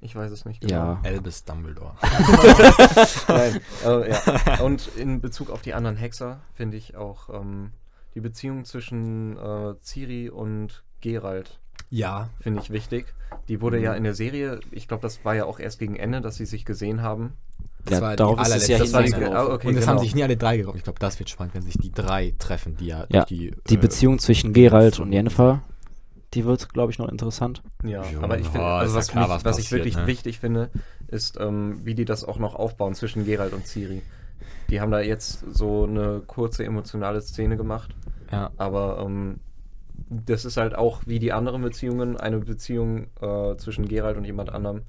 Ich 0.00 0.14
weiß 0.14 0.30
es 0.30 0.44
nicht 0.44 0.60
genau. 0.60 0.72
Ja, 0.74 1.00
Albus 1.04 1.44
Dumbledore. 1.44 1.94
Nein, 3.28 3.60
äh, 3.84 4.10
ja. 4.10 4.60
Und 4.60 4.86
in 4.96 5.20
Bezug 5.20 5.50
auf 5.50 5.62
die 5.62 5.74
anderen 5.74 5.96
Hexer 5.96 6.38
finde 6.54 6.76
ich 6.76 6.96
auch 6.96 7.28
ähm, 7.30 7.72
die 8.14 8.20
Beziehung 8.20 8.64
zwischen 8.64 9.36
äh, 9.36 9.74
Ciri 9.82 10.30
und 10.30 10.84
Geralt 11.00 11.58
Ja. 11.90 12.28
finde 12.40 12.60
ich 12.62 12.70
wichtig. 12.70 13.06
Die 13.48 13.60
wurde 13.60 13.78
ja 13.80 13.94
in 13.94 14.04
der 14.04 14.14
Serie, 14.14 14.60
ich 14.70 14.88
glaube, 14.88 15.02
das 15.02 15.24
war 15.24 15.34
ja 15.34 15.44
auch 15.44 15.58
erst 15.58 15.78
gegen 15.78 15.96
Ende, 15.96 16.20
dass 16.20 16.36
sie 16.36 16.46
sich 16.46 16.64
gesehen 16.64 17.02
haben. 17.02 17.32
Das 17.84 17.98
ja 17.98 18.02
war 18.02 18.10
die 18.12 18.16
darauf 18.16 18.40
ist 18.40 18.54
es 18.54 18.68
ja 18.68 18.78
Das 18.78 18.92
war 18.92 19.02
die- 19.02 19.14
ah, 19.14 19.44
okay. 19.46 19.68
und 19.68 19.74
es 19.74 19.80
genau. 19.80 19.86
haben 19.92 19.98
sich 19.98 20.14
nie 20.14 20.22
alle 20.22 20.36
drei 20.36 20.58
getroffen. 20.58 20.76
Ich 20.78 20.84
glaube, 20.84 20.98
das 20.98 21.18
wird 21.18 21.30
spannend, 21.30 21.54
wenn 21.54 21.62
sich 21.62 21.78
die 21.78 21.90
drei 21.92 22.34
treffen, 22.38 22.76
die 22.76 22.86
ja, 22.86 23.00
Ja, 23.00 23.06
durch 23.20 23.24
die. 23.26 23.54
Die 23.68 23.74
äh, 23.74 23.78
Beziehung 23.78 24.18
zwischen 24.18 24.52
Geralt 24.52 25.00
und 25.00 25.12
Yennefer, 25.12 25.62
die 26.34 26.44
wird, 26.44 26.72
glaube 26.74 26.92
ich, 26.92 26.98
noch 26.98 27.08
interessant. 27.08 27.62
Ja, 27.82 28.02
Ja, 28.04 28.20
aber 28.20 28.38
ich 28.38 28.44
finde, 28.46 28.58
ja, 28.60 28.78
also 28.78 28.92
ist 28.92 28.96
was, 28.98 29.06
ja 29.08 29.12
klar, 29.12 29.28
mich, 29.28 29.34
was 29.36 29.44
was 29.44 29.58
ich 29.58 29.72
wirklich 29.72 29.96
ne? 29.96 30.06
wichtig 30.06 30.38
finde, 30.38 30.68
ist, 31.06 31.38
ähm, 31.40 31.80
wie 31.84 31.94
die 31.94 32.04
das 32.04 32.24
auch 32.24 32.38
noch 32.38 32.54
aufbauen 32.54 32.94
zwischen 32.94 33.24
Geralt 33.24 33.54
und 33.54 33.66
Ciri. 33.66 34.02
Die 34.68 34.80
haben 34.82 34.90
da 34.90 35.00
jetzt 35.00 35.44
so 35.54 35.84
eine 35.84 36.20
kurze 36.26 36.64
emotionale 36.64 37.22
Szene 37.22 37.56
gemacht, 37.56 37.94
Ja. 38.30 38.50
aber 38.58 39.02
ähm, 39.06 39.40
das 40.10 40.44
ist 40.44 40.56
halt 40.56 40.74
auch 40.74 41.02
wie 41.06 41.18
die 41.18 41.32
anderen 41.32 41.62
Beziehungen, 41.62 42.16
eine 42.16 42.38
Beziehung 42.38 43.08
äh, 43.20 43.56
zwischen 43.56 43.86
Geralt 43.88 44.16
und 44.16 44.24
jemand 44.24 44.50
anderem, 44.50 44.82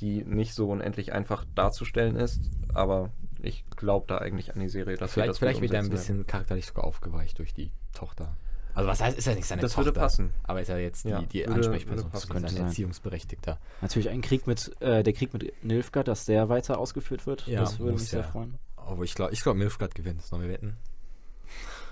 die 0.00 0.24
nicht 0.24 0.54
so 0.54 0.70
unendlich 0.70 1.12
einfach 1.12 1.44
darzustellen 1.54 2.16
ist, 2.16 2.40
aber 2.72 3.10
ich 3.42 3.64
glaube 3.76 4.06
da 4.08 4.18
eigentlich 4.18 4.54
an 4.54 4.60
die 4.60 4.68
Serie, 4.68 4.96
dass 4.96 5.12
Vielleicht, 5.12 5.30
das 5.30 5.36
gut 5.36 5.48
vielleicht 5.48 5.60
wird 5.60 5.72
er 5.74 5.80
ein 5.80 5.90
bisschen 5.90 6.26
charakterlich 6.26 6.66
sogar 6.66 6.84
aufgeweicht 6.84 7.38
durch 7.38 7.52
die 7.52 7.72
Tochter. 7.92 8.36
Also 8.72 8.88
was 8.88 9.02
heißt, 9.02 9.18
ist 9.18 9.26
ja 9.26 9.34
nicht 9.34 9.46
seine 9.46 9.62
Das 9.62 9.72
Tochter. 9.72 9.86
würde 9.86 10.00
passen. 10.00 10.30
Aber 10.44 10.60
ist 10.60 10.68
ja 10.68 10.78
jetzt 10.78 11.04
die, 11.04 11.08
Ja, 11.08 11.22
die 11.22 11.40
würde- 11.40 11.54
Ansprechperson, 11.54 11.96
würde 12.04 12.10
passen. 12.10 12.28
könnte 12.28 12.42
Könnte 12.46 12.54
ein 12.54 12.56
sein. 12.58 12.66
Erziehungsberechtigter. 12.68 13.58
Natürlich 13.82 14.08
ein 14.10 14.20
Krieg 14.20 14.46
mit, 14.46 14.80
äh, 14.80 15.02
der 15.02 15.12
Krieg 15.12 15.32
mit 15.32 15.52
Nilfgaard, 15.64 16.06
dass 16.06 16.24
der 16.24 16.48
weiter 16.48 16.78
ausgeführt 16.78 17.26
wird. 17.26 17.46
Ja, 17.48 17.60
das 17.60 17.78
würde 17.80 17.92
mich 17.94 18.08
sehr 18.08 18.20
ja. 18.20 18.26
freuen. 18.26 18.54
Aber 18.76 19.02
ich 19.02 19.14
glaube, 19.14 19.32
ich 19.32 19.42
glaub, 19.42 19.56
Milfgard 19.56 19.94
gewinnt. 19.94 20.22
Sollen 20.22 20.42
wir 20.42 20.48
wetten? 20.50 20.76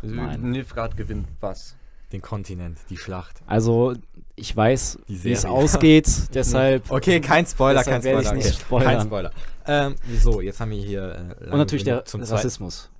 Nein. 0.02 0.40
Nilfgaard 0.50 0.96
gewinnt 0.96 1.26
was? 1.40 1.76
Den 2.12 2.22
Kontinent, 2.22 2.78
die 2.88 2.96
Schlacht. 2.96 3.42
Also, 3.46 3.92
ich 4.34 4.56
weiß, 4.56 4.98
wie 5.08 5.30
es 5.32 5.44
ausgeht, 5.44 6.08
deshalb. 6.34 6.90
Okay, 6.90 7.20
kein 7.20 7.44
Spoiler, 7.46 7.84
kein 7.84 8.00
Spoiler. 8.00 8.22
ich 8.22 8.32
nicht 8.32 8.66
okay. 8.70 8.84
Kein 8.84 9.00
Spoiler. 9.02 9.30
Ähm, 9.66 9.94
wieso? 10.06 10.40
Jetzt 10.40 10.58
haben 10.60 10.70
wir 10.70 10.78
hier. 10.82 11.36
Äh, 11.40 11.50
Und 11.50 11.58
natürlich 11.58 11.84
der 11.84 12.04
zum 12.06 12.22
zweiten- 12.22 12.34
Rassismus. 12.36 12.90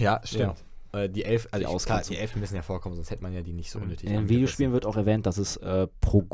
Ja, 0.00 0.20
stimmt. 0.24 0.56
Äh, 0.92 1.08
die 1.08 1.24
Elf, 1.24 1.46
also 1.52 1.68
Die 1.68 1.76
ich, 1.76 1.84
klar, 1.84 2.02
die 2.08 2.16
Elfen 2.16 2.40
müssen 2.40 2.56
ja 2.56 2.62
vorkommen, 2.62 2.94
sonst 2.96 3.10
hätte 3.10 3.22
man 3.22 3.32
ja 3.32 3.42
die 3.42 3.52
nicht 3.52 3.70
so 3.70 3.78
Mhm. 3.78 3.84
unnötig 3.84 4.08
In 4.08 4.14
den. 4.16 4.28
Videospielen 4.28 4.72
wird 4.72 4.86
auch 4.86 4.96
erwähnt, 4.96 5.26
dass 5.26 5.38
es 5.38 5.56
äh, 5.58 5.86
Pro 6.00 6.24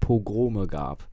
Pogrome 0.00 0.66
gab. 0.66 1.06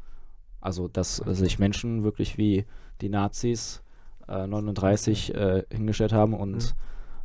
Also, 0.61 0.87
dass 0.87 1.19
äh, 1.25 1.33
sich 1.35 1.59
Menschen 1.59 2.03
wirklich 2.03 2.37
wie 2.37 2.65
die 3.01 3.09
Nazis 3.09 3.81
äh, 4.27 4.47
39 4.47 5.33
äh, 5.35 5.63
hingestellt 5.71 6.13
haben 6.13 6.33
und 6.33 6.73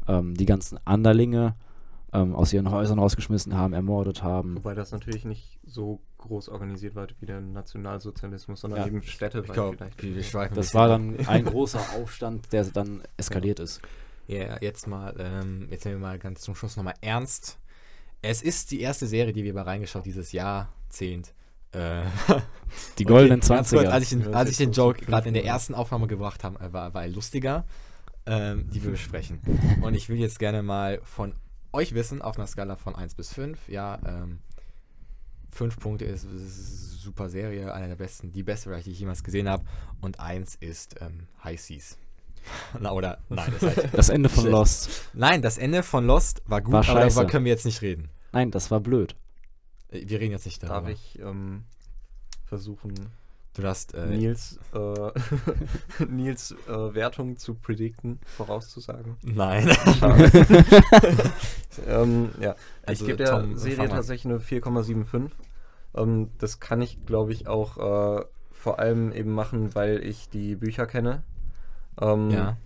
ähm, 0.09 0.35
die 0.35 0.47
ganzen 0.47 0.79
Anderlinge 0.85 1.55
ähm, 2.13 2.35
aus 2.35 2.53
ihren 2.53 2.71
Häusern 2.71 2.99
rausgeschmissen 2.99 3.57
haben, 3.57 3.73
ermordet 3.73 4.23
haben. 4.23 4.57
Wobei 4.57 4.75
das 4.75 4.93
natürlich 4.93 5.25
nicht 5.25 5.59
so 5.67 6.01
groß 6.19 6.49
organisiert 6.49 6.95
war 6.95 7.07
wie 7.21 7.27
der 7.27 7.41
Nationalsozialismus, 7.41 8.61
sondern 8.61 8.81
Ja. 8.81 8.87
eben 8.87 9.03
Städte 9.03 9.43
Ich 9.45 9.53
glaube, 9.53 9.79
wir, 9.99 10.15
wir 10.17 10.23
schweifen 10.23 10.55
ein 10.55 10.57
Das 10.57 10.75
war 10.75 10.89
dann 10.89 11.17
ein 11.27 11.45
großer 11.45 11.81
Aufstand, 12.01 12.53
der 12.53 12.65
dann 12.65 13.03
eskaliert 13.17 13.61
ist. 13.61 13.81
Ja, 14.27 14.61
jetzt 14.61 14.87
mal, 14.87 15.15
ähm, 15.19 15.69
jetzt 15.71 15.85
sind 15.85 15.93
wir 15.93 15.99
mal 15.99 16.19
ganz 16.19 16.41
zum 16.41 16.55
Schluss 16.55 16.77
nochmal 16.77 16.95
ernst. 17.01 17.59
Es 18.21 18.43
ist 18.43 18.71
die 18.73 18.81
erste 18.81 19.07
Serie, 19.07 19.33
die 19.33 19.45
wir 19.45 19.55
bei 19.55 19.63
reingeschaut 19.63 20.05
dieses 20.05 20.33
Jahrzehnt. 20.33 21.33
Äh, 21.73 22.03
Die 22.99 23.05
goldenen 23.05 23.41
okay, 23.41 23.49
ganz 23.55 23.71
kurz, 23.71 23.85
20er. 23.87 23.89
Als 23.91 24.03
ich 24.05 24.09
den, 24.11 24.21
Ja, 24.23 24.31
als 24.31 24.51
ich 24.51 24.57
den 24.57 24.73
Joke 24.73 25.05
gerade 25.05 25.29
in 25.29 25.35
der 25.35 25.43
Mal. 25.45 25.49
ersten 25.51 25.75
Aufnahme 25.75 26.07
gebracht 26.07 26.43
habe, 26.43 26.59
äh, 26.65 26.73
war, 26.73 26.95
war 26.95 27.03
er 27.03 27.09
lustiger, 27.09 27.65
ähm, 28.27 28.69
die 28.71 28.83
wir 28.83 28.91
besprechen. 28.91 29.41
Und 29.83 29.95
ich 29.95 30.09
will 30.09 30.17
jetzt 30.19 30.39
gerne 30.39 30.63
mal 30.63 31.01
von 31.05 31.35
euch 31.73 31.95
wissen, 31.95 32.23
auf 32.23 32.37
einer 32.39 32.47
Skala 32.47 32.77
von 32.77 32.95
1 32.95 33.14
bis 33.14 33.33
5, 33.33 33.69
ja, 33.69 33.99
ähm, 34.07 34.41
5 35.51 35.79
Punkte 35.79 36.05
ist, 36.05 36.25
ist 36.25 37.01
super 37.01 37.29
Serie, 37.29 37.73
einer 37.73 37.89
der 37.89 37.97
besten, 37.97 38.33
die 38.33 38.43
beste, 38.43 38.71
die 38.85 38.91
ich 38.91 39.01
jemals 39.01 39.25
gesehen 39.25 39.49
habe. 39.49 39.64
Und 40.01 40.21
1 40.21 40.57
ist 40.57 40.97
ähm, 41.01 41.27
High 41.43 41.61
Seas. 41.61 41.97
Na, 42.81 42.93
oder, 42.93 43.19
nein, 43.29 43.53
das 43.59 43.77
heißt, 43.77 43.89
Das 43.95 44.09
Ende 44.09 44.29
von. 44.29 44.47
Lost. 44.47 45.09
Nein, 45.14 45.43
das 45.43 45.59
Ende 45.59 45.83
von 45.83 46.07
Lost 46.07 46.43
war 46.47 46.61
gut, 46.61 46.73
War 46.73 46.89
aber 46.89 47.01
darüber 47.01 47.27
können 47.27 47.45
wir 47.45 47.53
jetzt 47.53 47.64
nicht 47.66 47.83
reden. 47.83 48.09
Nein, 48.33 48.51
das 48.51 48.71
war 48.71 48.81
blöd. 48.81 49.16
Äh, 49.91 50.09
Wir 50.09 50.21
reden 50.21 50.33
jetzt 50.33 50.47
nicht 50.47 50.62
darüber. 50.62 50.81
Darf 50.81 50.89
ich 50.91 51.19
ähm, 51.19 51.64
versuchen, 52.45 52.95
Du 53.59 53.65
darfst, 53.65 53.93
äh, 53.93 54.07
Nils, 54.07 54.61
äh, 54.73 56.05
Nils 56.09 56.55
äh, 56.69 56.95
Wertung 56.95 57.39
zu 57.39 57.55
predikten, 57.55 58.21
vorauszusagen? 58.37 59.17
nein. 59.25 59.69
ähm, 61.89 62.31
ja, 62.41 62.55
Also, 62.87 63.03
ich 63.03 63.07
gebe 63.09 63.17
der 63.17 63.31
Tom, 63.31 63.57
Serie 63.57 63.89
tatsächlich 63.89 64.33
eine 64.33 64.39
4,75. 64.39 65.33
Ähm, 65.97 66.31
das 66.39 66.61
kann 66.61 66.81
ich, 66.81 67.05
glaube 67.05 67.33
ich, 67.33 67.49
auch 67.49 67.79
äh, 68.21 68.25
vor 68.53 68.79
allem 68.79 69.11
eben 69.11 69.33
machen, 69.33 69.75
weil 69.75 70.05
ich 70.05 70.29
die 70.29 70.55
Bücher 70.55 70.87
kenne. 70.87 71.25
Ähm, 72.01 72.31
ja. 72.31 72.57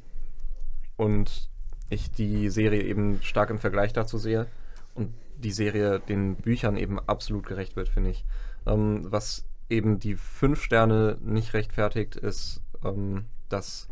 Und 0.98 1.48
ich 1.88 2.10
die 2.10 2.50
Serie 2.50 2.82
eben 2.82 3.22
stark 3.22 3.48
im 3.48 3.58
Vergleich 3.58 3.94
dazu 3.94 4.18
sehe. 4.18 4.46
Und 4.94 5.14
die 5.38 5.52
Serie 5.52 6.00
den 6.00 6.36
Büchern 6.36 6.76
eben 6.76 7.00
absolut 7.00 7.46
gerecht 7.46 7.76
wird, 7.76 7.88
finde 7.88 8.10
ich. 8.10 8.26
Ähm, 8.66 9.06
was 9.10 9.46
eben 9.72 9.98
die 9.98 10.14
fünf 10.14 10.62
Sterne 10.62 11.16
nicht 11.20 11.54
rechtfertigt, 11.54 12.14
ist, 12.14 12.62
ähm, 12.84 13.24
dass 13.48 13.88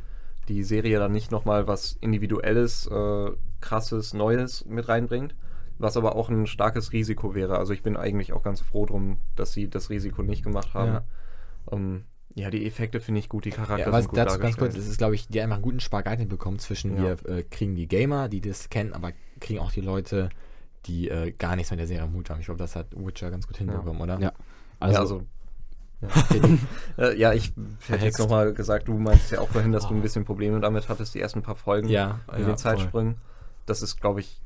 die 0.48 0.62
Serie 0.62 0.98
dann 0.98 1.12
nicht 1.12 1.30
nochmal 1.30 1.66
was 1.66 1.96
Individuelles, 2.00 2.86
äh, 2.86 3.30
krasses, 3.60 4.14
Neues 4.14 4.64
mit 4.66 4.88
reinbringt, 4.88 5.34
was 5.78 5.96
aber 5.96 6.14
auch 6.16 6.28
ein 6.28 6.46
starkes 6.46 6.92
Risiko 6.92 7.34
wäre. 7.34 7.58
Also 7.58 7.72
ich 7.72 7.82
bin 7.82 7.96
eigentlich 7.96 8.32
auch 8.32 8.42
ganz 8.42 8.60
froh 8.60 8.86
drum, 8.86 9.18
dass 9.36 9.52
sie 9.52 9.68
das 9.68 9.90
Risiko 9.90 10.22
nicht 10.22 10.42
gemacht 10.42 10.74
haben. 10.74 10.92
Ja. 10.92 11.04
Ja, 11.70 11.76
ähm, 11.76 12.04
ja 12.34 12.50
die 12.50 12.66
Effekte 12.66 13.00
finde 13.00 13.20
ich 13.20 13.28
gut, 13.28 13.44
die 13.44 13.50
Charakter 13.50 13.78
Ja, 13.78 13.86
aber 13.86 14.00
sind 14.00 14.10
gut 14.10 14.18
dazu 14.18 14.38
ganz 14.38 14.56
kurz, 14.56 14.76
es 14.76 14.88
ist, 14.88 14.98
glaube 14.98 15.14
ich, 15.14 15.28
die 15.28 15.40
einfach 15.40 15.56
einen 15.56 15.62
guten 15.62 15.80
Spagat 15.80 16.18
hinbekommen 16.18 16.58
zwischen 16.58 16.96
Ja. 16.96 17.02
wir 17.02 17.28
äh, 17.28 17.42
kriegen 17.42 17.74
die 17.74 17.88
Gamer, 17.88 18.28
die 18.28 18.40
das 18.40 18.68
kennen, 18.68 18.92
aber 18.92 19.12
kriegen 19.40 19.60
auch 19.60 19.72
die 19.72 19.80
Leute, 19.80 20.30
die 20.86 21.08
äh, 21.08 21.32
gar 21.32 21.56
nichts 21.56 21.70
mit 21.70 21.80
der 21.80 21.86
Serie 21.86 22.04
am 22.04 22.14
Hut 22.14 22.30
haben. 22.30 22.40
Ich 22.40 22.46
glaube, 22.46 22.58
das 22.58 22.76
hat 22.76 22.86
Witcher 22.96 23.30
ganz 23.30 23.46
gut 23.46 23.58
hinbekommen, 23.58 24.00
oder? 24.00 24.18
Ja. 24.18 24.32
Also, 24.80 24.94
ja, 24.94 25.00
also 25.00 25.22
äh, 26.98 27.16
ja, 27.18 27.32
ich 27.32 27.52
hätte 27.88 28.04
jetzt 28.04 28.18
nochmal 28.18 28.52
gesagt, 28.54 28.88
du 28.88 28.94
meinst 28.98 29.30
ja 29.30 29.40
auch 29.40 29.48
vorhin, 29.48 29.72
dass 29.72 29.86
du 29.88 29.94
ein 29.94 30.02
bisschen 30.02 30.24
Probleme 30.24 30.60
damit 30.60 30.88
hattest, 30.88 31.14
die 31.14 31.20
ersten 31.20 31.42
paar 31.42 31.56
Folgen 31.56 31.88
Ja, 31.88 32.20
in 32.28 32.32
ja, 32.32 32.38
den 32.38 32.44
voll. 32.46 32.56
Zeitsprüngen. 32.56 33.14
Das 33.66 33.82
ist, 33.82 34.00
glaube 34.00 34.20
ich, 34.20 34.40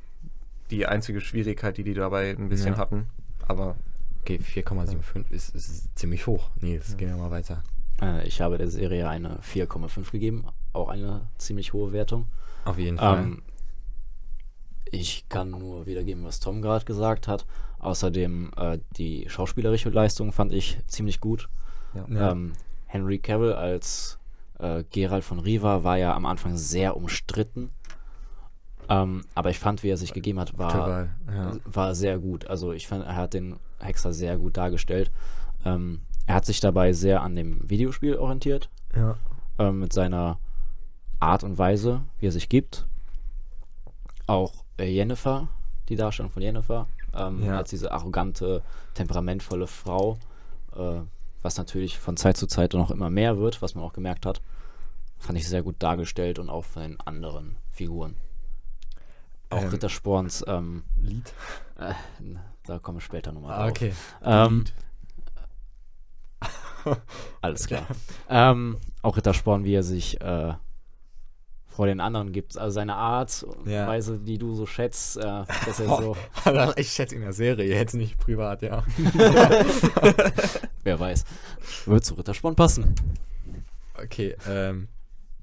die 0.71 0.87
einzige 0.87 1.21
Schwierigkeit, 1.21 1.77
die 1.77 1.85
die 1.85 1.95
dabei 1.95 2.31
ein 2.31 2.49
bisschen 2.49 2.73
Ja. 2.75 2.79
hatten. 2.79 3.07
Aber 3.47 3.77
Okay, 4.23 4.39
4,75 4.43 5.31
ist, 5.31 5.55
ist 5.55 5.99
ziemlich 5.99 6.27
hoch. 6.27 6.51
Nee, 6.61 6.75
jetzt 6.75 6.93
Ja. 6.93 6.97
gehen 6.97 7.09
wir 7.11 7.17
mal 7.19 7.31
weiter. 7.31 7.63
äh, 8.03 8.27
ich 8.27 8.41
habe 8.41 8.57
der 8.59 8.69
Serie 8.69 9.09
eine 9.09 9.39
4,5 9.43 10.11
gegeben. 10.11 10.47
Auch 10.73 10.89
eine 10.89 11.29
ziemlich 11.39 11.73
hohe 11.75 11.93
Wertung. 11.93 12.27
Auf 12.65 12.79
jeden 12.79 12.97
Fall. 12.99 13.19
Ähm, 13.23 13.43
ich 14.91 15.29
kann 15.29 15.51
nur 15.51 15.87
wiedergeben, 15.87 16.25
was 16.25 16.41
Tom 16.41 16.63
gerade 16.63 16.85
gesagt 16.85 17.29
hat. 17.29 17.47
Außerdem 17.79 18.53
äh, 18.57 18.79
die 18.97 19.27
schauspielerische 19.29 19.91
Leistung 19.91 20.33
fand 20.33 20.53
ich 20.53 20.79
ziemlich 20.87 21.21
gut. 21.21 21.49
ja. 22.09 22.33
Ähm, 22.33 22.53
Henry 22.87 23.19
Cavill 23.19 23.53
als 23.53 24.19
äh, 24.59 24.85
Geralt 24.91 25.25
von 25.25 25.41
Riva 25.41 25.83
war 25.83 25.99
ja 25.99 26.15
am 26.15 26.27
Anfang 26.27 26.57
sehr 26.57 26.97
umstritten. 26.97 27.71
Ähm, 28.89 29.25
aber 29.35 29.51
ich 29.51 29.59
fand, 29.59 29.83
wie 29.83 29.89
er 29.89 29.97
sich 29.97 30.13
gegeben 30.13 30.39
hat, 30.39 30.57
war, 30.59 30.73
Total, 30.73 31.15
ja. 31.27 31.53
war 31.65 31.95
sehr 31.95 32.19
gut. 32.19 32.47
Also 32.47 32.73
ich 32.73 32.87
fand, 32.87 33.05
er 33.05 33.17
hat 33.17 33.35
den 33.35 33.57
Hexer 33.81 34.13
sehr 34.13 34.39
gut 34.39 34.57
dargestellt. 34.57 35.11
Ähm, 35.65 36.03
er 36.27 36.37
hat 36.37 36.45
sich 36.45 36.61
dabei 36.61 36.93
sehr 36.93 37.23
an 37.23 37.35
dem 37.35 37.69
Videospiel 37.69 38.17
orientiert, 38.17 38.71
ja. 38.95 39.17
ähm, 39.59 39.81
mit 39.81 39.93
seiner 39.93 40.39
Art 41.21 41.45
und 41.45 41.59
Weise, 41.59 42.03
wie 42.19 42.27
er 42.27 42.33
sich 42.33 42.49
gibt. 42.49 42.87
Auch 44.27 44.64
äh, 44.79 44.85
Jennifer, 44.91 45.49
die 45.89 45.97
Darstellung 45.97 46.31
von 46.33 46.43
Jennifer, 46.43 46.87
ähm, 47.15 47.45
Ja. 47.45 47.59
als 47.59 47.71
diese 47.71 47.93
arrogante, 47.93 48.63
temperamentvolle 48.95 49.67
Frau, 49.67 50.19
äh, 50.77 51.01
was 51.43 51.57
natürlich 51.59 51.99
von 51.99 52.17
Zeit 52.17 52.37
zu 52.37 52.47
Zeit 52.47 52.73
noch 52.75 52.91
immer 52.91 53.11
mehr 53.11 53.39
wird, 53.39 53.61
was 53.63 53.75
man 53.75 53.85
auch 53.85 53.93
gemerkt 53.93 54.25
hat, 54.27 54.41
fand 55.19 55.39
ich 55.39 55.49
sehr 55.49 55.63
gut 55.63 55.77
dargestellt 55.79 56.39
und 56.39 56.49
auch 56.51 56.65
von 56.65 56.83
den 56.83 57.01
anderen 57.01 57.57
Figuren. 57.71 58.17
Auch 59.51 59.63
Ähm, 59.63 59.69
Ritter 59.69 59.89
Sporns, 59.91 60.43
ähm, 60.47 60.83
Lied. 61.01 61.33
äh, 61.79 61.93
da 62.67 62.79
komme 62.79 62.99
ich 62.99 63.05
später 63.05 63.31
nochmal 63.33 63.53
Ah, 63.61 63.69
okay. 63.69 63.93
ähm, 64.23 64.65
alles 67.41 67.67
klar. 67.67 67.87
ähm, 68.29 68.79
auch 69.03 69.17
Rittersporn, 69.17 69.65
wie 69.65 69.75
er 69.75 69.83
sich 69.83 70.21
äh, 70.21 70.55
vor 71.75 71.87
den 71.87 72.01
anderen 72.01 72.33
gibt. 72.33 72.57
Also 72.57 72.75
seine 72.75 72.95
Art 72.95 73.43
und 73.43 73.69
Ja. 73.69 73.87
Weise, 73.89 74.19
die 74.19 74.39
du 74.39 74.55
so 74.55 74.65
schätzt, 74.67 75.17
äh, 75.17 75.23
dass 75.67 75.81
er 75.81 75.89
so, 75.89 76.17
ich 76.77 76.93
schätze 76.93 77.15
in 77.17 77.23
der 77.23 77.33
Serie, 77.33 77.67
jetzt 77.75 77.95
nicht 77.95 78.17
privat, 78.19 78.63
ja. 78.63 78.85
wer 80.85 81.01
weiß, 81.01 81.25
wird 81.87 82.05
zu 82.05 82.15
Rittersporn 82.15 82.55
passen. 82.55 82.95
Okay, 84.03 84.37
ähm, 84.49 84.89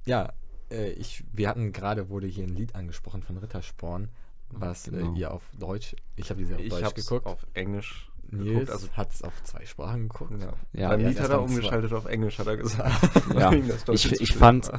ja, 0.05 0.31
äh, 0.69 0.91
ich, 0.91 1.23
wir 1.31 1.49
hatten 1.49 1.71
gerade, 1.73 2.09
wurde 2.09 2.27
hier 2.27 2.43
ein 2.45 2.55
Lied 2.55 2.75
angesprochen 2.75 3.23
von 3.23 3.37
Rittersporn, 3.37 4.09
was 4.49 4.83
Genau. 4.85 5.13
äh, 5.13 5.19
ihr 5.19 5.31
auf 5.33 5.43
Deutsch, 5.57 5.95
ich 6.15 6.29
habe 6.29 6.39
die 6.39 6.45
Serie 6.45 6.59
auf 6.59 6.65
ich 6.65 6.69
Deutsch 6.73 6.83
habe 6.83 6.95
geguckt. 7.01 7.25
auf 7.25 7.45
Englisch 7.53 8.09
Nils 8.29 8.45
geguckt. 8.53 8.69
Also, 8.71 8.87
hat 8.93 9.13
es 9.13 9.21
auf 9.23 9.43
zwei 9.43 9.65
Sprachen 9.65 10.07
geguckt. 10.09 10.31
ja. 10.41 10.53
Ja, 10.73 10.89
Beim 10.89 11.01
Lied 11.05 11.19
hat 11.19 11.29
er 11.29 11.41
umgeschaltet 11.41 11.91
auf 11.93 12.05
Englisch, 12.05 12.39
hat 12.39 12.47
er 12.47 12.57
gesagt. 12.57 13.09
Ja. 13.37 13.51
Ich- 13.91 14.21
ich 14.21 14.33
fand-. 14.35 14.71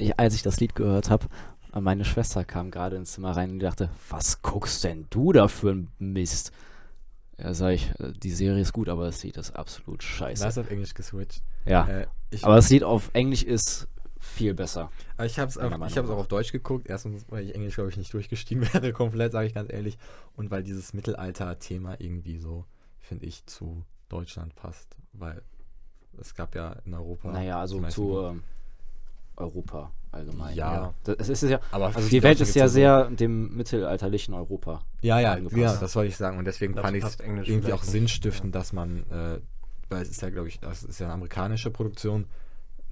Ich, 0.00 0.18
als 0.18 0.34
ich 0.34 0.42
das 0.42 0.60
Lied 0.60 0.74
gehört 0.74 1.10
habe, 1.10 1.26
meine 1.78 2.04
Schwester 2.04 2.44
kam 2.44 2.70
gerade 2.70 2.96
ins 2.96 3.12
Zimmer 3.12 3.36
rein 3.36 3.50
und 3.52 3.58
dachte, 3.60 3.90
was 4.08 4.42
guckst 4.42 4.82
denn 4.84 5.06
du 5.10 5.32
da 5.32 5.46
für 5.48 5.70
ein 5.72 5.88
Mist? 5.98 6.52
Ja, 7.38 7.54
sag 7.54 7.72
ich, 7.72 7.90
äh, 8.00 8.12
die 8.12 8.30
Serie 8.32 8.60
ist 8.60 8.72
gut, 8.72 8.88
aber 8.88 9.06
das 9.06 9.22
Lied 9.22 9.36
ist 9.36 9.52
absolut 9.56 10.02
scheiße. 10.02 10.42
Da 10.42 10.48
ist 10.48 10.58
auf 10.58 10.70
Englisch 10.70 10.94
geswitcht. 10.94 11.42
ja, 11.64 11.86
Äh, 11.88 12.06
aber 12.42 12.56
das 12.56 12.68
Lied 12.70 12.82
auf 12.84 13.10
Englisch 13.12 13.42
ist 13.44 13.88
viel 14.18 14.52
besser. 14.52 14.90
Aber 15.16 15.26
ich 15.26 15.38
habe 15.38 15.48
es 15.48 15.56
auch 15.58 16.18
auf 16.18 16.28
Deutsch 16.28 16.52
geguckt. 16.52 16.86
Erstens, 16.88 17.24
weil 17.28 17.44
ich 17.46 17.54
Englisch, 17.54 17.76
glaube 17.76 17.88
ich, 17.90 17.96
nicht 17.96 18.12
durchgestiegen 18.12 18.62
wäre, 18.74 18.92
komplett, 18.92 19.32
sage 19.32 19.46
ich 19.46 19.54
ganz 19.54 19.72
ehrlich. 19.72 19.96
Und 20.36 20.50
weil 20.50 20.62
dieses 20.62 20.92
Mittelalter-Thema 20.92 21.96
irgendwie 21.98 22.38
so, 22.38 22.66
finde 22.98 23.26
ich, 23.26 23.46
zu 23.46 23.84
Deutschland 24.08 24.54
passt. 24.56 24.96
Weil 25.12 25.40
es 26.18 26.34
gab 26.34 26.54
ja 26.54 26.76
in 26.84 26.92
Europa. 26.92 27.32
Naja, 27.32 27.58
also 27.60 27.80
zu 27.88 28.40
Europa 29.40 29.90
allgemein. 30.12 30.56
Ja. 30.56 30.94
Das, 31.04 31.28
es 31.28 31.42
ist 31.42 31.50
ja 31.50 31.60
Aber 31.70 31.94
also 31.94 32.08
die 32.08 32.22
Welt 32.22 32.40
ist 32.40 32.54
ja 32.54 32.68
sehr 32.68 33.10
dem 33.10 33.56
mittelalterlichen 33.56 34.34
Europa. 34.34 34.82
Ja, 35.02 35.20
ja, 35.20 35.32
angepasst. 35.32 35.56
ja, 35.56 35.76
das 35.76 35.96
wollte 35.96 36.08
ich 36.08 36.16
sagen. 36.16 36.38
Und 36.38 36.44
deswegen 36.44 36.74
Dazu 36.74 36.86
fand 36.86 36.96
ich 36.96 37.04
es 37.04 37.18
irgendwie 37.20 37.72
auch 37.72 37.82
sinnstiftend, 37.82 38.54
dass 38.54 38.72
man, 38.72 39.04
äh, 39.10 39.40
weil 39.88 40.02
es 40.02 40.10
ist 40.10 40.22
ja, 40.22 40.30
glaube 40.30 40.48
ich, 40.48 40.60
das 40.60 40.82
ist 40.82 41.00
ja 41.00 41.06
eine 41.06 41.14
amerikanische 41.14 41.70
Produktion. 41.70 42.26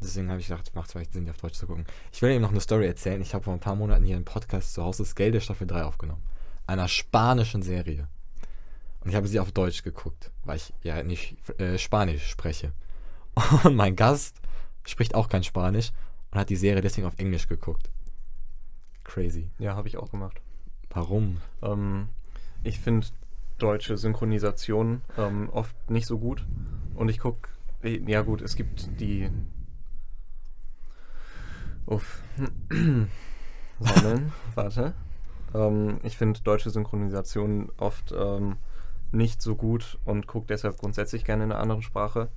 Deswegen 0.01 0.31
habe 0.31 0.41
ich 0.41 0.47
gedacht, 0.47 0.73
macht 0.75 0.93
vielleicht 0.93 1.13
Sinn, 1.13 1.25
die 1.25 1.31
auf 1.31 1.39
Deutsch 1.39 1.59
zu 1.59 1.67
gucken. 1.67 1.85
Ich 2.13 2.23
will 2.23 2.31
eben 2.31 2.43
noch 2.43 2.53
eine 2.53 2.61
Story 2.61 2.87
erzählen. 2.87 3.21
Ich 3.21 3.35
habe 3.35 3.45
vor 3.45 3.53
ein 3.53 3.61
paar 3.61 3.75
Monaten 3.75 4.05
hier 4.05 4.15
einen 4.15 4.25
Podcast 4.25 4.75
zu 4.75 4.85
Hause 4.85 5.03
des 5.03 5.17
Geldes 5.17 5.45
Staffel 5.45 5.67
3 5.67 5.83
aufgenommen. 5.83 6.23
Einer 6.69 6.87
spanischen 6.87 7.63
Serie. 7.63 8.07
Und 9.01 9.11
ich 9.11 9.17
habe 9.17 9.27
sie 9.27 9.41
auf 9.41 9.51
Deutsch 9.51 9.83
geguckt, 9.83 10.31
weil 10.45 10.57
ich 10.57 10.73
ja 10.83 11.03
nicht 11.03 11.37
äh, 11.61 11.79
Spanisch 11.79 12.29
spreche. 12.29 12.73
Und 13.65 13.75
mein 13.75 13.97
Gast 13.97 14.37
spricht 14.85 15.15
auch 15.15 15.29
kein 15.29 15.43
Spanisch 15.43 15.91
und 16.31 16.39
hat 16.39 16.51
die 16.51 16.57
Serie 16.57 16.83
deswegen 16.83 17.07
auf 17.07 17.19
Englisch 17.19 17.49
geguckt. 17.49 17.91
Crazy. 19.05 19.51
Ja, 19.59 19.75
habe 19.75 19.89
ich 19.89 19.97
auch 19.97 20.11
gemacht. 20.11 20.41
Warum? 20.91 21.39
Ähm, 21.63 22.09
ich 22.63 22.81
finde 22.81 23.07
deutsche 23.59 23.97
Synchronisationen 23.97 25.03
ähm, 25.17 25.49
oft 25.51 25.75
nicht 25.91 26.07
so 26.07 26.19
gut. 26.19 26.45
Und 26.95 27.09
ich 27.09 27.19
gucke, 27.19 27.49
ja 27.83 28.23
gut, 28.23 28.43
es 28.43 28.57
gibt 28.57 29.01
die. 29.01 29.31
Uff. 31.87 32.23
Sammeln, 33.81 34.33
warte. 34.55 34.95
Ähm, 35.55 36.01
ich 36.03 36.17
finde 36.17 36.41
deutsche 36.41 36.71
Synchronisationen 36.71 37.71
oft 37.79 38.13
ähm, 38.17 38.57
nicht 39.13 39.41
so 39.41 39.57
gut 39.57 39.99
und 40.05 40.27
gucke 40.27 40.47
deshalb 40.49 40.77
grundsätzlich 40.79 41.25
gerne 41.25 41.45
in 41.45 41.53
einer 41.53 41.61
anderen 41.61 41.83
Sprache. 41.83 42.29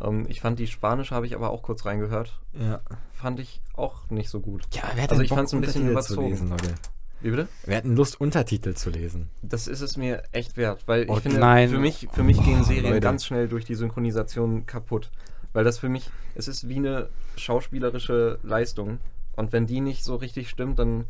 Ähm, 0.00 0.26
ich 0.28 0.40
fand 0.40 0.58
die 0.58 0.66
spanische, 0.66 1.14
habe 1.14 1.26
ich 1.26 1.34
aber 1.34 1.50
auch 1.50 1.62
kurz 1.62 1.84
reingehört. 1.86 2.40
Ja. 2.52 2.80
Fand 3.14 3.40
ich 3.40 3.60
auch 3.74 4.08
nicht 4.10 4.28
so 4.30 4.40
gut. 4.40 4.62
Ja, 4.72 4.82
wer 4.94 5.04
hat 5.04 5.10
Also 5.10 5.22
ich 5.22 5.28
Bock, 5.30 5.38
fand's 5.38 5.52
ein 5.52 5.60
bisschen 5.60 5.88
überzogen. 5.90 6.28
lesen, 6.28 6.48
Leute? 6.50 6.74
Wie 7.20 7.30
bitte? 7.30 7.48
Wir 7.64 7.76
hatten 7.76 7.96
Lust, 7.96 8.20
Untertitel 8.20 8.74
zu 8.74 8.90
lesen. 8.90 9.28
Das 9.42 9.66
ist 9.66 9.80
es 9.80 9.96
mir 9.96 10.22
echt 10.30 10.56
wert, 10.56 10.84
weil 10.86 11.02
ich 11.02 11.10
Oh, 11.10 11.16
finde, 11.16 11.38
nein. 11.40 11.68
für 11.68 11.78
mich, 11.78 12.06
für 12.12 12.22
mich 12.22 12.40
gehen 12.44 12.60
Oh, 12.60 12.64
Serien 12.64 12.84
Leute. 12.84 13.00
ganz 13.00 13.24
schnell 13.24 13.48
durch 13.48 13.64
die 13.64 13.74
Synchronisation 13.74 14.66
kaputt. 14.66 15.10
Weil 15.52 15.64
das 15.64 15.78
für 15.78 15.88
mich, 15.88 16.10
es 16.36 16.46
ist 16.46 16.68
wie 16.68 16.76
eine 16.76 17.08
schauspielerische 17.36 18.38
Leistung. 18.44 18.98
Und 19.34 19.52
wenn 19.52 19.66
die 19.66 19.80
nicht 19.80 20.04
so 20.04 20.14
richtig 20.16 20.48
stimmt, 20.48 20.78
dann 20.78 21.06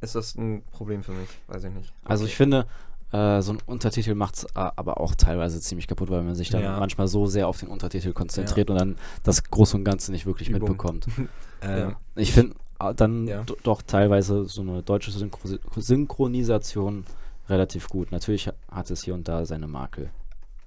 ist 0.00 0.14
das 0.14 0.34
ein 0.34 0.62
Problem 0.72 1.02
für 1.02 1.12
mich. 1.12 1.28
Weiß 1.46 1.62
ich 1.64 1.72
nicht. 1.72 1.92
Also 2.04 2.24
ich 2.24 2.34
finde, 2.34 2.66
äh, 3.12 3.40
so 3.40 3.52
ein 3.52 3.58
Untertitel 3.66 4.14
macht 4.14 4.36
es 4.36 4.56
aber 4.56 5.00
auch 5.00 5.14
teilweise 5.14 5.60
ziemlich 5.60 5.86
kaputt, 5.86 6.10
weil 6.10 6.22
man 6.22 6.34
sich 6.34 6.50
dann 6.50 6.62
Ja. 6.62 6.78
manchmal 6.78 7.08
so 7.08 7.26
sehr 7.26 7.48
auf 7.48 7.58
den 7.58 7.68
Untertitel 7.68 8.12
konzentriert 8.12 8.70
und 8.70 8.78
dann 8.78 8.96
das 9.22 9.44
Große 9.44 9.76
und 9.76 9.84
Ganze 9.84 10.12
nicht 10.12 10.26
wirklich 10.26 10.50
Übung. 10.50 10.68
mitbekommt. 10.70 11.06
Ähm, 11.60 11.96
Ich 12.14 12.32
finde 12.32 12.54
äh, 12.80 12.94
dann 12.94 13.26
Ja. 13.26 13.44
doch 13.64 13.82
teilweise 13.82 14.44
so 14.44 14.60
eine 14.62 14.80
deutsche 14.84 15.10
Synchro 15.10 15.40
Synchronisation 15.76 17.04
relativ 17.48 17.88
gut. 17.88 18.12
Natürlich 18.12 18.46
ha- 18.48 18.54
hat 18.70 18.90
es 18.90 19.02
hier 19.02 19.14
und 19.14 19.26
da 19.26 19.44
seine 19.44 19.66
Makel. 19.66 20.10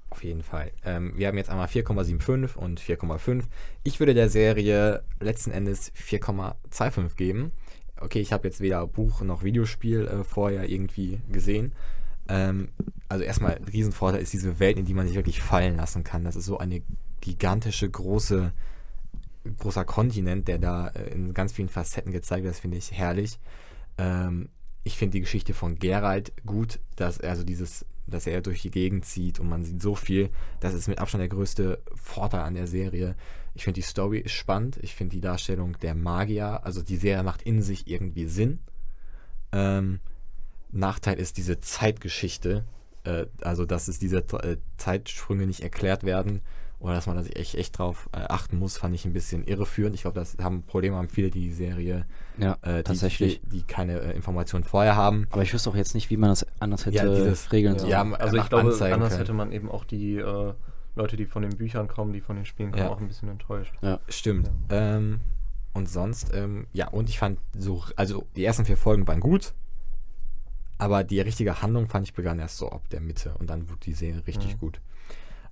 Auf 0.10 0.24
jeden 0.26 0.44
Fall. 0.44 0.72
Ähm, 0.84 1.14
wir 1.16 1.28
haben 1.28 1.38
jetzt 1.38 1.50
einmal 1.50 1.68
4,75 1.68 2.58
und 2.58 2.82
4,5. 2.82 3.44
Ich 3.84 4.00
würde 4.02 4.14
der 4.14 4.28
Serie 4.30 5.04
letzten 5.22 5.52
Endes 5.52 5.94
4,25 5.96 7.16
geben. 7.16 7.52
Okay, 8.02 8.20
ich 8.20 8.34
habe 8.34 8.48
jetzt 8.48 8.60
weder 8.60 8.86
Buch 8.88 9.22
noch 9.22 9.44
Videospiel 9.44 10.08
äh, 10.08 10.24
vorher 10.26 10.68
irgendwie 10.68 11.22
gesehen. 11.32 11.72
Ähm, 12.32 12.70
also 13.10 13.26
erstmal 13.26 13.56
ein 13.56 13.66
Riesenvorteil 13.66 14.22
ist 14.22 14.32
diese 14.32 14.60
Welt, 14.60 14.78
in 14.78 14.86
die 14.86 14.94
man 14.94 15.06
sich 15.06 15.18
wirklich 15.18 15.42
fallen 15.42 15.76
lassen 15.76 16.06
kann. 16.06 16.24
Das 16.24 16.38
ist 16.38 16.46
so 16.46 16.58
eine 16.58 16.82
gigantische, 17.20 17.90
große, 17.90 18.54
großer 19.60 19.84
Kontinent, 19.84 20.48
der 20.48 20.58
da 20.58 20.88
äh, 20.88 21.12
in 21.12 21.34
ganz 21.34 21.52
vielen 21.52 21.68
Facetten 21.68 22.14
gezeigt 22.14 22.44
wird. 22.44 22.54
Das 22.54 22.62
finde 22.62 22.78
ich 22.78 22.94
herrlich. 22.94 23.38
Ähm, 23.98 24.48
ich 24.86 24.98
finde 24.98 25.12
die 25.18 25.22
Geschichte 25.22 25.54
von 25.54 25.78
Geralt 25.78 26.32
gut, 26.46 26.80
dass 26.96 27.18
er 27.18 27.32
also 27.32 27.44
dieses, 27.44 27.86
dass 28.08 28.28
er 28.28 28.42
durch 28.42 28.62
die 28.62 28.72
Gegend 28.72 29.04
zieht 29.04 29.42
und 29.42 29.50
man 29.50 29.66
sieht 29.66 29.82
so 29.82 29.96
viel. 29.96 30.30
Das 30.62 30.74
ist 30.74 30.88
mit 30.88 31.00
Abstand 31.00 31.22
der 31.22 31.28
größte 31.28 31.84
Vorteil 31.94 32.42
an 32.42 32.56
der 32.56 32.66
Serie. 32.66 33.16
Ich 33.56 33.66
finde 33.66 33.82
die 33.82 33.86
Story 33.86 34.20
ist 34.20 34.32
spannend. 34.32 34.80
Ich 34.82 34.96
finde 34.96 35.18
die 35.18 35.22
Darstellung 35.22 35.78
der 35.82 35.96
Magier, 35.96 36.66
also 36.66 36.82
die 36.82 36.96
Serie 36.96 37.24
macht 37.24 37.42
in 37.42 37.62
sich 37.62 37.88
irgendwie 37.88 38.26
Sinn. 38.26 38.60
Ähm, 39.52 40.00
Nachteil 40.72 41.20
ist 41.20 41.38
diese 41.38 41.60
Zeitgeschichte, 41.60 42.64
äh, 43.04 43.26
also 43.42 43.66
dass 43.66 43.88
es 43.88 44.00
diese 44.00 44.18
äh, 44.20 44.58
Zeitsprünge 44.78 45.46
nicht 45.48 45.62
erklärt 45.62 46.04
werden 46.04 46.42
oder 46.80 46.96
dass 46.96 47.06
man 47.06 47.16
da 47.16 47.22
sich 47.24 47.36
echt, 47.36 47.56
echt 47.56 47.78
drauf 47.78 48.10
äh, 48.12 48.18
achten 48.22 48.58
muss, 48.58 48.78
fand 48.78 48.96
ich 48.96 49.06
ein 49.06 49.14
bisschen 49.14 49.44
irreführend. 49.44 49.94
Ich 49.94 50.02
glaube, 50.02 50.20
das 50.20 50.38
haben 50.42 50.64
Probleme 50.64 50.96
haben 50.96 51.08
viele, 51.08 51.30
die 51.30 51.42
die 51.42 51.52
Serie, 51.52 52.06
Ja, 52.40 52.58
äh, 52.64 52.78
die, 52.78 52.84
tatsächlich. 52.84 53.40
die, 53.42 53.50
die 53.60 53.62
keine 53.64 54.00
äh, 54.00 54.16
Informationen 54.16 54.64
vorher 54.64 54.96
haben. 54.96 55.28
Aber 55.30 55.44
ich 55.44 55.54
wüsste 55.54 55.70
auch 55.70 55.76
jetzt 55.76 55.94
nicht, 55.94 56.10
wie 56.10 56.18
man 56.18 56.30
das 56.32 56.46
anders 56.60 56.86
hätte 56.88 56.98
Ja, 56.98 57.06
dieses- 57.06 57.52
regeln 57.52 57.76
ja, 57.76 57.80
sollen. 57.80 57.92
ja, 57.92 58.02
also 58.18 58.38
ich 58.38 58.50
glaube, 58.50 58.64
anders 58.72 58.80
können. 58.80 59.18
hätte 59.20 59.34
man 59.34 59.52
eben 59.52 59.70
auch 59.70 59.84
die 59.86 60.16
äh, 60.18 60.54
Leute, 60.96 61.18
die 61.18 61.26
von 61.26 61.44
den 61.44 61.56
Büchern 61.56 61.88
kommen, 61.88 62.14
die 62.14 62.22
von 62.22 62.36
den 62.36 62.46
Spielen 62.46 62.72
kommen, 62.72 62.84
Ja. 62.84 62.90
auch 62.90 63.00
ein 63.00 63.08
bisschen 63.08 63.30
enttäuscht. 63.30 63.74
Stimmt. 64.10 64.50
Ähm, 64.70 65.20
und 65.74 65.88
sonst, 65.88 66.34
ähm, 66.34 66.66
ja, 66.74 66.88
und 66.90 67.10
ich 67.10 67.20
fand 67.20 67.40
so, 67.58 67.84
also 67.96 68.26
die 68.36 68.44
ersten 68.44 68.66
vier 68.66 68.76
Folgen 68.76 69.08
waren 69.08 69.20
gut, 69.22 69.54
aber 70.82 71.04
die 71.04 71.22
richtige 71.22 71.62
Handlung 71.62 71.88
fand 71.88 72.08
ich 72.08 72.14
begann 72.14 72.40
erst 72.40 72.58
so 72.58 72.70
ab 72.70 72.90
der 72.90 73.02
Mitte 73.02 73.36
und 73.40 73.50
dann 73.50 73.70
wurde 73.70 73.80
die 73.86 73.94
Serie 73.94 74.26
richtig 74.28 74.56
Mhm. 74.56 74.60
gut. 74.60 74.82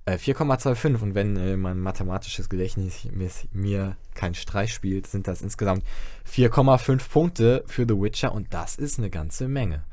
Äh, 0.06 0.16
4,25 0.16 1.02
und 1.02 1.14
wenn 1.14 1.36
äh, 1.36 1.56
mein 1.56 1.78
mathematisches 1.78 2.48
Gedächtnis 2.48 3.04
mir, 3.12 3.30
mir 3.52 3.96
keinen 4.14 4.34
Streich 4.34 4.72
spielt, 4.72 5.06
sind 5.06 5.28
das 5.28 5.42
insgesamt 5.42 5.84
4,5 6.26 7.08
Punkte 7.10 7.62
für 7.66 7.84
The 7.86 7.94
Witcher 8.00 8.32
und 8.32 8.52
das 8.52 8.76
ist 8.76 8.98
eine 8.98 9.10
ganze 9.10 9.46
Menge. 9.46 9.84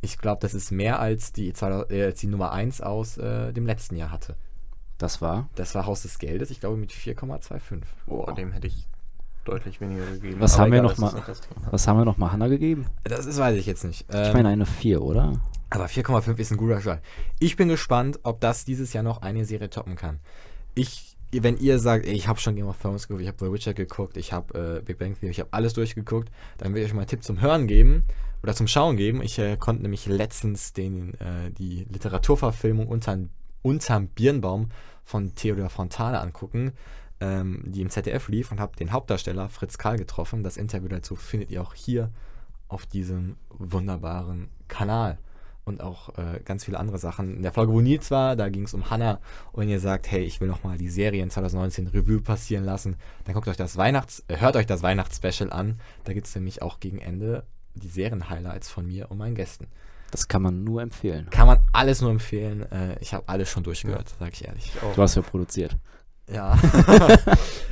Ich 0.00 0.18
glaube, 0.18 0.38
das 0.42 0.52
ist 0.54 0.70
mehr 0.70 1.00
als 1.00 1.32
die, 1.32 1.48
äh, 1.48 2.04
als 2.04 2.20
die 2.20 2.26
Nummer 2.26 2.52
1 2.52 2.82
aus 2.82 3.16
äh, 3.16 3.52
dem 3.52 3.66
letzten 3.66 3.96
Jahr 3.96 4.10
hatte. 4.10 4.36
Das 4.98 5.20
war. 5.20 5.48
Das 5.54 5.74
war 5.74 5.86
Haus 5.86 6.02
des 6.02 6.18
Geldes, 6.18 6.50
ich 6.50 6.60
glaube 6.60 6.76
mit 6.76 6.92
4,25. 6.92 7.82
Boah, 8.06 8.32
dem 8.34 8.52
hätte 8.52 8.66
ich 8.68 8.86
deutlich 9.44 9.80
weniger 9.80 10.04
gegeben. 10.06 10.40
Was 10.40 10.58
haben 10.58 10.72
wir 10.72 10.78
egal, 10.78 10.94
noch 10.94 11.12
das 11.12 11.14
mal-. 11.14 11.70
Was 11.70 11.86
haben 11.86 11.98
wir 11.98 12.04
nochmal 12.04 12.32
Hanna 12.32 12.48
gegeben? 12.48 12.86
Das 13.04 13.26
ist, 13.26 13.38
weiß 13.38 13.56
ich 13.56 13.66
jetzt 13.66 13.84
nicht. 13.84 14.06
Ich 14.08 14.14
Ähm, 14.14 14.32
meine 14.32 14.48
eine 14.48 14.66
4, 14.66 15.02
oder? 15.02 15.40
aber 15.70 15.86
4,5 15.86 16.38
ist 16.38 16.52
ein 16.52 16.56
guter 16.56 16.80
Start. 16.80 17.02
Ich 17.40 17.56
bin 17.56 17.68
gespannt, 17.68 18.20
ob 18.22 18.40
das 18.40 18.64
dieses 18.64 18.92
Jahr 18.92 19.02
noch 19.02 19.22
eine 19.22 19.44
Serie 19.44 19.70
toppen 19.70 19.96
kann. 19.96 20.20
Ich, 20.74 21.16
wenn 21.32 21.56
ihr 21.56 21.78
sagt, 21.80 22.06
ey, 22.06 22.12
ich 22.12 22.28
habe 22.28 22.38
schon 22.38 22.54
Game 22.54 22.68
of 22.68 22.78
Thrones 22.80 23.08
geguckt, 23.08 23.22
ich 23.22 23.28
habe 23.28 23.44
The 23.44 23.52
Witcher 23.52 23.74
geguckt, 23.74 24.16
ich 24.16 24.32
habe 24.32 24.78
äh, 24.78 24.82
Big 24.82 24.98
Bang 24.98 25.18
Theory, 25.18 25.32
ich 25.32 25.40
habe 25.40 25.52
alles 25.52 25.72
durchgeguckt, 25.74 26.30
dann 26.58 26.74
will 26.74 26.82
ich 26.82 26.88
euch 26.88 26.94
mal 26.94 27.00
einen 27.00 27.08
Tipp 27.08 27.24
zum 27.24 27.40
Hören 27.40 27.66
geben 27.66 28.04
oder 28.42 28.54
zum 28.54 28.68
Schauen 28.68 28.96
geben. 28.96 29.20
Ich 29.20 29.38
äh, 29.38 29.56
konnte 29.56 29.82
nämlich 29.82 30.06
letztens 30.06 30.72
den, 30.72 31.14
äh, 31.14 31.50
die 31.50 31.86
Literaturverfilmung 31.90 32.86
unterm, 32.86 33.30
unterm 33.62 34.06
Birnbaum 34.08 34.68
von 35.02 35.34
Theodor 35.34 35.70
Fontane 35.70 36.20
angucken, 36.20 36.72
ähm, 37.20 37.62
die 37.66 37.82
im 37.82 37.90
ZDF 37.90 38.28
lief 38.28 38.50
und 38.50 38.60
habe 38.60 38.76
den 38.76 38.92
Hauptdarsteller 38.92 39.48
Fritz 39.48 39.78
Karl 39.78 39.98
getroffen. 39.98 40.42
Das 40.42 40.56
Interview 40.56 40.88
dazu 40.88 41.16
findet 41.16 41.50
ihr 41.50 41.62
auch 41.62 41.74
hier 41.74 42.10
auf 42.68 42.86
diesem 42.86 43.36
wunderbaren 43.50 44.48
Kanal. 44.68 45.18
Und 45.66 45.80
auch 45.80 46.10
äh, 46.18 46.40
ganz 46.44 46.64
viele 46.66 46.78
andere 46.78 46.98
Sachen. 46.98 47.36
In 47.36 47.42
der 47.42 47.52
Folge, 47.52 47.72
wo 47.72 47.80
Nils 47.80 48.10
war, 48.10 48.36
da 48.36 48.50
ging 48.50 48.64
es 48.64 48.74
um 48.74 48.90
Hannah. 48.90 49.20
Und 49.52 49.62
wenn 49.62 49.70
ihr 49.70 49.80
sagt, 49.80 50.10
hey, 50.10 50.22
ich 50.22 50.38
will 50.42 50.48
nochmal 50.48 50.76
die 50.76 50.90
Serie 50.90 51.22
in 51.22 51.30
2019 51.30 51.86
Revue 51.86 52.20
passieren 52.20 52.64
lassen, 52.64 52.96
dann 53.24 53.34
guckt 53.34 53.48
euch 53.48 53.56
das 53.56 53.78
Weihnachts-, 53.78 54.24
äh, 54.28 54.36
hört 54.36 54.56
euch 54.56 54.66
das 54.66 54.82
Weihnachtsspecial 54.82 55.50
an. 55.50 55.78
Da 56.04 56.12
gibt 56.12 56.26
es 56.26 56.34
nämlich 56.34 56.60
auch 56.60 56.80
gegen 56.80 56.98
Ende 56.98 57.44
die 57.74 57.88
Serien-Highlights 57.88 58.68
von 58.68 58.86
mir 58.86 59.10
und 59.10 59.16
meinen 59.16 59.34
Gästen. 59.34 59.68
Das 60.10 60.28
kann 60.28 60.42
man 60.42 60.64
nur 60.64 60.82
empfehlen. 60.82 61.28
Kann 61.30 61.46
man 61.46 61.58
alles 61.72 62.02
nur 62.02 62.10
empfehlen. 62.10 62.70
Äh, 62.70 62.98
ich 63.00 63.14
habe 63.14 63.24
alles 63.26 63.48
schon 63.48 63.62
durchgehört, 63.62 64.14
sag 64.18 64.34
ich 64.34 64.44
ehrlich. 64.44 64.70
Du 64.94 65.02
hast 65.02 65.14
ja 65.14 65.22
produziert. 65.22 65.76
Ja. 66.32 66.56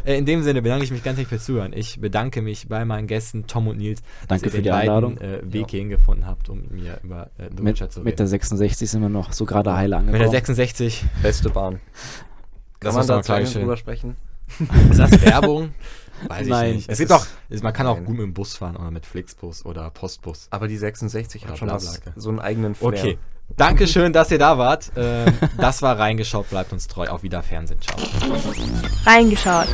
Äh, 0.04 0.18
In 0.18 0.26
dem 0.26 0.42
Sinne 0.42 0.62
bedanke 0.62 0.82
ich 0.84 0.90
mich 0.90 1.04
ganz 1.04 1.16
herzlich 1.16 1.28
fürs 1.28 1.44
Zuhören. 1.44 1.72
Ich 1.72 2.00
bedanke 2.00 2.42
mich 2.42 2.66
bei 2.68 2.84
meinen 2.84 3.06
Gästen 3.06 3.46
Tom 3.46 3.68
und 3.68 3.78
Nils, 3.78 4.02
Danke 4.26 4.26
dass 4.26 4.42
ihr 4.42 4.50
für 4.50 4.56
die 4.56 4.62
den 4.64 4.72
Einladung. 4.72 5.14
weiten, 5.14 5.24
äh, 5.46 5.52
Weg 5.52 5.60
Ja. 5.62 5.68
hierhin 5.68 5.90
gefunden 5.90 6.26
habt, 6.26 6.48
um 6.48 6.60
mit 6.62 6.72
mir 6.72 6.98
über 7.04 7.30
äh, 7.38 7.48
The 7.56 7.62
Mit, 7.62 7.76
zu 7.76 7.84
mit 8.00 8.06
reden. 8.08 8.16
der 8.16 8.26
66 8.26 8.90
sind 8.90 9.00
wir 9.00 9.08
noch 9.08 9.32
so 9.32 9.44
gerade 9.44 9.76
heile 9.76 9.96
Mit 10.00 10.06
der 10.08 10.14
angekommen. 10.14 10.30
66. 10.32 11.04
Beste 11.22 11.50
Bahn. 11.50 11.78
Kann 12.80 12.94
man 12.96 13.06
da 13.06 13.20
gleich 13.20 13.52
drüber 13.52 13.76
sprechen? 13.76 14.16
Ist 14.90 14.98
das 14.98 15.22
Werbung? 15.22 15.72
Weiß 16.26 16.42
ich 16.42 16.48
Nein, 16.48 16.74
nicht. 16.74 16.88
Es 16.88 16.94
es 16.94 16.98
gibt 16.98 17.10
ist- 17.12 17.60
auch, 17.60 17.62
man 17.62 17.72
kann 17.72 17.86
auch 17.86 17.98
gut 17.98 18.16
mit 18.16 18.22
dem 18.24 18.34
Bus 18.34 18.56
fahren 18.56 18.74
oder 18.74 18.90
mit 18.90 19.06
Flixbus 19.06 19.64
oder 19.64 19.88
Postbus. 19.90 20.48
Aber 20.50 20.66
die 20.66 20.78
66 20.78 21.42
Oder 21.44 21.52
hat 21.52 21.58
schon 21.58 21.70
was, 21.70 22.00
so 22.16 22.28
einen 22.28 22.40
eigenen 22.40 22.74
Flair. 22.74 22.88
Okay. 22.88 23.18
Dankeschön, 23.56 24.12
dass 24.12 24.30
ihr 24.30 24.38
da 24.38 24.58
wart. 24.58 24.92
Ähm, 24.96 25.32
das 25.58 25.82
war 25.82 25.98
reingeschaut. 25.98 26.50
Bleibt 26.50 26.72
uns 26.72 26.88
treu. 26.88 27.08
Auf 27.08 27.22
Wiederfernsehen. 27.22 27.80
Ciao. 27.80 27.96
Reingeschaut. 29.06 29.68